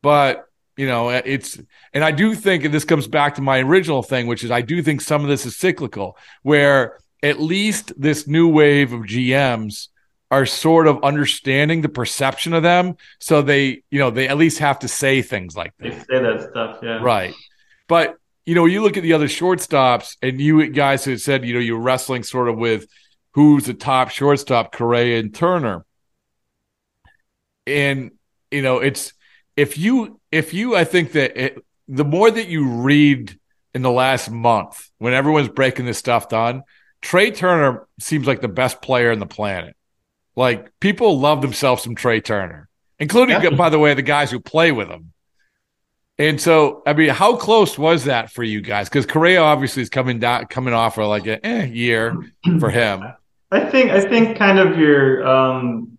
But 0.00 0.46
you 0.80 0.86
know, 0.86 1.10
uh, 1.10 1.20
it's 1.26 1.60
and 1.92 2.02
I 2.02 2.10
do 2.10 2.34
think, 2.34 2.64
and 2.64 2.72
this 2.72 2.86
comes 2.86 3.06
back 3.06 3.34
to 3.34 3.42
my 3.42 3.58
original 3.58 4.02
thing, 4.02 4.26
which 4.26 4.42
is 4.42 4.50
I 4.50 4.62
do 4.62 4.82
think 4.82 5.02
some 5.02 5.20
of 5.20 5.28
this 5.28 5.44
is 5.44 5.54
cyclical, 5.54 6.16
where 6.42 6.98
at 7.22 7.38
least 7.38 7.92
this 8.00 8.26
new 8.26 8.48
wave 8.48 8.94
of 8.94 9.02
GMs 9.02 9.88
are 10.30 10.46
sort 10.46 10.86
of 10.86 11.04
understanding 11.04 11.82
the 11.82 11.90
perception 11.90 12.54
of 12.54 12.62
them. 12.62 12.96
So 13.18 13.42
they, 13.42 13.82
you 13.90 13.98
know, 13.98 14.10
they 14.10 14.26
at 14.26 14.38
least 14.38 14.60
have 14.60 14.78
to 14.78 14.88
say 14.88 15.20
things 15.20 15.54
like 15.54 15.74
that. 15.80 15.90
They 15.90 15.98
say 15.98 16.22
that 16.22 16.48
stuff, 16.50 16.78
yeah. 16.82 17.02
Right. 17.02 17.34
But, 17.86 18.16
you 18.46 18.54
know, 18.54 18.64
you 18.64 18.80
look 18.80 18.96
at 18.96 19.02
the 19.02 19.12
other 19.12 19.28
shortstops 19.28 20.16
and 20.22 20.40
you 20.40 20.66
guys 20.70 21.04
who 21.04 21.18
said, 21.18 21.44
you 21.44 21.52
know, 21.52 21.60
you're 21.60 21.78
wrestling 21.78 22.22
sort 22.22 22.48
of 22.48 22.56
with 22.56 22.86
who's 23.34 23.66
the 23.66 23.74
top 23.74 24.08
shortstop, 24.08 24.72
Correa 24.72 25.20
and 25.20 25.34
Turner. 25.34 25.84
And, 27.66 28.12
you 28.50 28.62
know, 28.62 28.78
it's 28.78 29.12
if 29.60 29.76
you, 29.76 30.18
if 30.32 30.54
you, 30.54 30.74
I 30.74 30.84
think 30.84 31.12
that 31.12 31.36
it, 31.36 31.64
the 31.86 32.04
more 32.04 32.30
that 32.30 32.48
you 32.48 32.66
read 32.66 33.38
in 33.74 33.82
the 33.82 33.90
last 33.90 34.30
month 34.30 34.90
when 34.98 35.12
everyone's 35.12 35.50
breaking 35.50 35.84
this 35.84 35.98
stuff 35.98 36.30
down, 36.30 36.62
Trea 37.02 37.30
Turner 37.30 37.86
seems 37.98 38.26
like 38.26 38.40
the 38.40 38.48
best 38.48 38.80
player 38.80 39.12
on 39.12 39.18
the 39.18 39.26
planet. 39.26 39.76
Like 40.34 40.72
people 40.80 41.20
love 41.20 41.42
themselves 41.42 41.82
some 41.82 41.94
Trea 41.94 42.22
Turner, 42.22 42.68
including, 42.98 43.42
yeah. 43.42 43.50
by 43.50 43.68
the 43.68 43.78
way, 43.78 43.92
the 43.92 44.02
guys 44.02 44.30
who 44.30 44.40
play 44.40 44.72
with 44.72 44.88
him. 44.88 45.12
And 46.16 46.40
so, 46.40 46.82
I 46.86 46.94
mean, 46.94 47.10
how 47.10 47.36
close 47.36 47.78
was 47.78 48.04
that 48.04 48.30
for 48.30 48.42
you 48.42 48.62
guys? 48.62 48.88
Because 48.88 49.04
Correa 49.04 49.42
obviously 49.42 49.82
is 49.82 49.90
coming 49.90 50.20
down, 50.20 50.46
coming 50.46 50.72
off 50.72 50.94
for 50.94 51.04
like 51.04 51.26
a 51.26 51.44
eh, 51.44 51.64
year 51.64 52.16
for 52.58 52.70
him. 52.70 53.02
I 53.50 53.68
think, 53.68 53.90
I 53.90 54.00
think, 54.00 54.38
kind 54.38 54.58
of 54.58 54.78
your 54.78 55.26
um, 55.26 55.98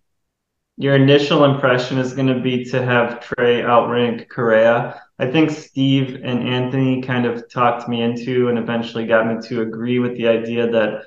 your 0.82 0.96
initial 0.96 1.44
impression 1.44 1.96
is 1.96 2.12
going 2.12 2.26
to 2.26 2.40
be 2.40 2.64
to 2.64 2.84
have 2.84 3.20
Trea 3.20 3.64
outrank 3.64 4.28
Correa. 4.28 5.00
I 5.16 5.30
think 5.30 5.50
Steve 5.50 6.20
and 6.24 6.48
Anthony 6.48 7.00
kind 7.00 7.24
of 7.24 7.48
talked 7.48 7.88
me 7.88 8.02
into 8.02 8.48
and 8.48 8.58
eventually 8.58 9.06
got 9.06 9.28
me 9.28 9.40
to 9.46 9.62
agree 9.62 10.00
with 10.00 10.16
the 10.16 10.26
idea 10.26 10.68
that 10.72 11.04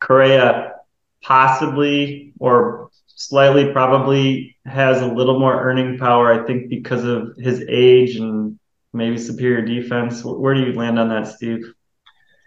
Correa 0.00 0.76
possibly 1.22 2.32
or 2.38 2.88
slightly 3.06 3.70
probably 3.70 4.56
has 4.64 5.02
a 5.02 5.06
little 5.06 5.38
more 5.38 5.62
earning 5.62 5.98
power, 5.98 6.32
I 6.32 6.46
think, 6.46 6.70
because 6.70 7.04
of 7.04 7.36
his 7.36 7.62
age 7.68 8.16
and 8.16 8.58
maybe 8.94 9.18
superior 9.18 9.60
defense. 9.60 10.24
Where 10.24 10.54
do 10.54 10.62
you 10.62 10.72
land 10.72 10.98
on 10.98 11.10
that, 11.10 11.28
Steve? 11.28 11.70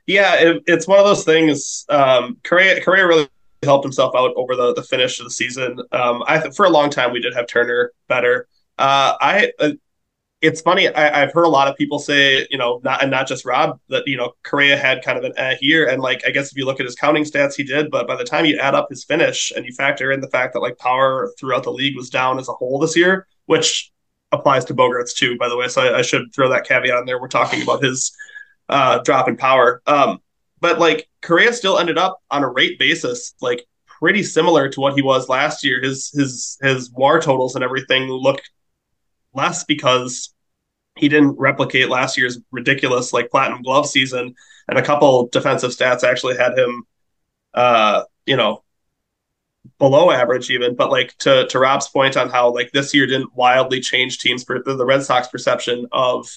Yeah, 0.08 0.34
it, 0.34 0.64
it's 0.66 0.88
one 0.88 0.98
of 0.98 1.06
those 1.06 1.26
things. 1.26 1.86
Um, 1.90 2.38
Correa, 2.44 2.84
Correa 2.84 3.06
really 3.06 3.30
helped 3.64 3.84
himself 3.84 4.14
out 4.16 4.34
over 4.36 4.56
the, 4.56 4.74
the 4.74 4.84
finish 4.84 5.20
of 5.20 5.26
the 5.26 5.32
season. 5.32 5.80
Um, 5.92 6.24
I 6.28 6.50
for 6.52 6.66
a 6.66 6.70
long 6.70 6.90
time 6.90 7.12
we 7.12 7.22
did 7.22 7.34
have 7.34 7.48
Turner 7.48 7.92
better. 8.08 8.48
Uh, 8.78 9.16
I 9.20 9.52
uh, 9.60 9.72
it's 10.42 10.62
funny. 10.62 10.88
I, 10.88 11.20
have 11.20 11.34
heard 11.34 11.44
a 11.44 11.50
lot 11.50 11.68
of 11.68 11.76
people 11.76 12.00
say, 12.00 12.48
you 12.50 12.58
know, 12.58 12.80
not 12.84 13.02
and 13.02 13.12
not 13.12 13.28
just 13.28 13.44
Rob, 13.44 13.78
that 13.90 14.08
you 14.08 14.16
know 14.16 14.34
Correa 14.44 14.78
had 14.78 15.04
kind 15.04 15.18
of 15.18 15.26
an 15.26 15.34
eh 15.36 15.58
year, 15.62 15.90
and 15.90 16.02
like 16.02 16.26
I 16.26 16.32
guess 16.32 16.52
if 16.52 16.58
you 16.58 16.66
look 16.66 16.80
at 16.80 16.86
his 16.86 16.96
counting 16.96 17.26
stats, 17.26 17.56
he 17.56 17.64
did. 17.64 17.92
But 17.92 18.08
by 18.08 18.16
the 18.16 18.24
time 18.24 18.46
you 18.46 18.58
add 18.58 18.76
up 18.76 18.88
his 18.90 19.04
finish 19.04 19.52
and 19.56 19.66
you 19.66 19.74
factor 19.74 20.12
in 20.12 20.22
the 20.22 20.30
fact 20.30 20.54
that 20.54 20.62
like 20.62 20.78
power 20.78 21.30
throughout 21.38 21.64
the 21.64 21.72
league 21.72 21.98
was 21.98 22.10
down 22.10 22.40
as 22.40 22.48
a 22.48 22.54
whole 22.54 22.80
this 22.80 22.96
year, 22.96 23.28
which 23.48 23.92
applies 24.32 24.64
to 24.66 24.74
Bogaerts 24.74 25.14
too, 25.14 25.38
by 25.38 25.50
the 25.50 25.58
way. 25.58 25.68
So 25.68 25.82
I, 25.82 26.00
I 26.00 26.02
should 26.04 26.34
throw 26.34 26.50
that 26.50 26.66
caveat 26.66 27.00
in 27.00 27.06
there. 27.06 27.20
We're 27.20 27.28
talking 27.28 27.62
about 27.62 27.84
his 27.84 28.16
uh, 28.70 29.00
drop 29.00 29.28
in 29.28 29.36
power, 29.36 29.82
um, 29.88 30.20
but 30.60 30.80
like 30.80 31.10
Correa 31.22 31.54
still 31.54 31.80
ended 31.80 31.98
up 31.98 32.22
on 32.32 32.44
a 32.44 32.50
rate 32.50 32.80
basis, 32.80 33.34
like 33.42 33.66
pretty 33.86 34.24
similar 34.24 34.70
to 34.70 34.80
what 34.80 34.94
he 34.94 35.02
was 35.02 35.30
last 35.30 35.64
year. 35.64 35.82
His 35.82 36.12
his 36.12 36.58
his 36.62 36.90
WAR 36.92 37.20
totals 37.20 37.56
and 37.56 37.64
everything 37.64 38.10
look 38.10 38.42
less 39.34 39.64
because 39.64 40.34
he 40.96 41.08
didn't 41.08 41.38
replicate 41.40 41.90
last 41.90 42.18
year's 42.18 42.40
ridiculous 42.52 43.14
like 43.14 43.32
platinum 43.32 43.62
glove 43.62 43.88
season 43.88 44.36
and 44.68 44.78
a 44.78 44.84
couple 44.84 45.28
defensive 45.28 45.72
stats 45.72 46.04
actually 46.04 46.36
had 46.36 46.58
him 46.58 46.84
uh 47.54 48.04
you 48.26 48.36
know 48.36 48.64
below 49.78 50.12
average 50.12 50.50
even 50.50 50.76
but 50.76 50.90
like 50.90 51.16
to 51.18 51.48
to 51.48 51.60
rob's 51.60 51.88
point 51.88 52.18
on 52.18 52.30
how 52.30 52.54
like 52.54 52.72
this 52.72 52.94
year 52.94 53.06
didn't 53.06 53.34
wildly 53.36 53.80
change 53.80 54.20
teams 54.20 54.44
for 54.44 54.62
the 54.62 54.86
red 54.86 55.04
sox 55.04 55.28
perception 55.28 55.88
of 55.92 56.28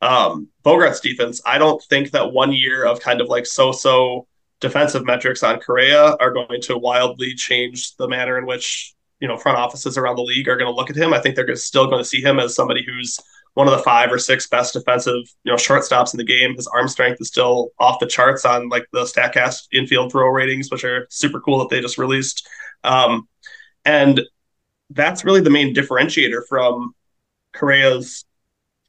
um 0.00 0.48
bogaerts 0.64 1.02
defense 1.02 1.40
i 1.44 1.58
don't 1.58 1.82
think 1.84 2.10
that 2.12 2.32
one 2.32 2.52
year 2.52 2.84
of 2.84 3.00
kind 3.00 3.20
of 3.20 3.28
like 3.28 3.44
so-so 3.44 4.26
defensive 4.60 5.04
metrics 5.04 5.42
on 5.42 5.58
correa 5.58 6.16
are 6.20 6.32
going 6.32 6.60
to 6.60 6.78
wildly 6.78 7.34
change 7.34 7.96
the 7.96 8.08
manner 8.08 8.38
in 8.38 8.46
which 8.46 8.94
you 9.20 9.28
know 9.28 9.36
front 9.36 9.58
offices 9.58 9.98
around 9.98 10.16
the 10.16 10.22
league 10.22 10.48
are 10.48 10.56
going 10.56 10.70
to 10.70 10.74
look 10.74 10.90
at 10.90 10.96
him. 10.96 11.12
I 11.12 11.20
think 11.20 11.36
they're 11.36 11.56
still 11.56 11.86
going 11.86 12.02
to 12.02 12.08
see 12.08 12.22
him 12.22 12.38
as 12.38 12.54
somebody 12.54 12.84
who's 12.84 13.18
one 13.54 13.66
of 13.66 13.76
the 13.76 13.82
five 13.82 14.12
or 14.12 14.18
six 14.18 14.46
best 14.46 14.74
defensive 14.74 15.22
you 15.44 15.50
know 15.50 15.56
shortstops 15.56 16.14
in 16.14 16.18
the 16.18 16.24
game. 16.24 16.54
His 16.54 16.66
arm 16.68 16.88
strength 16.88 17.20
is 17.20 17.28
still 17.28 17.70
off 17.78 18.00
the 18.00 18.06
charts 18.06 18.44
on 18.44 18.68
like 18.68 18.86
the 18.92 19.04
Statcast 19.04 19.68
infield 19.72 20.12
throw 20.12 20.28
ratings, 20.28 20.70
which 20.70 20.84
are 20.84 21.06
super 21.10 21.40
cool 21.40 21.58
that 21.58 21.68
they 21.68 21.80
just 21.80 21.98
released. 21.98 22.48
Um, 22.84 23.28
and 23.84 24.20
that's 24.90 25.24
really 25.24 25.40
the 25.40 25.50
main 25.50 25.74
differentiator 25.74 26.42
from 26.48 26.94
Correa's 27.52 28.24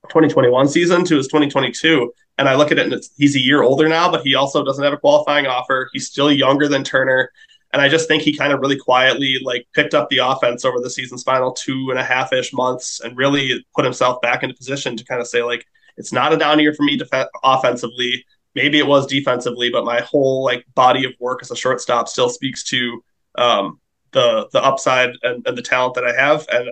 2021 0.08 0.68
season 0.68 1.04
to 1.06 1.18
his 1.18 1.28
2022. 1.28 2.12
And 2.38 2.48
I 2.48 2.56
look 2.56 2.72
at 2.72 2.80
it 2.80 2.92
and 2.92 3.04
he's 3.18 3.36
a 3.36 3.40
year 3.40 3.64
older 3.64 3.88
now, 3.88 4.10
but 4.10 4.22
he 4.22 4.36
also 4.36 4.64
doesn't 4.64 4.84
have 4.84 4.94
a 4.94 4.98
qualifying 4.98 5.46
offer. 5.46 5.90
He's 5.94 6.08
still 6.08 6.32
younger 6.32 6.68
than 6.68 6.84
Turner. 6.84 7.32
And 7.72 7.82
I 7.82 7.90
just 7.90 8.08
think 8.08 8.24
he 8.24 8.36
kind 8.36 8.52
of 8.52 8.62
really 8.62 8.78
quietly 8.78 9.38
like 9.44 9.68
picked 9.74 9.94
up 9.94 10.10
the 10.10 10.20
offense 10.20 10.66
over 10.66 10.80
the 10.80 10.90
season's 10.90 11.24
final 11.24 11.52
two 11.52 11.88
and 11.92 12.00
a 12.00 12.04
half 12.04 12.34
ish 12.34 12.52
months 12.54 13.00
and 13.02 13.16
really 13.16 13.64
put 13.76 13.86
himself 13.86 14.22
back 14.22 14.42
into 14.42 14.56
position 14.56 14.98
to 14.98 15.04
kind 15.04 15.22
of 15.22 15.28
say 15.28 15.44
like 15.44 15.66
it's 15.98 16.14
not 16.14 16.34
a 16.34 16.38
down 16.38 16.60
year 16.60 16.74
for 16.74 16.84
me 16.84 16.98
def- 16.98 17.28
offensively. 17.44 18.26
Maybe 18.56 18.80
it 18.80 18.88
was 18.88 19.06
defensively, 19.06 19.70
but 19.70 19.86
my 19.86 20.02
whole 20.02 20.44
like 20.44 20.66
body 20.74 21.06
of 21.06 21.14
work 21.20 21.40
as 21.44 21.52
a 21.52 21.56
shortstop 21.56 22.08
still 22.08 22.30
speaks 22.30 22.64
to 22.66 23.04
um, 23.36 23.80
the 24.12 24.48
the 24.52 24.64
upside 24.64 25.12
and, 25.22 25.46
and 25.46 25.58
the 25.58 25.62
talent 25.62 25.94
that 25.96 26.06
I 26.06 26.14
have. 26.20 26.48
And 26.50 26.70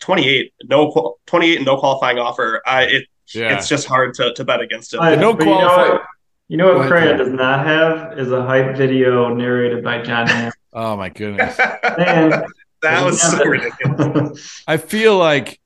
28, 0.00 0.52
no 0.64 1.16
28 1.26 1.56
and 1.56 1.66
no 1.66 1.78
qualifying 1.78 2.18
offer. 2.18 2.62
I 2.66 2.82
it 2.84 3.04
yeah. 3.34 3.56
it's 3.56 3.68
just 3.68 3.86
hard 3.86 4.14
to, 4.14 4.32
to 4.34 4.44
bet 4.44 4.60
against 4.60 4.94
it. 4.94 5.00
no 5.18 5.34
qualifying. 5.34 6.00
You 6.48 6.56
know 6.56 6.74
what 6.74 6.88
Correa 6.88 7.16
does 7.16 7.32
not 7.32 7.66
have 7.66 8.18
is 8.18 8.30
a 8.30 8.44
hype 8.44 8.76
video 8.76 9.34
narrated 9.34 9.82
by 9.82 10.00
Jon 10.02 10.28
Hamm. 10.28 10.52
oh 10.72 10.96
my 10.96 11.08
goodness. 11.08 11.58
Man, 11.98 12.44
that 12.82 13.04
was 13.04 13.20
so 13.20 13.44
ridiculous. 13.44 14.62
I 14.68 14.76
feel 14.76 15.18
like 15.18 15.60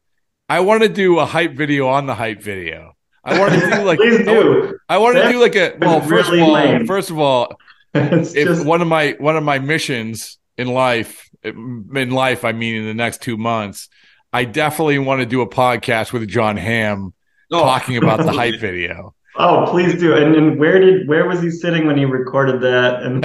I 0.49 0.61
want 0.61 0.83
to 0.83 0.89
do 0.89 1.19
a 1.19 1.27
hype 1.27 1.53
video 1.53 1.89
on 1.89 2.07
the 2.07 2.15
hype 2.15 2.41
video. 2.41 2.97
I 3.23 3.39
want 3.39 3.53
to 3.53 3.61
do 3.61 3.83
like 3.83 3.99
Please 3.99 4.25
do. 4.25 4.79
I 4.89 4.97
want 4.97 5.19
to 5.19 5.31
do 5.31 5.39
like 5.39 5.55
a 5.55 5.77
well 5.79 6.01
first 6.01 6.31
really 6.31 6.41
of 6.41 6.49
all 6.49 6.55
lame. 6.55 6.87
first 6.87 7.11
of 7.11 7.19
all 7.19 7.59
if 7.93 8.33
just... 8.35 8.65
one 8.65 8.81
of 8.81 8.89
my 8.89 9.17
one 9.19 9.37
of 9.37 9.43
my 9.43 9.59
missions 9.59 10.39
in 10.57 10.69
life 10.69 11.30
Um, 11.45 11.91
in 11.95 12.11
life 12.11 12.45
I 12.45 12.53
mean 12.53 12.75
in 12.75 12.85
the 12.85 12.95
next 12.95 13.23
2 13.23 13.37
months 13.37 13.89
I 14.33 14.45
definitely 14.45 14.99
want 14.99 15.21
to 15.21 15.27
do 15.27 15.41
a 15.41 15.49
podcast 15.49 16.13
with 16.13 16.29
Jon 16.29 16.57
Hamm 16.57 17.15
oh. 17.51 17.61
talking 17.61 17.97
about 17.97 18.19
the 18.19 18.33
hype 18.33 18.61
video. 18.61 19.15
Oh, 19.37 19.67
please 19.69 19.99
do. 19.99 20.15
And, 20.15 20.35
and 20.35 20.59
where 20.59 20.79
did 20.79 21.09
where 21.09 21.27
was 21.27 21.43
he 21.43 21.51
sitting 21.51 21.87
when 21.87 21.97
he 21.97 22.05
recorded 22.05 22.61
that? 22.63 23.03
And 23.03 23.25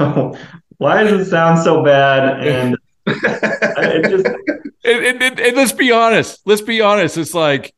oh, 0.00 0.38
why 0.78 1.02
does 1.02 1.26
it 1.26 1.30
sound 1.30 1.62
so 1.62 1.82
bad? 1.82 2.46
And 2.46 2.76
it 3.06 4.10
just 4.10 4.26
and, 4.84 5.04
and, 5.04 5.22
and, 5.22 5.40
and, 5.40 5.56
let's 5.56 5.72
be 5.72 5.92
honest. 5.92 6.40
Let's 6.44 6.60
be 6.60 6.80
honest. 6.80 7.18
It's 7.18 7.34
like, 7.34 7.74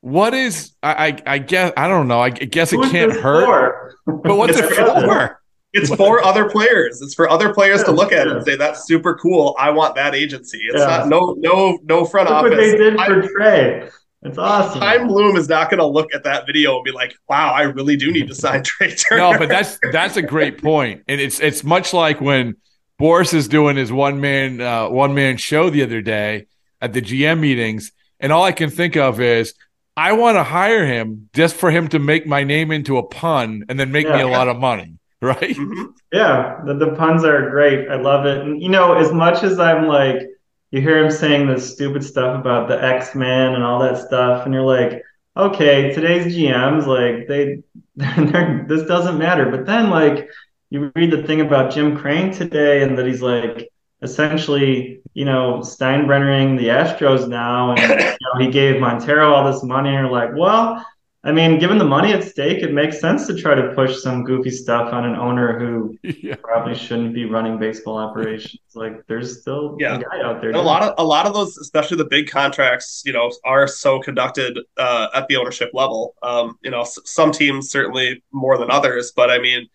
what 0.00 0.34
is 0.34 0.72
I 0.82 1.08
I, 1.08 1.34
I 1.34 1.38
guess 1.38 1.72
I 1.76 1.88
don't 1.88 2.08
know. 2.08 2.20
I 2.20 2.30
guess 2.30 2.72
it 2.72 2.80
can't 2.90 3.12
hurt. 3.12 3.94
For? 4.04 4.20
But 4.22 4.36
what's 4.36 4.58
it 4.58 4.74
for? 4.74 5.40
It's 5.74 5.94
for 5.94 6.22
other 6.24 6.48
players. 6.48 7.02
It's 7.02 7.14
for 7.14 7.28
other 7.28 7.52
players 7.52 7.82
to 7.84 7.90
look 7.90 8.12
at 8.12 8.28
and 8.28 8.44
say 8.44 8.56
that's 8.56 8.86
super 8.86 9.14
cool. 9.16 9.56
I 9.58 9.70
want 9.70 9.96
that 9.96 10.14
agency. 10.14 10.60
It's 10.68 10.78
yeah. 10.78 10.86
not 10.86 11.08
no 11.08 11.34
no 11.38 11.78
no 11.82 12.04
front 12.04 12.28
Look 12.28 12.38
office. 12.38 12.50
What 12.50 12.56
they 12.56 12.76
did 12.76 12.94
for 12.94 13.22
I, 13.22 13.26
Trea. 13.26 13.90
It's 14.22 14.38
awesome. 14.38 14.80
Chaim 14.80 15.06
Bloom 15.06 15.36
is 15.36 15.50
not 15.50 15.68
going 15.68 15.80
to 15.80 15.86
look 15.86 16.14
at 16.14 16.24
that 16.24 16.46
video 16.46 16.76
and 16.76 16.84
be 16.84 16.92
like, 16.92 17.14
"Wow, 17.28 17.52
I 17.52 17.62
really 17.62 17.96
do 17.96 18.10
need 18.10 18.28
to 18.28 18.34
sign 18.34 18.62
Trea 18.64 18.94
Turner." 18.94 19.32
No, 19.32 19.38
but 19.38 19.48
that's 19.48 19.78
that's 19.92 20.16
a 20.16 20.22
great 20.22 20.62
point, 20.62 21.02
and 21.08 21.20
it's 21.20 21.40
it's 21.40 21.62
much 21.62 21.92
like 21.92 22.20
when 22.20 22.56
Boras 23.00 23.34
is 23.34 23.48
doing 23.48 23.76
his 23.76 23.92
one 23.92 24.20
man 24.20 24.60
uh, 24.60 24.88
one 24.88 25.14
man 25.14 25.36
show 25.36 25.68
the 25.68 25.82
other 25.82 26.00
day 26.00 26.46
at 26.80 26.92
the 26.92 27.02
GM 27.02 27.40
meetings, 27.40 27.92
and 28.18 28.32
all 28.32 28.44
I 28.44 28.52
can 28.52 28.70
think 28.70 28.96
of 28.96 29.20
is 29.20 29.54
I 29.96 30.12
want 30.12 30.36
to 30.36 30.42
hire 30.42 30.86
him 30.86 31.28
just 31.34 31.54
for 31.54 31.70
him 31.70 31.88
to 31.88 31.98
make 31.98 32.26
my 32.26 32.44
name 32.44 32.70
into 32.70 32.96
a 32.96 33.02
pun 33.02 33.64
and 33.68 33.78
then 33.78 33.92
make 33.92 34.06
yeah. 34.06 34.16
me 34.16 34.22
a 34.22 34.28
lot 34.28 34.48
of 34.48 34.58
money, 34.58 34.98
right? 35.24 35.56
Mm-hmm. 35.56 35.84
Yeah, 36.12 36.60
the, 36.64 36.74
the 36.74 36.94
puns 36.94 37.24
are 37.24 37.50
great. 37.50 37.88
I 37.88 37.96
love 37.96 38.26
it. 38.26 38.38
And 38.38 38.62
you 38.62 38.68
know, 38.68 38.94
as 38.94 39.12
much 39.12 39.42
as 39.42 39.58
I'm 39.58 39.86
like, 39.86 40.22
you 40.70 40.80
hear 40.80 41.04
him 41.04 41.10
saying 41.10 41.46
this 41.46 41.72
stupid 41.72 42.04
stuff 42.04 42.38
about 42.38 42.68
the 42.68 42.82
X 42.82 43.14
Men 43.14 43.54
and 43.54 43.62
all 43.62 43.80
that 43.80 43.98
stuff, 43.98 44.44
and 44.44 44.54
you're 44.54 44.62
like, 44.62 45.02
okay, 45.36 45.92
today's 45.92 46.34
GMs 46.34 46.86
like 46.86 47.28
they, 47.28 47.62
this 48.68 48.86
doesn't 48.86 49.18
matter. 49.18 49.50
But 49.50 49.66
then 49.66 49.90
like 49.90 50.28
you 50.70 50.92
read 50.94 51.10
the 51.10 51.22
thing 51.22 51.40
about 51.40 51.72
Jim 51.72 51.96
Crane 51.96 52.32
today, 52.32 52.82
and 52.82 52.98
that 52.98 53.06
he's 53.06 53.22
like 53.22 53.70
essentially, 54.02 55.00
you 55.14 55.24
know, 55.24 55.60
Steinbrennering 55.60 56.58
the 56.58 56.68
Astros 56.68 57.28
now, 57.28 57.72
and 57.72 57.80
you 57.80 57.96
know, 57.96 58.40
he 58.40 58.50
gave 58.50 58.80
Montero 58.80 59.32
all 59.32 59.50
this 59.50 59.62
money. 59.62 59.90
And 59.90 60.06
you're 60.06 60.10
like, 60.10 60.30
well 60.34 60.84
I 61.26 61.32
mean, 61.32 61.58
given 61.58 61.78
the 61.78 61.86
money 61.86 62.12
at 62.12 62.22
stake, 62.22 62.62
it 62.62 62.74
makes 62.74 63.00
sense 63.00 63.26
to 63.28 63.34
try 63.34 63.54
to 63.54 63.72
push 63.74 64.02
some 64.02 64.24
goofy 64.24 64.50
stuff 64.50 64.92
on 64.92 65.06
an 65.06 65.16
owner 65.16 65.58
who 65.58 65.96
yeah. 66.02 66.34
probably 66.36 66.74
shouldn't 66.74 67.14
be 67.14 67.24
running 67.24 67.58
baseball 67.58 67.96
operations. 67.96 68.60
Like, 68.74 69.06
there's 69.06 69.40
still 69.40 69.78
yeah. 69.80 69.96
a 69.96 70.02
guy 70.02 70.20
out 70.22 70.42
there. 70.42 70.50
a 70.50 70.60
lot 70.60 70.82
of 70.82 70.94
a 70.98 71.04
lot 71.04 71.24
of 71.24 71.32
those, 71.32 71.56
especially 71.56 71.96
the 71.96 72.04
big 72.04 72.28
contracts, 72.28 73.02
you 73.06 73.14
know, 73.14 73.32
are 73.42 73.66
so 73.66 74.00
conducted 74.00 74.58
uh, 74.76 75.08
at 75.14 75.26
the 75.28 75.36
ownership 75.36 75.70
level. 75.72 76.14
Um, 76.22 76.58
you 76.62 76.70
know, 76.70 76.82
s- 76.82 76.98
some 77.06 77.32
teams 77.32 77.70
certainly 77.70 78.22
more 78.30 78.58
than 78.58 78.70
others, 78.70 79.10
but 79.16 79.30
I 79.30 79.38
mean, 79.38 79.66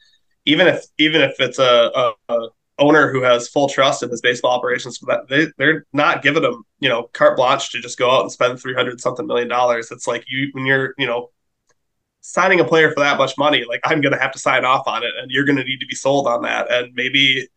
even 0.46 0.68
if 0.68 0.86
even 1.00 1.22
if 1.22 1.40
it's 1.40 1.58
a, 1.58 1.92
a, 1.96 2.14
a 2.30 2.50
owner 2.78 3.12
who 3.12 3.24
has 3.24 3.50
full 3.50 3.68
trust 3.68 4.04
in 4.04 4.10
his 4.10 4.22
baseball 4.22 4.52
operations, 4.52 5.00
that 5.08 5.28
they 5.28 5.48
they're 5.58 5.88
not 5.94 6.22
giving 6.22 6.44
him 6.44 6.64
you 6.80 6.90
know 6.90 7.10
carte 7.14 7.38
blanche 7.38 7.72
to 7.72 7.80
just 7.80 7.98
go 7.98 8.12
out 8.12 8.22
and 8.22 8.32
spend 8.32 8.60
three 8.60 8.76
hundred 8.76 9.02
something 9.02 9.26
million 9.26 9.48
dollars. 9.48 9.90
It's 9.90 10.06
like 10.06 10.26
you 10.28 10.50
when 10.54 10.68
you're 10.68 10.94
you 11.00 11.08
know 11.08 11.32
signing 12.22 12.60
a 12.60 12.66
player 12.66 12.92
for 12.92 13.00
that 13.00 13.18
much 13.18 13.38
money, 13.38 13.66
like 13.68 13.82
I'm 13.84 14.02
going 14.02 14.14
to 14.14 14.20
have 14.20 14.32
to 14.34 14.40
sign 14.40 14.66
off 14.66 14.88
on 14.88 15.04
it, 15.04 15.12
and 15.20 15.32
you're 15.32 15.46
going 15.46 15.58
to 15.58 15.64
need 15.64 15.80
to 15.80 15.86
be 15.86 15.96
sold 15.96 16.28
on 16.28 16.42
that. 16.44 16.72
And 16.72 16.94
maybe, 16.94 17.48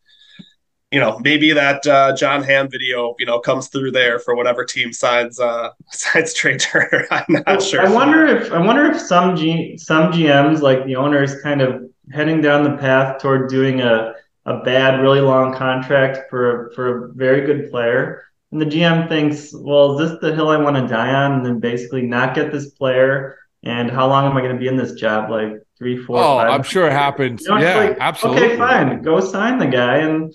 you 0.90 1.00
know, 1.00 1.18
maybe 1.20 1.52
that 1.52 1.86
uh, 1.86 2.14
Jon 2.16 2.42
Hamm 2.42 2.70
video, 2.70 3.14
you 3.18 3.26
know, 3.26 3.40
comes 3.40 3.68
through 3.68 3.92
there 3.92 4.18
for 4.18 4.34
whatever 4.34 4.64
team 4.64 4.92
signs 4.92 5.40
uh, 5.40 5.70
signs 5.90 6.34
Trea 6.34 6.58
Turner. 6.58 7.06
I'm 7.10 7.42
not 7.46 7.62
sure. 7.62 7.86
I 7.86 7.90
wonder 7.90 8.26
if 8.26 8.52
I 8.52 8.64
wonder 8.64 8.84
if 8.86 9.00
some 9.00 9.36
G, 9.36 9.76
some 9.76 10.12
GMs 10.12 10.60
like 10.60 10.84
the 10.86 10.96
owners 10.96 11.40
kind 11.42 11.60
of 11.60 11.90
heading 12.12 12.40
down 12.40 12.62
the 12.62 12.76
path 12.76 13.20
toward 13.20 13.48
doing 13.48 13.80
a 13.80 14.14
a 14.44 14.58
bad, 14.64 15.00
really 15.00 15.20
long 15.20 15.54
contract 15.54 16.28
for 16.28 16.72
for 16.74 17.06
a 17.06 17.12
very 17.12 17.46
good 17.46 17.70
player. 17.70 18.24
And 18.50 18.60
the 18.60 18.66
GM 18.66 19.08
thinks, 19.08 19.52
well, 19.54 19.98
is 19.98 20.10
this 20.10 20.18
the 20.20 20.34
hill 20.34 20.50
I 20.50 20.58
want 20.58 20.76
to 20.76 20.86
die 20.86 21.14
on? 21.14 21.32
And 21.32 21.46
then 21.46 21.58
basically 21.58 22.02
not 22.02 22.34
get 22.34 22.52
this 22.52 22.68
player 22.70 23.38
and 23.64 23.90
how 23.90 24.08
long 24.08 24.26
am 24.26 24.36
I 24.36 24.40
going 24.40 24.52
to 24.52 24.58
be 24.58 24.68
in 24.68 24.76
this 24.76 24.92
job? 24.92 25.30
Like 25.30 25.62
three, 25.78 26.02
four, 26.02 26.18
oh, 26.18 26.38
five 26.38 26.50
I'm 26.50 26.62
sure 26.62 26.86
it 26.86 26.92
happens. 26.92 27.42
You 27.42 27.50
know, 27.50 27.58
yeah, 27.58 27.76
like, 27.76 27.96
absolutely. 28.00 28.44
Okay, 28.44 28.56
fine. 28.56 29.02
Go 29.02 29.20
sign 29.20 29.58
the 29.58 29.66
guy, 29.66 29.98
and 29.98 30.34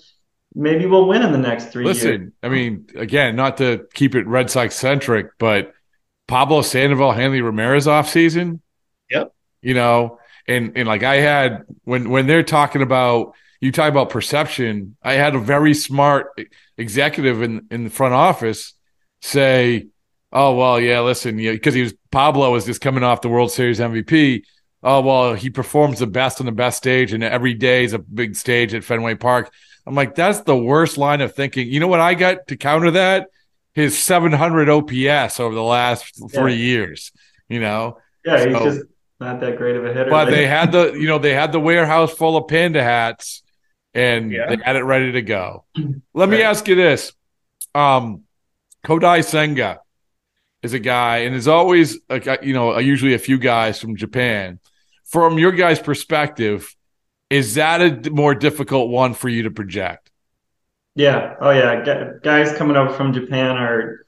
maybe 0.54 0.86
we'll 0.86 1.06
win 1.06 1.22
in 1.22 1.32
the 1.32 1.38
next 1.38 1.66
three 1.66 1.84
Listen, 1.84 2.08
years. 2.08 2.32
I 2.42 2.48
mean, 2.48 2.86
again, 2.94 3.36
not 3.36 3.58
to 3.58 3.86
keep 3.94 4.14
it 4.14 4.26
Red 4.26 4.50
Sox 4.50 4.74
centric, 4.74 5.26
but 5.38 5.72
Pablo 6.26 6.62
Sandoval, 6.62 7.12
Hanley 7.12 7.42
Ramirez 7.42 7.86
off 7.86 8.08
season. 8.08 8.62
Yep. 9.10 9.34
You 9.60 9.74
know, 9.74 10.18
and 10.46 10.72
and 10.76 10.88
like 10.88 11.02
I 11.02 11.16
had 11.16 11.64
when 11.84 12.10
when 12.10 12.26
they're 12.26 12.42
talking 12.42 12.82
about 12.82 13.34
you 13.60 13.72
talk 13.72 13.90
about 13.90 14.10
perception, 14.10 14.96
I 15.02 15.14
had 15.14 15.34
a 15.34 15.38
very 15.38 15.74
smart 15.74 16.40
executive 16.78 17.42
in 17.42 17.66
in 17.70 17.84
the 17.84 17.90
front 17.90 18.14
office 18.14 18.74
say 19.20 19.88
oh 20.32 20.54
well, 20.54 20.80
yeah, 20.80 21.00
listen, 21.00 21.36
because 21.36 21.74
he 21.74 21.82
was 21.82 21.94
Pablo 22.10 22.54
is 22.54 22.64
just 22.64 22.80
coming 22.80 23.04
off 23.04 23.20
the 23.20 23.28
World 23.28 23.50
Series 23.50 23.80
MVP. 23.80 24.42
Oh 24.82 25.00
well, 25.00 25.34
he 25.34 25.50
performs 25.50 25.98
the 25.98 26.06
best 26.06 26.40
on 26.40 26.46
the 26.46 26.52
best 26.52 26.76
stage, 26.76 27.12
and 27.12 27.24
every 27.24 27.54
day 27.54 27.84
is 27.84 27.92
a 27.92 27.98
big 27.98 28.36
stage 28.36 28.74
at 28.74 28.84
Fenway 28.84 29.16
Park. 29.16 29.52
I'm 29.86 29.94
like, 29.94 30.14
that's 30.14 30.40
the 30.40 30.56
worst 30.56 30.98
line 30.98 31.20
of 31.20 31.34
thinking. 31.34 31.68
You 31.68 31.80
know 31.80 31.88
what 31.88 32.00
I 32.00 32.14
got 32.14 32.46
to 32.48 32.56
counter 32.56 32.92
that? 32.92 33.28
His 33.74 33.98
700 33.98 34.68
OPS 34.68 35.40
over 35.40 35.54
the 35.54 35.62
last 35.62 36.20
three 36.32 36.54
yeah. 36.54 36.58
years. 36.58 37.12
You 37.48 37.60
know, 37.60 37.98
yeah, 38.24 38.38
so, 38.38 38.48
he's 38.48 38.58
just 38.58 38.86
not 39.18 39.40
that 39.40 39.56
great 39.56 39.76
of 39.76 39.84
a 39.84 39.92
hitter. 39.92 40.10
But 40.10 40.26
they 40.26 40.46
had 40.46 40.72
the, 40.72 40.92
you 40.92 41.06
know, 41.06 41.18
they 41.18 41.34
had 41.34 41.52
the 41.52 41.60
warehouse 41.60 42.12
full 42.12 42.36
of 42.36 42.48
panda 42.48 42.82
hats, 42.82 43.42
and 43.94 44.30
yeah. 44.30 44.54
they 44.54 44.62
had 44.62 44.76
it 44.76 44.84
ready 44.84 45.12
to 45.12 45.22
go. 45.22 45.64
Let 46.14 46.28
me 46.28 46.42
ask 46.42 46.68
you 46.68 46.74
this: 46.74 47.12
um, 47.74 48.22
Kodai 48.84 49.24
Senga 49.24 49.80
is 50.62 50.72
a 50.72 50.78
guy, 50.78 51.18
and 51.18 51.34
there's 51.34 51.48
always, 51.48 51.98
a, 52.08 52.38
you 52.42 52.52
know, 52.52 52.78
usually 52.78 53.14
a 53.14 53.18
few 53.18 53.38
guys 53.38 53.80
from 53.80 53.96
Japan. 53.96 54.58
From 55.04 55.38
your 55.38 55.52
guys' 55.52 55.78
perspective, 55.78 56.74
is 57.30 57.54
that 57.54 57.80
a 57.80 58.10
more 58.10 58.34
difficult 58.34 58.90
one 58.90 59.14
for 59.14 59.28
you 59.28 59.44
to 59.44 59.50
project? 59.50 60.10
Yeah. 60.94 61.34
Oh, 61.40 61.50
yeah. 61.50 62.12
Guys 62.22 62.56
coming 62.56 62.76
over 62.76 62.92
from 62.92 63.12
Japan 63.12 63.56
are. 63.56 64.04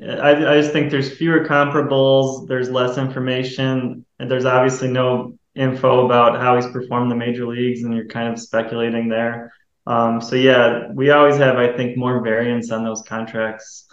I, 0.00 0.30
I 0.30 0.60
just 0.60 0.72
think 0.72 0.92
there's 0.92 1.16
fewer 1.16 1.44
comparables. 1.44 2.46
There's 2.46 2.70
less 2.70 2.96
information, 2.98 4.04
and 4.20 4.30
there's 4.30 4.44
obviously 4.44 4.88
no 4.88 5.36
info 5.56 6.06
about 6.06 6.40
how 6.40 6.54
he's 6.54 6.70
performed 6.70 7.10
the 7.10 7.16
major 7.16 7.46
leagues, 7.46 7.82
and 7.82 7.92
you're 7.92 8.06
kind 8.06 8.32
of 8.32 8.38
speculating 8.38 9.08
there. 9.08 9.52
Um, 9.86 10.20
so 10.20 10.36
yeah, 10.36 10.86
we 10.92 11.10
always 11.10 11.36
have, 11.38 11.56
I 11.56 11.76
think, 11.76 11.96
more 11.96 12.22
variance 12.22 12.70
on 12.70 12.84
those 12.84 13.02
contracts. 13.02 13.88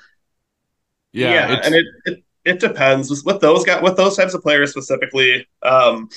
Yeah, 1.11 1.31
yeah 1.31 1.61
and 1.63 1.75
it, 1.75 1.85
it 2.05 2.23
it 2.45 2.59
depends. 2.59 3.23
With 3.23 3.41
those 3.41 3.65
guys 3.65 3.81
with 3.81 3.97
those 3.97 4.17
types 4.17 4.33
of 4.33 4.41
players 4.41 4.71
specifically. 4.71 5.47
Um, 5.61 6.09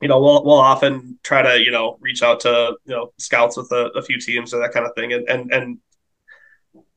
you 0.00 0.08
know, 0.08 0.20
we'll 0.20 0.44
we'll 0.44 0.58
often 0.58 1.18
try 1.22 1.42
to 1.42 1.62
you 1.62 1.70
know 1.70 1.98
reach 2.00 2.22
out 2.22 2.40
to 2.40 2.76
you 2.86 2.94
know 2.94 3.12
scouts 3.18 3.56
with 3.56 3.70
a, 3.70 3.90
a 3.94 4.02
few 4.02 4.18
teams 4.18 4.54
or 4.54 4.60
that 4.60 4.72
kind 4.72 4.86
of 4.86 4.94
thing, 4.94 5.12
and 5.12 5.28
and 5.28 5.52
and 5.52 5.78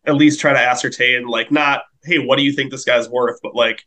at 0.06 0.16
least 0.16 0.40
try 0.40 0.54
to 0.54 0.60
ascertain 0.60 1.28
like 1.28 1.52
not 1.52 1.84
hey 2.04 2.20
what 2.20 2.38
do 2.38 2.44
you 2.44 2.54
think 2.54 2.72
this 2.72 2.86
guy's 2.86 3.10
worth, 3.10 3.40
but 3.44 3.56
like 3.56 3.84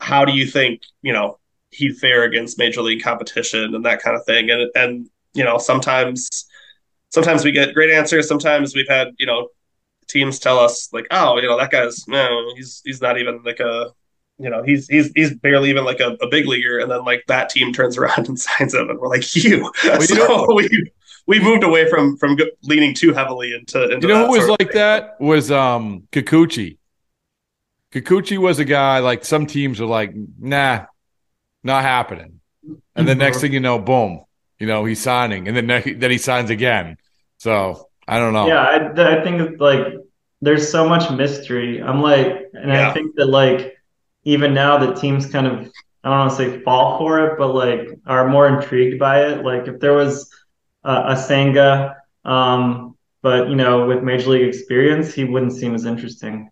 how 0.00 0.24
do 0.24 0.32
you 0.32 0.46
think 0.46 0.82
you 1.02 1.12
know 1.12 1.38
he'd 1.70 1.96
fare 1.96 2.24
against 2.24 2.58
major 2.58 2.82
league 2.82 3.02
competition 3.02 3.74
and 3.74 3.84
that 3.84 4.02
kind 4.02 4.16
of 4.16 4.24
thing, 4.24 4.50
and 4.50 4.70
and 4.74 5.10
you 5.34 5.44
know 5.44 5.58
sometimes 5.58 6.46
sometimes 7.10 7.44
we 7.44 7.52
get 7.52 7.74
great 7.74 7.90
answers, 7.90 8.26
sometimes 8.26 8.74
we've 8.74 8.88
had 8.88 9.08
you 9.18 9.26
know 9.26 9.48
teams 10.12 10.38
tell 10.38 10.58
us 10.58 10.92
like, 10.92 11.06
oh, 11.10 11.38
you 11.38 11.48
know, 11.48 11.58
that 11.58 11.70
guy's 11.70 12.06
no, 12.06 12.52
he's 12.54 12.82
he's 12.84 13.00
not 13.00 13.18
even 13.18 13.42
like 13.42 13.60
a 13.60 13.92
you 14.38 14.50
know, 14.50 14.62
he's 14.62 14.88
he's 14.88 15.10
he's 15.14 15.34
barely 15.34 15.70
even 15.70 15.84
like 15.84 16.00
a, 16.00 16.16
a 16.20 16.28
big 16.28 16.46
leaguer, 16.46 16.78
and 16.78 16.90
then 16.90 17.04
like 17.04 17.24
that 17.28 17.48
team 17.48 17.72
turns 17.72 17.96
around 17.98 18.28
and 18.28 18.38
signs 18.38 18.74
him, 18.74 18.90
and 18.90 18.98
we're 18.98 19.08
like, 19.08 19.34
you. 19.36 19.70
You 19.84 20.00
so 20.02 20.54
we 20.54 20.92
we 21.26 21.40
moved 21.40 21.62
away 21.62 21.88
from 21.88 22.16
from 22.16 22.36
leaning 22.62 22.94
too 22.94 23.12
heavily 23.12 23.54
into. 23.54 23.84
into 23.84 24.08
you 24.08 24.12
know 24.12 24.26
who 24.26 24.32
was 24.32 24.48
like 24.48 24.72
that 24.72 25.20
was 25.20 25.50
um 25.50 26.08
Kikuchi. 26.12 26.78
Kikuchi 27.92 28.38
was 28.38 28.58
a 28.58 28.64
guy 28.64 29.00
like 29.00 29.24
some 29.24 29.46
teams 29.46 29.80
are 29.80 29.86
like, 29.86 30.12
nah, 30.38 30.86
not 31.62 31.82
happening, 31.82 32.40
and 32.96 33.06
the 33.06 33.14
next 33.14 33.40
thing 33.40 33.52
you 33.52 33.60
know, 33.60 33.78
boom, 33.78 34.24
you 34.58 34.66
know 34.66 34.84
he's 34.84 35.00
signing, 35.00 35.46
and 35.46 35.56
then 35.56 35.66
then 35.98 36.10
he 36.10 36.18
signs 36.18 36.50
again. 36.50 36.96
So 37.38 37.88
I 38.08 38.18
don't 38.18 38.32
know. 38.32 38.46
Yeah, 38.46 38.62
I, 38.62 39.18
I 39.18 39.22
think 39.22 39.60
like 39.60 39.86
there's 40.40 40.70
so 40.70 40.88
much 40.88 41.10
mystery. 41.10 41.82
I'm 41.82 42.02
like, 42.02 42.50
and 42.52 42.70
yeah. 42.70 42.90
I 42.90 42.92
think 42.92 43.14
that 43.16 43.26
like 43.26 43.76
even 44.24 44.54
now 44.54 44.78
the 44.78 44.94
teams 44.94 45.26
kind 45.26 45.46
of 45.46 45.70
I 46.04 46.10
don't 46.10 46.18
want 46.18 46.30
to 46.30 46.36
say 46.36 46.60
fall 46.62 46.98
for 46.98 47.26
it, 47.26 47.38
but 47.38 47.54
like 47.54 47.88
are 48.06 48.28
more 48.28 48.48
intrigued 48.48 48.98
by 48.98 49.26
it. 49.26 49.44
Like 49.44 49.68
if 49.68 49.78
there 49.80 49.94
was 49.94 50.28
uh, 50.84 51.04
a 51.06 51.16
Senga, 51.16 51.96
um, 52.24 52.96
but 53.22 53.48
you 53.48 53.54
know, 53.54 53.86
with 53.86 54.02
major 54.02 54.30
league 54.30 54.48
experience, 54.48 55.14
he 55.14 55.24
wouldn't 55.24 55.52
seem 55.52 55.74
as 55.74 55.84
interesting. 55.84 56.50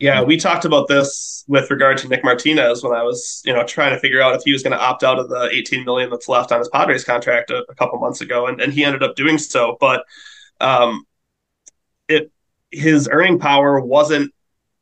Yeah, 0.00 0.22
we 0.22 0.36
talked 0.36 0.64
about 0.64 0.86
this 0.86 1.44
with 1.48 1.70
regard 1.70 1.98
to 1.98 2.08
Nick 2.08 2.22
Martinez 2.22 2.84
when 2.84 2.92
I 2.92 3.02
was, 3.02 3.42
you 3.44 3.52
know, 3.52 3.64
trying 3.64 3.92
to 3.92 3.98
figure 3.98 4.22
out 4.22 4.36
if 4.36 4.42
he 4.44 4.52
was 4.52 4.62
going 4.62 4.72
to 4.72 4.80
opt 4.80 5.02
out 5.02 5.18
of 5.18 5.28
the 5.28 5.48
18 5.52 5.84
million 5.84 6.08
that's 6.08 6.28
left 6.28 6.52
on 6.52 6.60
his 6.60 6.68
Padres 6.68 7.04
contract 7.04 7.50
a, 7.50 7.64
a 7.68 7.74
couple 7.74 7.98
months 7.98 8.20
ago, 8.20 8.46
and, 8.46 8.60
and 8.60 8.72
he 8.72 8.84
ended 8.84 9.02
up 9.02 9.16
doing 9.16 9.38
so. 9.38 9.76
But 9.80 10.04
um, 10.60 11.04
it 12.08 12.30
his 12.70 13.08
earning 13.10 13.38
power 13.38 13.80
wasn't. 13.80 14.32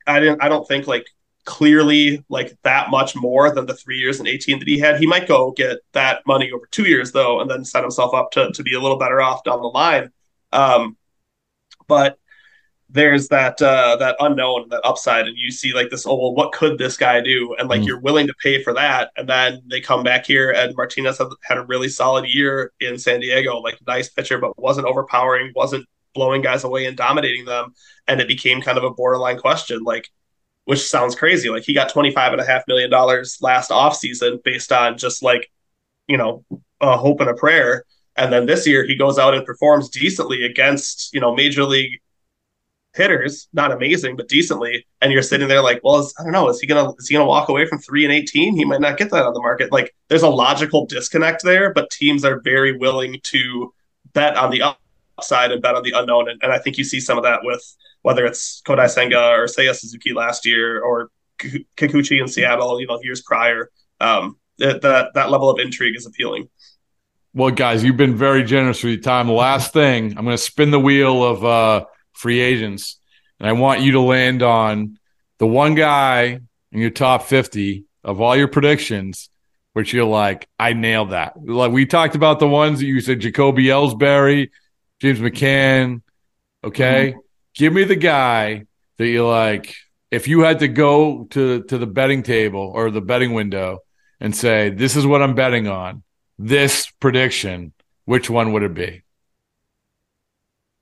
I 0.06 0.20
didn't. 0.20 0.42
I 0.42 0.48
don't 0.48 0.66
think 0.66 0.86
like 0.86 1.06
clearly 1.44 2.24
like 2.28 2.56
that 2.62 2.90
much 2.90 3.14
more 3.14 3.50
than 3.54 3.66
the 3.66 3.74
three 3.74 3.98
years 3.98 4.18
and 4.18 4.28
18 4.28 4.58
that 4.58 4.68
he 4.68 4.78
had. 4.78 4.98
He 4.98 5.06
might 5.06 5.28
go 5.28 5.52
get 5.52 5.78
that 5.92 6.26
money 6.26 6.50
over 6.50 6.66
two 6.70 6.84
years 6.84 7.12
though, 7.12 7.40
and 7.40 7.50
then 7.50 7.64
set 7.64 7.82
himself 7.82 8.14
up 8.14 8.30
to 8.32 8.52
to 8.52 8.62
be 8.62 8.74
a 8.74 8.80
little 8.80 8.98
better 8.98 9.20
off 9.20 9.44
down 9.44 9.60
the 9.60 9.68
line. 9.68 10.10
Um, 10.52 10.96
but 11.86 12.18
there's 12.96 13.28
that 13.28 13.60
uh, 13.62 13.96
that 13.96 14.16
unknown, 14.20 14.68
that 14.70 14.80
upside, 14.84 15.26
and 15.28 15.36
you 15.36 15.50
see 15.50 15.72
like 15.74 15.90
this. 15.90 16.06
Oh 16.06 16.16
well, 16.16 16.34
what 16.34 16.52
could 16.52 16.78
this 16.78 16.96
guy 16.96 17.20
do? 17.20 17.54
And 17.58 17.68
like 17.68 17.82
mm. 17.82 17.86
you're 17.86 18.00
willing 18.00 18.26
to 18.26 18.34
pay 18.42 18.62
for 18.62 18.72
that, 18.74 19.10
and 19.16 19.28
then 19.28 19.62
they 19.70 19.80
come 19.80 20.02
back 20.02 20.26
here, 20.26 20.50
and 20.50 20.74
Martinez 20.76 21.18
had, 21.18 21.28
had 21.42 21.58
a 21.58 21.64
really 21.64 21.88
solid 21.88 22.26
year 22.26 22.72
in 22.80 22.98
San 22.98 23.20
Diego, 23.20 23.58
like 23.58 23.78
nice 23.86 24.08
pitcher, 24.08 24.38
but 24.38 24.58
wasn't 24.58 24.86
overpowering, 24.86 25.52
wasn't 25.54 25.86
blowing 26.14 26.42
guys 26.42 26.64
away 26.64 26.86
and 26.86 26.96
dominating 26.96 27.44
them, 27.44 27.74
and 28.08 28.20
it 28.20 28.28
became 28.28 28.60
kind 28.62 28.78
of 28.78 28.84
a 28.84 28.90
borderline 28.90 29.38
question, 29.38 29.82
like 29.84 30.08
which 30.64 30.88
sounds 30.88 31.14
crazy. 31.14 31.48
Like 31.48 31.64
he 31.64 31.74
got 31.74 31.88
twenty 31.90 32.10
five 32.12 32.32
and 32.32 32.40
a 32.40 32.46
half 32.46 32.62
million 32.68 32.90
dollars 32.90 33.38
last 33.40 33.70
off 33.70 33.96
season 33.96 34.40
based 34.44 34.72
on 34.72 34.98
just 34.98 35.22
like 35.22 35.50
you 36.08 36.16
know 36.16 36.44
a 36.80 36.96
hope 36.96 37.20
and 37.20 37.30
a 37.30 37.34
prayer 37.34 37.84
And 38.16 38.32
then 38.32 38.46
this 38.46 38.66
year 38.66 38.84
he 38.84 38.96
goes 38.96 39.18
out 39.18 39.34
and 39.34 39.44
performs 39.44 39.88
decently 39.88 40.44
against, 40.44 41.12
you 41.12 41.20
know, 41.20 41.34
major 41.34 41.64
league 41.64 42.00
hitters, 42.96 43.48
not 43.52 43.72
amazing, 43.72 44.16
but 44.16 44.28
decently. 44.28 44.86
And 45.00 45.12
you're 45.12 45.22
sitting 45.22 45.48
there 45.48 45.62
like, 45.62 45.80
well, 45.84 45.98
is, 45.98 46.14
I 46.18 46.22
don't 46.22 46.32
know, 46.32 46.48
is 46.48 46.60
he 46.60 46.66
gonna 46.66 46.92
is 46.98 47.08
he 47.08 47.14
gonna 47.14 47.26
walk 47.26 47.48
away 47.48 47.66
from 47.66 47.78
three 47.78 48.04
and 48.04 48.12
eighteen? 48.12 48.56
He 48.56 48.64
might 48.64 48.80
not 48.80 48.96
get 48.96 49.10
that 49.10 49.24
on 49.24 49.34
the 49.34 49.40
market. 49.40 49.72
Like, 49.72 49.94
there's 50.08 50.22
a 50.22 50.28
logical 50.28 50.86
disconnect 50.86 51.42
there, 51.42 51.72
but 51.72 51.90
teams 51.90 52.24
are 52.24 52.40
very 52.40 52.76
willing 52.76 53.20
to 53.24 53.72
bet 54.12 54.36
on 54.36 54.50
the 54.50 54.62
upside 55.18 55.52
and 55.52 55.62
bet 55.62 55.74
on 55.74 55.82
the 55.82 55.92
unknown. 55.92 56.28
And, 56.28 56.42
and 56.42 56.52
I 56.52 56.58
think 56.58 56.78
you 56.78 56.84
see 56.84 57.00
some 57.00 57.18
of 57.18 57.24
that 57.24 57.40
with 57.42 57.62
whether 58.02 58.24
it's 58.24 58.62
Kodai 58.66 58.88
Senga 58.88 59.30
or 59.30 59.46
Seiya 59.46 59.74
Suzuki 59.74 60.12
last 60.12 60.46
year 60.46 60.80
or 60.80 61.10
Kikuchi 61.38 62.20
in 62.20 62.28
Seattle, 62.28 62.80
you 62.80 62.86
know, 62.86 62.98
years 63.02 63.20
prior. 63.20 63.70
Um, 64.00 64.38
that 64.58 64.80
that 64.82 65.14
that 65.14 65.30
level 65.30 65.50
of 65.50 65.58
intrigue 65.58 65.96
is 65.96 66.06
appealing. 66.06 66.48
Well, 67.34 67.50
guys, 67.50 67.84
you've 67.84 67.98
been 67.98 68.16
very 68.16 68.44
generous 68.44 68.82
with 68.82 68.94
your 68.94 69.02
time. 69.02 69.28
Last 69.28 69.74
thing, 69.74 70.16
I'm 70.16 70.24
going 70.24 70.36
to 70.36 70.42
spin 70.42 70.70
the 70.70 70.80
wheel 70.80 71.22
of 71.22 71.44
uh, 71.44 71.84
free 72.16 72.40
agents, 72.40 72.98
and 73.38 73.48
I 73.48 73.52
want 73.52 73.82
you 73.82 73.92
to 73.92 74.00
land 74.00 74.42
on 74.42 74.98
the 75.38 75.46
one 75.46 75.74
guy 75.74 76.40
in 76.72 76.80
your 76.80 76.90
top 76.90 77.24
50 77.24 77.84
of 78.02 78.20
all 78.20 78.36
your 78.36 78.48
predictions, 78.48 79.28
which 79.72 79.92
you're 79.92 80.04
like, 80.04 80.48
I 80.58 80.72
nailed 80.72 81.10
that. 81.10 81.34
Like 81.42 81.72
we 81.72 81.86
talked 81.86 82.14
about 82.14 82.38
the 82.38 82.48
ones 82.48 82.80
that 82.80 82.86
you 82.86 83.00
said, 83.00 83.20
Jacoby 83.20 83.64
Ellsbury, 83.64 84.50
James 85.00 85.18
McCann. 85.18 86.02
Okay, 86.64 87.10
mm-hmm. 87.10 87.18
give 87.54 87.72
me 87.72 87.84
the 87.84 87.96
guy 87.96 88.64
that 88.96 89.06
you 89.06 89.26
like. 89.26 89.74
If 90.10 90.28
you 90.28 90.40
had 90.40 90.60
to 90.60 90.68
go 90.68 91.24
to 91.30 91.64
to 91.64 91.78
the 91.78 91.86
betting 91.86 92.22
table 92.22 92.72
or 92.74 92.90
the 92.90 93.00
betting 93.00 93.34
window 93.34 93.80
and 94.20 94.34
say, 94.34 94.70
"This 94.70 94.96
is 94.96 95.06
what 95.06 95.22
I'm 95.22 95.34
betting 95.34 95.68
on," 95.68 96.02
this 96.38 96.90
prediction, 97.00 97.72
which 98.04 98.30
one 98.30 98.52
would 98.52 98.62
it 98.62 98.74
be? 98.74 99.02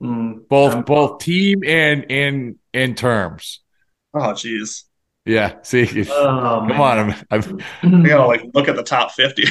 Mm, 0.01 0.47
both 0.47 0.85
both 0.85 1.19
team 1.19 1.63
and 1.65 2.05
and 2.11 2.55
and 2.73 2.97
terms. 2.97 3.61
Oh, 4.13 4.33
jeez. 4.33 4.83
Yeah. 5.25 5.55
See, 5.63 6.05
oh, 6.09 6.65
come 6.67 6.67
man. 6.67 6.81
on. 6.81 7.13
I'm, 7.31 7.61
I'm 7.83 8.03
I 8.05 8.07
gotta 8.07 8.27
like 8.27 8.45
look 8.53 8.67
at 8.67 8.75
the 8.75 8.83
top 8.83 9.11
fifty. 9.11 9.45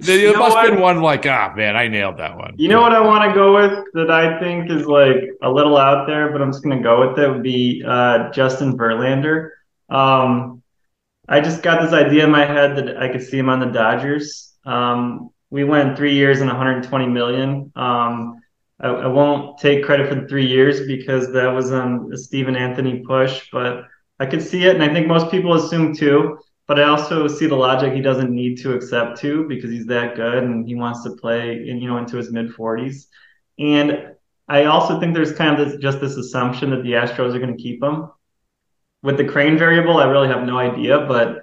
there 0.00 0.18
you 0.18 0.36
must 0.36 0.56
have 0.56 0.70
been 0.70 0.80
one 0.80 1.00
like, 1.00 1.24
ah, 1.26 1.52
man, 1.56 1.76
I 1.76 1.88
nailed 1.88 2.18
that 2.18 2.36
one. 2.36 2.54
You 2.58 2.68
know 2.68 2.80
what 2.80 2.92
I 2.92 3.00
want 3.00 3.30
to 3.30 3.34
go 3.34 3.54
with 3.54 3.84
that 3.94 4.10
I 4.10 4.38
think 4.40 4.70
is 4.70 4.86
like 4.86 5.30
a 5.42 5.50
little 5.50 5.76
out 5.76 6.06
there, 6.06 6.32
but 6.32 6.42
I'm 6.42 6.50
just 6.52 6.62
gonna 6.62 6.82
go 6.82 7.08
with 7.08 7.18
it. 7.18 7.28
Would 7.28 7.42
be 7.42 7.82
uh, 7.86 8.30
Justin 8.30 8.76
Verlander. 8.76 9.50
Um, 9.88 10.62
I 11.28 11.40
just 11.40 11.62
got 11.62 11.80
this 11.80 11.92
idea 11.92 12.24
in 12.24 12.30
my 12.30 12.44
head 12.44 12.76
that 12.76 12.96
I 12.96 13.08
could 13.08 13.22
see 13.22 13.38
him 13.38 13.48
on 13.48 13.60
the 13.60 13.66
Dodgers. 13.66 14.52
Um, 14.64 15.30
we 15.48 15.64
went 15.64 15.96
three 15.96 16.14
years 16.14 16.40
and 16.40 16.48
120 16.48 17.06
million. 17.06 17.72
Um, 17.76 18.39
I, 18.80 18.88
I, 18.88 19.06
won't 19.06 19.58
take 19.58 19.84
credit 19.84 20.08
for 20.08 20.14
the 20.14 20.26
three 20.26 20.46
years 20.46 20.86
because 20.86 21.32
that 21.32 21.48
was 21.48 21.70
um, 21.72 22.10
a 22.12 22.16
Stephen 22.16 22.56
Anthony 22.56 23.02
push, 23.06 23.48
but 23.52 23.84
I 24.18 24.26
could 24.26 24.42
see 24.42 24.64
it, 24.64 24.74
and 24.74 24.82
I 24.82 24.92
think 24.92 25.06
most 25.06 25.30
people 25.30 25.54
assume 25.54 25.94
too. 25.94 26.38
But 26.66 26.78
I 26.78 26.84
also 26.84 27.26
see 27.26 27.46
the 27.46 27.56
logic 27.56 27.92
he 27.92 28.00
doesn't 28.00 28.30
need 28.30 28.58
to 28.58 28.74
accept 28.74 29.18
to 29.22 29.44
because 29.48 29.70
he's 29.70 29.86
that 29.86 30.14
good 30.14 30.44
and 30.44 30.64
he 30.64 30.76
wants 30.76 31.02
to 31.02 31.10
play, 31.16 31.68
in, 31.68 31.78
you 31.80 31.88
know, 31.88 31.98
into 31.98 32.16
his 32.16 32.30
mid 32.30 32.50
40s. 32.50 33.06
And 33.58 34.14
I 34.46 34.66
also 34.66 35.00
think 35.00 35.12
there's 35.12 35.32
kind 35.32 35.58
of 35.58 35.68
this, 35.68 35.80
just 35.80 36.00
this 36.00 36.16
assumption 36.16 36.70
that 36.70 36.84
the 36.84 36.92
Astros 36.92 37.34
are 37.34 37.40
going 37.40 37.56
to 37.56 37.60
keep 37.60 37.82
him. 37.82 38.10
With 39.02 39.16
the 39.16 39.24
Crane 39.24 39.58
variable, 39.58 39.96
I 39.96 40.04
really 40.04 40.28
have 40.28 40.46
no 40.46 40.58
idea, 40.58 41.00
but 41.08 41.42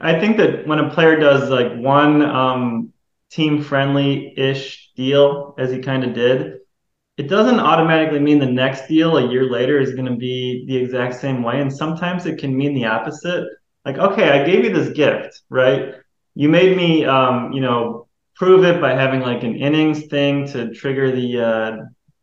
I 0.00 0.18
think 0.18 0.38
that 0.38 0.66
when 0.66 0.80
a 0.80 0.90
player 0.90 1.20
does 1.20 1.48
like 1.48 1.76
one 1.76 2.22
um, 2.22 2.91
team 3.32 3.62
friendly 3.62 4.34
ish 4.36 4.92
deal, 4.94 5.54
as 5.58 5.70
he 5.70 5.78
kind 5.78 6.04
of 6.04 6.14
did, 6.14 6.58
it 7.16 7.28
doesn't 7.28 7.60
automatically 7.60 8.20
mean 8.20 8.38
the 8.38 8.46
next 8.46 8.86
deal 8.88 9.16
a 9.16 9.30
year 9.30 9.50
later 9.50 9.78
is 9.78 9.94
going 9.94 10.06
to 10.06 10.16
be 10.16 10.64
the 10.66 10.76
exact 10.76 11.14
same 11.16 11.42
way. 11.42 11.60
And 11.60 11.72
sometimes 11.72 12.26
it 12.26 12.38
can 12.38 12.56
mean 12.56 12.74
the 12.74 12.86
opposite. 12.86 13.46
Like, 13.84 13.98
okay, 13.98 14.30
I 14.30 14.44
gave 14.44 14.64
you 14.64 14.72
this 14.72 14.90
gift, 14.90 15.42
right? 15.48 15.94
You 16.34 16.48
made 16.48 16.76
me, 16.76 17.04
um, 17.04 17.52
you 17.52 17.60
know, 17.60 18.08
prove 18.36 18.64
it 18.64 18.80
by 18.80 18.94
having 18.94 19.20
like 19.20 19.42
an 19.42 19.56
innings 19.56 20.06
thing 20.06 20.46
to 20.48 20.72
trigger 20.72 21.10
the 21.10 21.40
uh, 21.40 21.76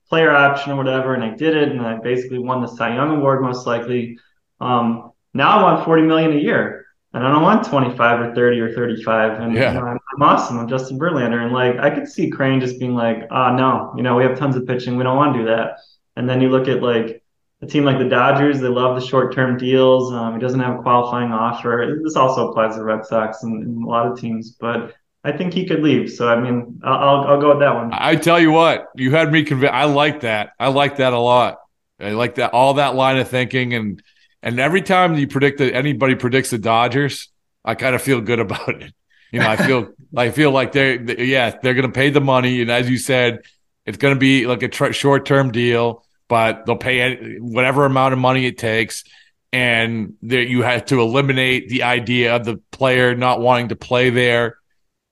player 0.09 0.35
option 0.35 0.71
or 0.71 0.75
whatever. 0.75 1.13
And 1.13 1.23
I 1.23 1.35
did 1.35 1.55
it. 1.55 1.69
And 1.69 1.81
I 1.81 1.99
basically 1.99 2.39
won 2.39 2.61
the 2.61 2.67
Cy 2.67 2.95
Young 2.95 3.17
Award, 3.17 3.41
most 3.41 3.67
likely. 3.67 4.17
Um, 4.59 5.11
now 5.33 5.59
I 5.59 5.63
want 5.63 5.85
40 5.85 6.03
million 6.03 6.31
a 6.33 6.39
year 6.39 6.87
and 7.13 7.25
I 7.25 7.31
don't 7.31 7.43
want 7.43 7.65
25 7.65 8.19
or 8.19 8.35
30 8.35 8.59
or 8.59 8.73
35. 8.73 9.39
And 9.39 9.53
yeah. 9.53 9.73
you 9.73 9.79
know, 9.79 9.98
Awesome. 10.21 10.59
I'm 10.59 10.67
Justin 10.67 10.99
Verlander. 10.99 11.43
And 11.43 11.53
like, 11.53 11.77
I 11.79 11.89
could 11.89 12.07
see 12.07 12.29
Crane 12.29 12.59
just 12.59 12.79
being 12.79 12.93
like, 12.93 13.27
ah, 13.31 13.51
oh, 13.51 13.55
no, 13.55 13.93
you 13.95 14.03
know, 14.03 14.15
we 14.15 14.23
have 14.23 14.37
tons 14.37 14.55
of 14.55 14.65
pitching. 14.67 14.97
We 14.97 15.03
don't 15.03 15.17
want 15.17 15.33
to 15.33 15.39
do 15.39 15.45
that. 15.45 15.79
And 16.15 16.29
then 16.29 16.41
you 16.41 16.49
look 16.49 16.67
at 16.67 16.81
like 16.81 17.23
a 17.61 17.65
team 17.65 17.83
like 17.83 17.97
the 17.97 18.07
Dodgers, 18.07 18.59
they 18.59 18.67
love 18.67 18.99
the 18.99 19.05
short 19.05 19.33
term 19.33 19.57
deals. 19.57 20.11
Um, 20.11 20.33
he 20.33 20.39
doesn't 20.39 20.59
have 20.59 20.79
a 20.79 20.81
qualifying 20.81 21.31
offer. 21.31 21.99
This 22.03 22.15
also 22.15 22.49
applies 22.49 22.75
to 22.75 22.83
Red 22.83 23.05
Sox 23.05 23.43
and, 23.43 23.63
and, 23.63 23.83
a 23.83 23.87
lot 23.87 24.07
of 24.07 24.19
teams, 24.19 24.51
but 24.51 24.93
I 25.23 25.31
think 25.31 25.53
he 25.53 25.65
could 25.65 25.81
leave. 25.81 26.11
So, 26.11 26.27
I 26.27 26.39
mean, 26.39 26.79
I'll, 26.83 27.21
I'll 27.21 27.41
go 27.41 27.49
with 27.49 27.59
that 27.59 27.75
one. 27.75 27.91
I 27.93 28.15
tell 28.15 28.39
you 28.39 28.51
what, 28.51 28.87
you 28.95 29.11
had 29.11 29.31
me 29.31 29.43
convinced. 29.43 29.73
I 29.73 29.85
like 29.85 30.21
that. 30.21 30.51
I 30.59 30.69
like 30.69 30.97
that 30.97 31.13
a 31.13 31.19
lot. 31.19 31.59
I 31.99 32.11
like 32.11 32.35
that, 32.35 32.53
all 32.53 32.75
that 32.75 32.95
line 32.95 33.17
of 33.17 33.27
thinking 33.27 33.73
and, 33.73 34.01
and 34.41 34.57
every 34.57 34.81
time 34.81 35.15
you 35.15 35.27
predict 35.27 35.57
that 35.57 35.75
anybody 35.75 36.15
predicts 36.15 36.49
the 36.49 36.57
Dodgers, 36.57 37.27
I 37.65 37.75
kind 37.75 37.93
of 37.93 38.01
feel 38.01 38.21
good 38.21 38.39
about 38.39 38.81
it. 38.81 38.93
You 39.31 39.39
know, 39.39 39.47
I 39.47 39.55
feel 39.57 39.93
I 40.15 40.31
feel 40.31 40.51
like 40.51 40.71
they're 40.71 40.99
yeah 41.21 41.57
they're 41.61 41.73
going 41.73 41.87
to 41.87 41.91
pay 41.91 42.09
the 42.09 42.21
money, 42.21 42.61
and 42.61 42.71
as 42.71 42.89
you 42.89 42.97
said, 42.97 43.41
it's 43.85 43.97
going 43.97 44.13
to 44.13 44.19
be 44.19 44.47
like 44.47 44.63
a 44.63 44.67
tr- 44.67 44.91
short 44.91 45.25
term 45.25 45.51
deal, 45.51 46.03
but 46.27 46.65
they'll 46.65 46.77
pay 46.77 47.01
any, 47.01 47.37
whatever 47.37 47.85
amount 47.85 48.13
of 48.13 48.19
money 48.19 48.45
it 48.45 48.57
takes, 48.57 49.03
and 49.53 50.13
that 50.23 50.47
you 50.47 50.63
have 50.63 50.85
to 50.85 50.99
eliminate 50.99 51.69
the 51.69 51.83
idea 51.83 52.35
of 52.35 52.45
the 52.45 52.57
player 52.71 53.15
not 53.15 53.39
wanting 53.39 53.69
to 53.69 53.75
play 53.75 54.09
there 54.09 54.57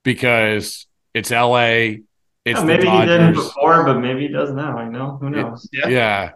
because 0.03 0.87
it's 1.13 1.31
L.A. 1.31 2.01
It's 2.45 2.59
yeah, 2.59 2.65
maybe 2.65 2.89
he 2.89 2.99
didn't 3.05 3.33
before, 3.33 3.83
but 3.83 3.99
maybe 3.99 4.21
he 4.21 4.27
does 4.29 4.51
now. 4.51 4.81
You 4.83 4.89
know, 4.89 5.17
who 5.17 5.29
knows? 5.29 5.67
It, 5.73 5.79
yeah. 5.79 5.87
yeah. 5.89 6.31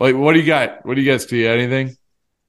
Like, 0.00 0.16
what 0.16 0.34
do 0.34 0.40
you 0.40 0.46
got? 0.46 0.84
What 0.84 0.94
do 0.94 1.00
you 1.00 1.10
guys 1.10 1.28
see? 1.28 1.46
Anything? 1.46 1.96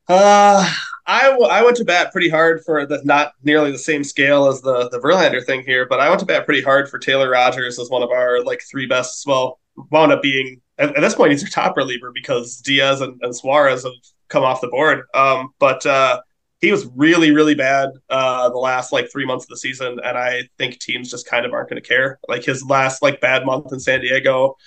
Uh, 0.07 0.73
I, 1.07 1.29
w- 1.29 1.49
I 1.49 1.63
went 1.63 1.77
to 1.77 1.85
bat 1.85 2.11
pretty 2.11 2.29
hard 2.29 2.63
for 2.65 2.85
the 2.85 3.01
not 3.05 3.31
nearly 3.41 3.71
the 3.71 3.77
same 3.77 4.03
scale 4.03 4.47
as 4.47 4.61
the 4.61 4.89
the 4.89 4.99
Verlander 4.99 5.43
thing 5.43 5.63
here, 5.63 5.87
but 5.87 6.01
I 6.01 6.09
went 6.09 6.19
to 6.19 6.25
bat 6.25 6.45
pretty 6.45 6.61
hard 6.61 6.89
for 6.89 6.99
Taylor 6.99 7.29
Rogers 7.29 7.79
as 7.79 7.89
one 7.89 8.03
of 8.03 8.11
our 8.11 8.43
like 8.43 8.61
three 8.69 8.85
best. 8.85 9.25
Well, 9.25 9.59
wound 9.89 10.11
up 10.11 10.21
being 10.21 10.61
at, 10.77 10.95
at 10.95 11.01
this 11.01 11.15
point 11.15 11.31
he's 11.31 11.43
our 11.43 11.49
top 11.49 11.77
reliever 11.77 12.11
because 12.13 12.57
Diaz 12.57 13.01
and, 13.01 13.19
and 13.21 13.35
Suarez 13.35 13.83
have 13.83 13.93
come 14.27 14.43
off 14.43 14.61
the 14.61 14.67
board. 14.67 15.03
Um, 15.15 15.53
but 15.59 15.85
uh, 15.85 16.21
he 16.59 16.71
was 16.71 16.85
really 16.95 17.31
really 17.31 17.55
bad 17.55 17.89
uh, 18.09 18.49
the 18.49 18.57
last 18.57 18.91
like 18.91 19.09
three 19.09 19.25
months 19.25 19.45
of 19.45 19.49
the 19.49 19.57
season, 19.57 19.99
and 20.03 20.17
I 20.17 20.43
think 20.57 20.79
teams 20.79 21.09
just 21.09 21.27
kind 21.27 21.45
of 21.45 21.53
aren't 21.53 21.69
going 21.69 21.81
to 21.81 21.87
care. 21.87 22.19
Like 22.27 22.43
his 22.43 22.63
last 22.65 23.01
like 23.01 23.21
bad 23.21 23.45
month 23.45 23.71
in 23.71 23.79
San 23.79 24.01
Diego 24.01 24.57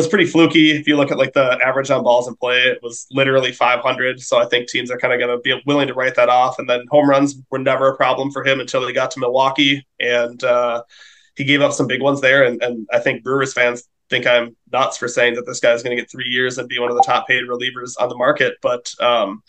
was 0.00 0.08
pretty 0.08 0.24
fluky. 0.24 0.70
If 0.70 0.88
you 0.88 0.96
look 0.96 1.10
at 1.10 1.18
like 1.18 1.34
the 1.34 1.58
average 1.62 1.90
on 1.90 2.02
balls 2.02 2.26
in 2.26 2.34
play, 2.36 2.62
it 2.62 2.78
was 2.82 3.06
literally 3.10 3.52
500. 3.52 4.18
So 4.20 4.38
I 4.38 4.46
think 4.46 4.68
teams 4.68 4.90
are 4.90 4.96
kind 4.96 5.12
of 5.12 5.20
going 5.20 5.36
to 5.36 5.40
be 5.42 5.62
willing 5.66 5.88
to 5.88 5.94
write 5.94 6.14
that 6.14 6.30
off. 6.30 6.58
And 6.58 6.68
then 6.68 6.84
home 6.90 7.08
runs 7.08 7.36
were 7.50 7.58
never 7.58 7.88
a 7.88 7.96
problem 7.96 8.30
for 8.30 8.42
him 8.42 8.60
until 8.60 8.86
he 8.86 8.94
got 8.94 9.10
to 9.12 9.20
Milwaukee, 9.20 9.86
and 9.98 10.42
uh, 10.42 10.82
he 11.36 11.44
gave 11.44 11.60
up 11.60 11.72
some 11.72 11.86
big 11.86 12.00
ones 12.00 12.22
there. 12.22 12.44
And, 12.44 12.62
and 12.62 12.88
I 12.90 12.98
think 12.98 13.22
Brewers 13.22 13.52
fans 13.52 13.86
think 14.08 14.26
I'm 14.26 14.56
nuts 14.72 14.96
for 14.96 15.06
saying 15.06 15.34
that 15.34 15.46
this 15.46 15.60
guy's 15.60 15.82
going 15.82 15.94
to 15.96 16.02
get 16.02 16.10
three 16.10 16.28
years 16.28 16.56
and 16.56 16.66
be 16.66 16.78
one 16.78 16.90
of 16.90 16.96
the 16.96 17.02
top 17.02 17.28
paid 17.28 17.44
relievers 17.44 17.94
on 18.00 18.08
the 18.08 18.16
market. 18.16 18.54
But 18.62 18.92
um, 19.00 19.42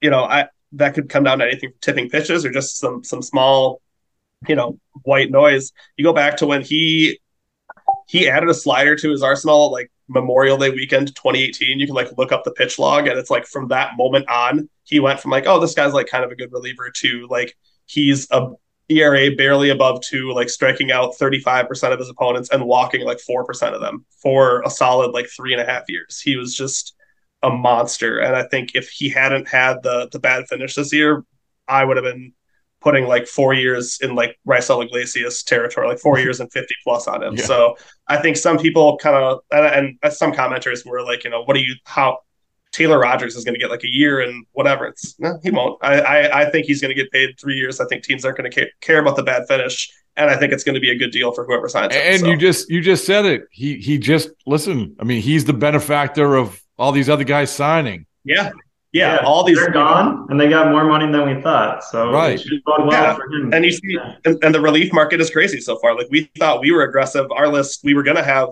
you 0.00 0.10
know, 0.10 0.22
I 0.22 0.46
that 0.72 0.94
could 0.94 1.08
come 1.08 1.24
down 1.24 1.40
to 1.40 1.46
anything 1.46 1.72
tipping 1.80 2.08
pitches 2.08 2.44
or 2.44 2.52
just 2.52 2.78
some 2.78 3.02
some 3.02 3.22
small, 3.22 3.82
you 4.46 4.54
know, 4.54 4.78
white 5.02 5.32
noise. 5.32 5.72
You 5.96 6.04
go 6.04 6.12
back 6.12 6.36
to 6.38 6.46
when 6.46 6.62
he 6.62 7.18
he 8.08 8.28
added 8.28 8.48
a 8.48 8.54
slider 8.54 8.96
to 8.96 9.10
his 9.10 9.22
arsenal 9.22 9.70
like 9.70 9.92
Memorial 10.08 10.56
Day 10.56 10.70
weekend 10.70 11.14
2018. 11.14 11.78
You 11.78 11.86
can 11.86 11.94
like 11.94 12.16
look 12.16 12.32
up 12.32 12.42
the 12.42 12.50
pitch 12.50 12.78
log, 12.78 13.06
and 13.06 13.18
it's 13.18 13.30
like 13.30 13.46
from 13.46 13.68
that 13.68 13.96
moment 13.96 14.28
on, 14.28 14.68
he 14.84 14.98
went 14.98 15.20
from 15.20 15.30
like, 15.30 15.46
oh, 15.46 15.60
this 15.60 15.74
guy's 15.74 15.92
like 15.92 16.06
kind 16.06 16.24
of 16.24 16.32
a 16.32 16.36
good 16.36 16.50
reliever 16.50 16.90
to 16.96 17.26
like 17.30 17.54
he's 17.86 18.26
a 18.30 18.48
ERA 18.88 19.30
barely 19.36 19.68
above 19.68 20.00
two, 20.00 20.32
like 20.32 20.48
striking 20.48 20.90
out 20.90 21.14
35% 21.20 21.92
of 21.92 21.98
his 21.98 22.08
opponents 22.08 22.48
and 22.50 22.64
walking 22.64 23.04
like 23.04 23.18
4% 23.18 23.74
of 23.74 23.82
them 23.82 24.06
for 24.22 24.62
a 24.62 24.70
solid 24.70 25.10
like 25.10 25.28
three 25.28 25.52
and 25.52 25.60
a 25.60 25.66
half 25.66 25.82
years. 25.88 26.18
He 26.18 26.36
was 26.36 26.56
just 26.56 26.94
a 27.42 27.50
monster. 27.50 28.18
And 28.18 28.34
I 28.34 28.44
think 28.44 28.70
if 28.74 28.88
he 28.88 29.10
hadn't 29.10 29.48
had 29.48 29.82
the 29.82 30.08
the 30.10 30.18
bad 30.18 30.48
finish 30.48 30.74
this 30.74 30.92
year, 30.92 31.24
I 31.68 31.84
would 31.84 31.98
have 31.98 32.04
been 32.04 32.32
putting 32.80 33.06
like 33.06 33.26
four 33.26 33.54
years 33.54 33.98
in 34.00 34.14
like 34.14 34.38
Raisel 34.46 34.84
Iglesias 34.84 35.42
territory, 35.42 35.88
like 35.88 35.98
four 35.98 36.18
years 36.20 36.40
and 36.40 36.50
50 36.52 36.74
plus 36.84 37.06
on 37.08 37.22
him. 37.22 37.34
Yeah. 37.36 37.44
So 37.44 37.76
I 38.06 38.18
think 38.18 38.36
some 38.36 38.58
people 38.58 38.96
kind 38.98 39.16
of, 39.16 39.40
and, 39.50 39.98
and, 40.02 40.12
some 40.12 40.32
commenters 40.32 40.86
were 40.86 41.02
like, 41.02 41.24
you 41.24 41.30
know, 41.30 41.42
what 41.42 41.54
do 41.54 41.60
you, 41.60 41.74
how 41.84 42.18
Taylor 42.72 42.98
Rogers 42.98 43.34
is 43.34 43.44
going 43.44 43.54
to 43.54 43.60
get 43.60 43.70
like 43.70 43.84
a 43.84 43.90
year 43.90 44.20
and 44.20 44.46
whatever. 44.52 44.86
It's 44.86 45.18
no, 45.18 45.38
he 45.42 45.50
won't. 45.50 45.82
I, 45.82 46.00
I, 46.00 46.42
I 46.42 46.50
think 46.50 46.66
he's 46.66 46.80
going 46.80 46.94
to 46.94 46.94
get 46.94 47.10
paid 47.10 47.38
three 47.38 47.56
years. 47.56 47.80
I 47.80 47.86
think 47.86 48.04
teams 48.04 48.24
aren't 48.24 48.38
going 48.38 48.50
to 48.50 48.66
care 48.80 49.00
about 49.00 49.16
the 49.16 49.22
bad 49.22 49.46
finish, 49.48 49.90
and 50.16 50.30
I 50.30 50.36
think 50.36 50.52
it's 50.52 50.64
going 50.64 50.74
to 50.74 50.80
be 50.80 50.90
a 50.90 50.96
good 50.96 51.10
deal 51.10 51.32
for 51.32 51.44
whoever 51.44 51.68
signs 51.68 51.94
him. 51.94 52.02
And 52.04 52.20
so. 52.20 52.26
you 52.26 52.36
just 52.36 52.70
you 52.70 52.80
just 52.80 53.06
said 53.06 53.24
it. 53.24 53.42
He 53.50 53.78
he 53.78 53.98
just 53.98 54.30
listen. 54.46 54.96
I 55.00 55.04
mean, 55.04 55.22
he's 55.22 55.44
the 55.44 55.52
benefactor 55.52 56.36
of 56.36 56.60
all 56.78 56.92
these 56.92 57.08
other 57.08 57.24
guys 57.24 57.50
signing. 57.50 58.06
Yeah, 58.24 58.50
yeah, 58.92 59.14
yeah, 59.14 59.26
all 59.26 59.44
these 59.44 59.58
are 59.58 59.70
gone, 59.70 60.26
and 60.30 60.40
they 60.40 60.48
got 60.48 60.70
more 60.70 60.84
money 60.84 61.10
than 61.10 61.36
we 61.36 61.42
thought. 61.42 61.84
So 61.84 62.10
right, 62.10 62.40
well 62.66 62.90
yeah. 62.90 63.18
and 63.52 63.64
you 63.64 63.72
see, 63.72 63.80
yeah. 63.84 64.14
and, 64.24 64.42
and, 64.42 64.54
the 64.54 64.60
relief 64.60 64.92
market 64.92 65.20
is 65.20 65.30
crazy 65.30 65.60
so 65.60 65.78
far. 65.78 65.94
Like 65.94 66.06
we 66.10 66.30
thought 66.38 66.60
we 66.60 66.72
were 66.72 66.82
aggressive. 66.82 67.30
Our 67.30 67.48
list, 67.48 67.80
we 67.84 67.94
were 67.94 68.02
going 68.02 68.16
to 68.16 68.22
have 68.22 68.48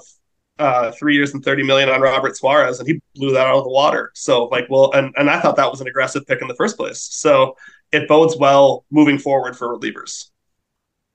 uh, 0.59 0.93
three 0.93 1.15
years 1.15 1.33
and 1.33 1.43
thirty 1.43 1.63
million 1.63 1.89
on 1.89 2.03
Robert 2.03 2.37
Suarez, 2.37 2.79
and 2.79 2.89
he 2.89 3.01
blew 3.15 3.33
that 3.33 3.47
out 3.47 3.57
of 3.57 3.65
the 3.65 3.71
water. 3.71 4.11
So 4.15 4.45
like, 4.45 4.67
well, 4.69 4.93
and 4.93 5.15
and 5.17 5.31
I 5.31 5.41
thought 5.41 5.57
that 5.57 5.71
was 5.71 5.81
an 5.81 5.87
aggressive 5.87 6.27
pick 6.27 6.43
in 6.43 6.49
the 6.49 6.57
first 6.57 6.77
place. 6.77 7.01
So 7.01 7.57
it 7.93 8.07
bodes 8.07 8.37
well 8.37 8.85
moving 8.91 9.19
forward 9.19 9.57
for 9.57 9.69
relievers. 9.69 10.31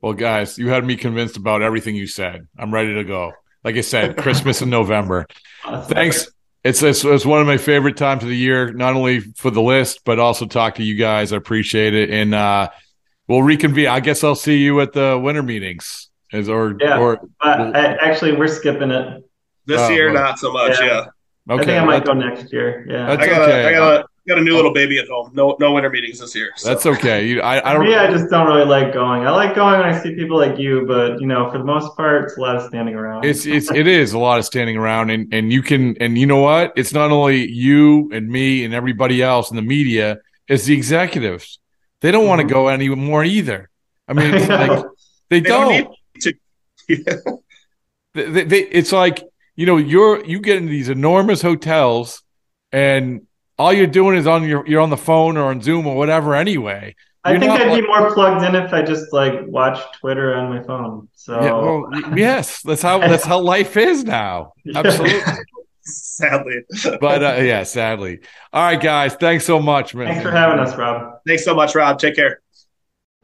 Well, 0.00 0.14
guys, 0.14 0.58
you 0.58 0.68
had 0.68 0.84
me 0.84 0.96
convinced 0.96 1.36
about 1.36 1.62
everything 1.62 1.94
you 1.94 2.08
said. 2.08 2.48
I'm 2.58 2.74
ready 2.74 2.94
to 2.94 3.04
go. 3.04 3.32
Like 3.62 3.76
I 3.76 3.82
said, 3.82 4.16
Christmas 4.16 4.60
in 4.60 4.68
November. 4.68 5.26
Thanks. 5.84 6.28
It's, 6.64 6.82
it's, 6.82 7.04
it's 7.04 7.26
one 7.26 7.40
of 7.40 7.46
my 7.46 7.56
favorite 7.56 7.96
times 7.96 8.22
of 8.22 8.28
the 8.28 8.36
year, 8.36 8.72
not 8.72 8.94
only 8.94 9.20
for 9.20 9.50
the 9.50 9.62
list, 9.62 10.02
but 10.04 10.18
also 10.18 10.46
talk 10.46 10.76
to 10.76 10.82
you 10.84 10.94
guys. 10.94 11.32
I 11.32 11.36
appreciate 11.36 11.94
it. 11.94 12.10
And 12.10 12.34
uh, 12.34 12.70
we'll 13.26 13.42
reconvene. 13.42 13.88
I 13.88 14.00
guess 14.00 14.22
I'll 14.22 14.36
see 14.36 14.58
you 14.58 14.80
at 14.80 14.92
the 14.92 15.20
winter 15.22 15.42
meetings. 15.42 16.08
Is 16.32 16.48
or 16.48 16.76
yeah, 16.80 16.98
or 16.98 17.20
we'll, 17.20 17.76
I, 17.76 17.94
actually 18.00 18.34
we're 18.34 18.48
skipping 18.48 18.90
it 18.90 19.22
this 19.66 19.80
oh, 19.80 19.90
year. 19.90 20.10
Not 20.10 20.38
so 20.38 20.50
much. 20.50 20.80
Yeah. 20.80 20.86
yeah. 20.86 21.54
Okay. 21.54 21.62
I 21.62 21.66
think 21.66 21.82
I 21.82 21.84
might 21.84 22.04
go 22.06 22.14
next 22.14 22.50
year. 22.52 22.86
Yeah. 22.88 23.10
I 23.12 23.16
got 23.16 23.42
okay. 23.42 23.66
I 23.66 23.72
got 23.72 24.00
a 24.00 24.04
got 24.26 24.38
a 24.38 24.40
new 24.40 24.54
little 24.54 24.72
baby 24.72 24.98
at 24.98 25.08
home. 25.08 25.30
No 25.34 25.56
no 25.58 25.72
winter 25.72 25.90
meetings 25.90 26.20
this 26.20 26.34
year. 26.34 26.52
So. 26.56 26.68
That's 26.68 26.86
okay. 26.86 27.26
You, 27.26 27.40
I, 27.40 27.70
I 27.70 27.74
don't. 27.74 27.84
Me, 27.84 27.94
I 27.94 28.10
just 28.10 28.30
don't 28.30 28.46
really 28.46 28.64
like 28.64 28.92
going. 28.92 29.26
I 29.26 29.30
like 29.30 29.54
going 29.54 29.80
when 29.80 29.88
I 29.88 30.00
see 30.00 30.14
people 30.14 30.38
like 30.38 30.58
you, 30.58 30.86
but 30.86 31.20
you 31.20 31.26
know, 31.26 31.50
for 31.50 31.58
the 31.58 31.64
most 31.64 31.96
part, 31.96 32.24
it's 32.24 32.36
a 32.36 32.40
lot 32.40 32.56
of 32.56 32.62
standing 32.68 32.94
around. 32.94 33.24
It's 33.24 33.46
it's 33.46 33.70
it 33.70 33.86
is 33.86 34.12
a 34.12 34.18
lot 34.18 34.38
of 34.38 34.44
standing 34.44 34.76
around, 34.76 35.10
and 35.10 35.32
and 35.34 35.52
you 35.52 35.62
can 35.62 35.96
and 36.00 36.16
you 36.16 36.26
know 36.26 36.40
what? 36.40 36.72
It's 36.76 36.92
not 36.92 37.10
only 37.10 37.48
you 37.50 38.10
and 38.12 38.28
me 38.28 38.64
and 38.64 38.74
everybody 38.74 39.22
else 39.22 39.50
in 39.50 39.56
the 39.56 39.62
media. 39.62 40.18
It's 40.48 40.64
the 40.64 40.74
executives. 40.74 41.58
They 42.00 42.10
don't 42.10 42.22
mm-hmm. 42.22 42.28
want 42.28 42.40
to 42.42 42.46
go 42.46 42.68
anymore 42.68 43.24
either. 43.24 43.70
I 44.08 44.12
mean, 44.12 44.34
it's 44.34 44.50
I 44.50 44.66
like 44.66 44.84
they, 45.30 45.40
they 45.40 45.48
don't. 45.48 45.96
don't 46.18 46.36
they, 48.14 48.24
they, 48.30 48.44
they, 48.44 48.60
it's 48.60 48.92
like 48.92 49.24
you 49.56 49.66
know 49.66 49.76
you're 49.78 50.24
you 50.24 50.40
get 50.40 50.58
into 50.58 50.70
these 50.70 50.88
enormous 50.88 51.42
hotels 51.42 52.22
and 52.70 53.26
all 53.62 53.72
you're 53.72 53.86
doing 53.86 54.16
is 54.16 54.26
on 54.26 54.42
your 54.44 54.66
you're 54.66 54.80
on 54.80 54.90
the 54.90 54.96
phone 54.96 55.36
or 55.36 55.44
on 55.44 55.60
Zoom 55.60 55.86
or 55.86 55.96
whatever 55.96 56.34
anyway. 56.34 56.96
You're 57.24 57.36
I 57.36 57.38
think 57.38 57.52
I'd 57.52 57.68
like, 57.68 57.82
be 57.82 57.86
more 57.86 58.12
plugged 58.12 58.44
in 58.44 58.56
if 58.56 58.72
I 58.72 58.82
just 58.82 59.12
like 59.12 59.46
watch 59.46 59.78
Twitter 60.00 60.34
on 60.34 60.50
my 60.50 60.62
phone. 60.64 61.08
So 61.14 61.40
yeah, 61.40 61.52
well, 61.52 62.16
yes, 62.18 62.62
that's 62.62 62.82
how 62.82 62.98
that's 62.98 63.24
how 63.24 63.38
life 63.40 63.76
is 63.76 64.02
now. 64.02 64.54
Absolutely. 64.74 65.20
sadly. 65.84 66.64
but 67.00 67.22
uh, 67.22 67.40
yeah, 67.40 67.62
sadly. 67.62 68.20
All 68.52 68.64
right, 68.64 68.80
guys. 68.80 69.14
Thanks 69.14 69.44
so 69.44 69.60
much, 69.60 69.94
man. 69.94 70.08
Thanks 70.08 70.22
for 70.22 70.32
having 70.32 70.58
us, 70.58 70.76
Rob. 70.76 71.20
Thanks 71.26 71.44
so 71.44 71.54
much, 71.54 71.76
Rob. 71.76 72.00
Take 72.00 72.16
care. 72.16 72.40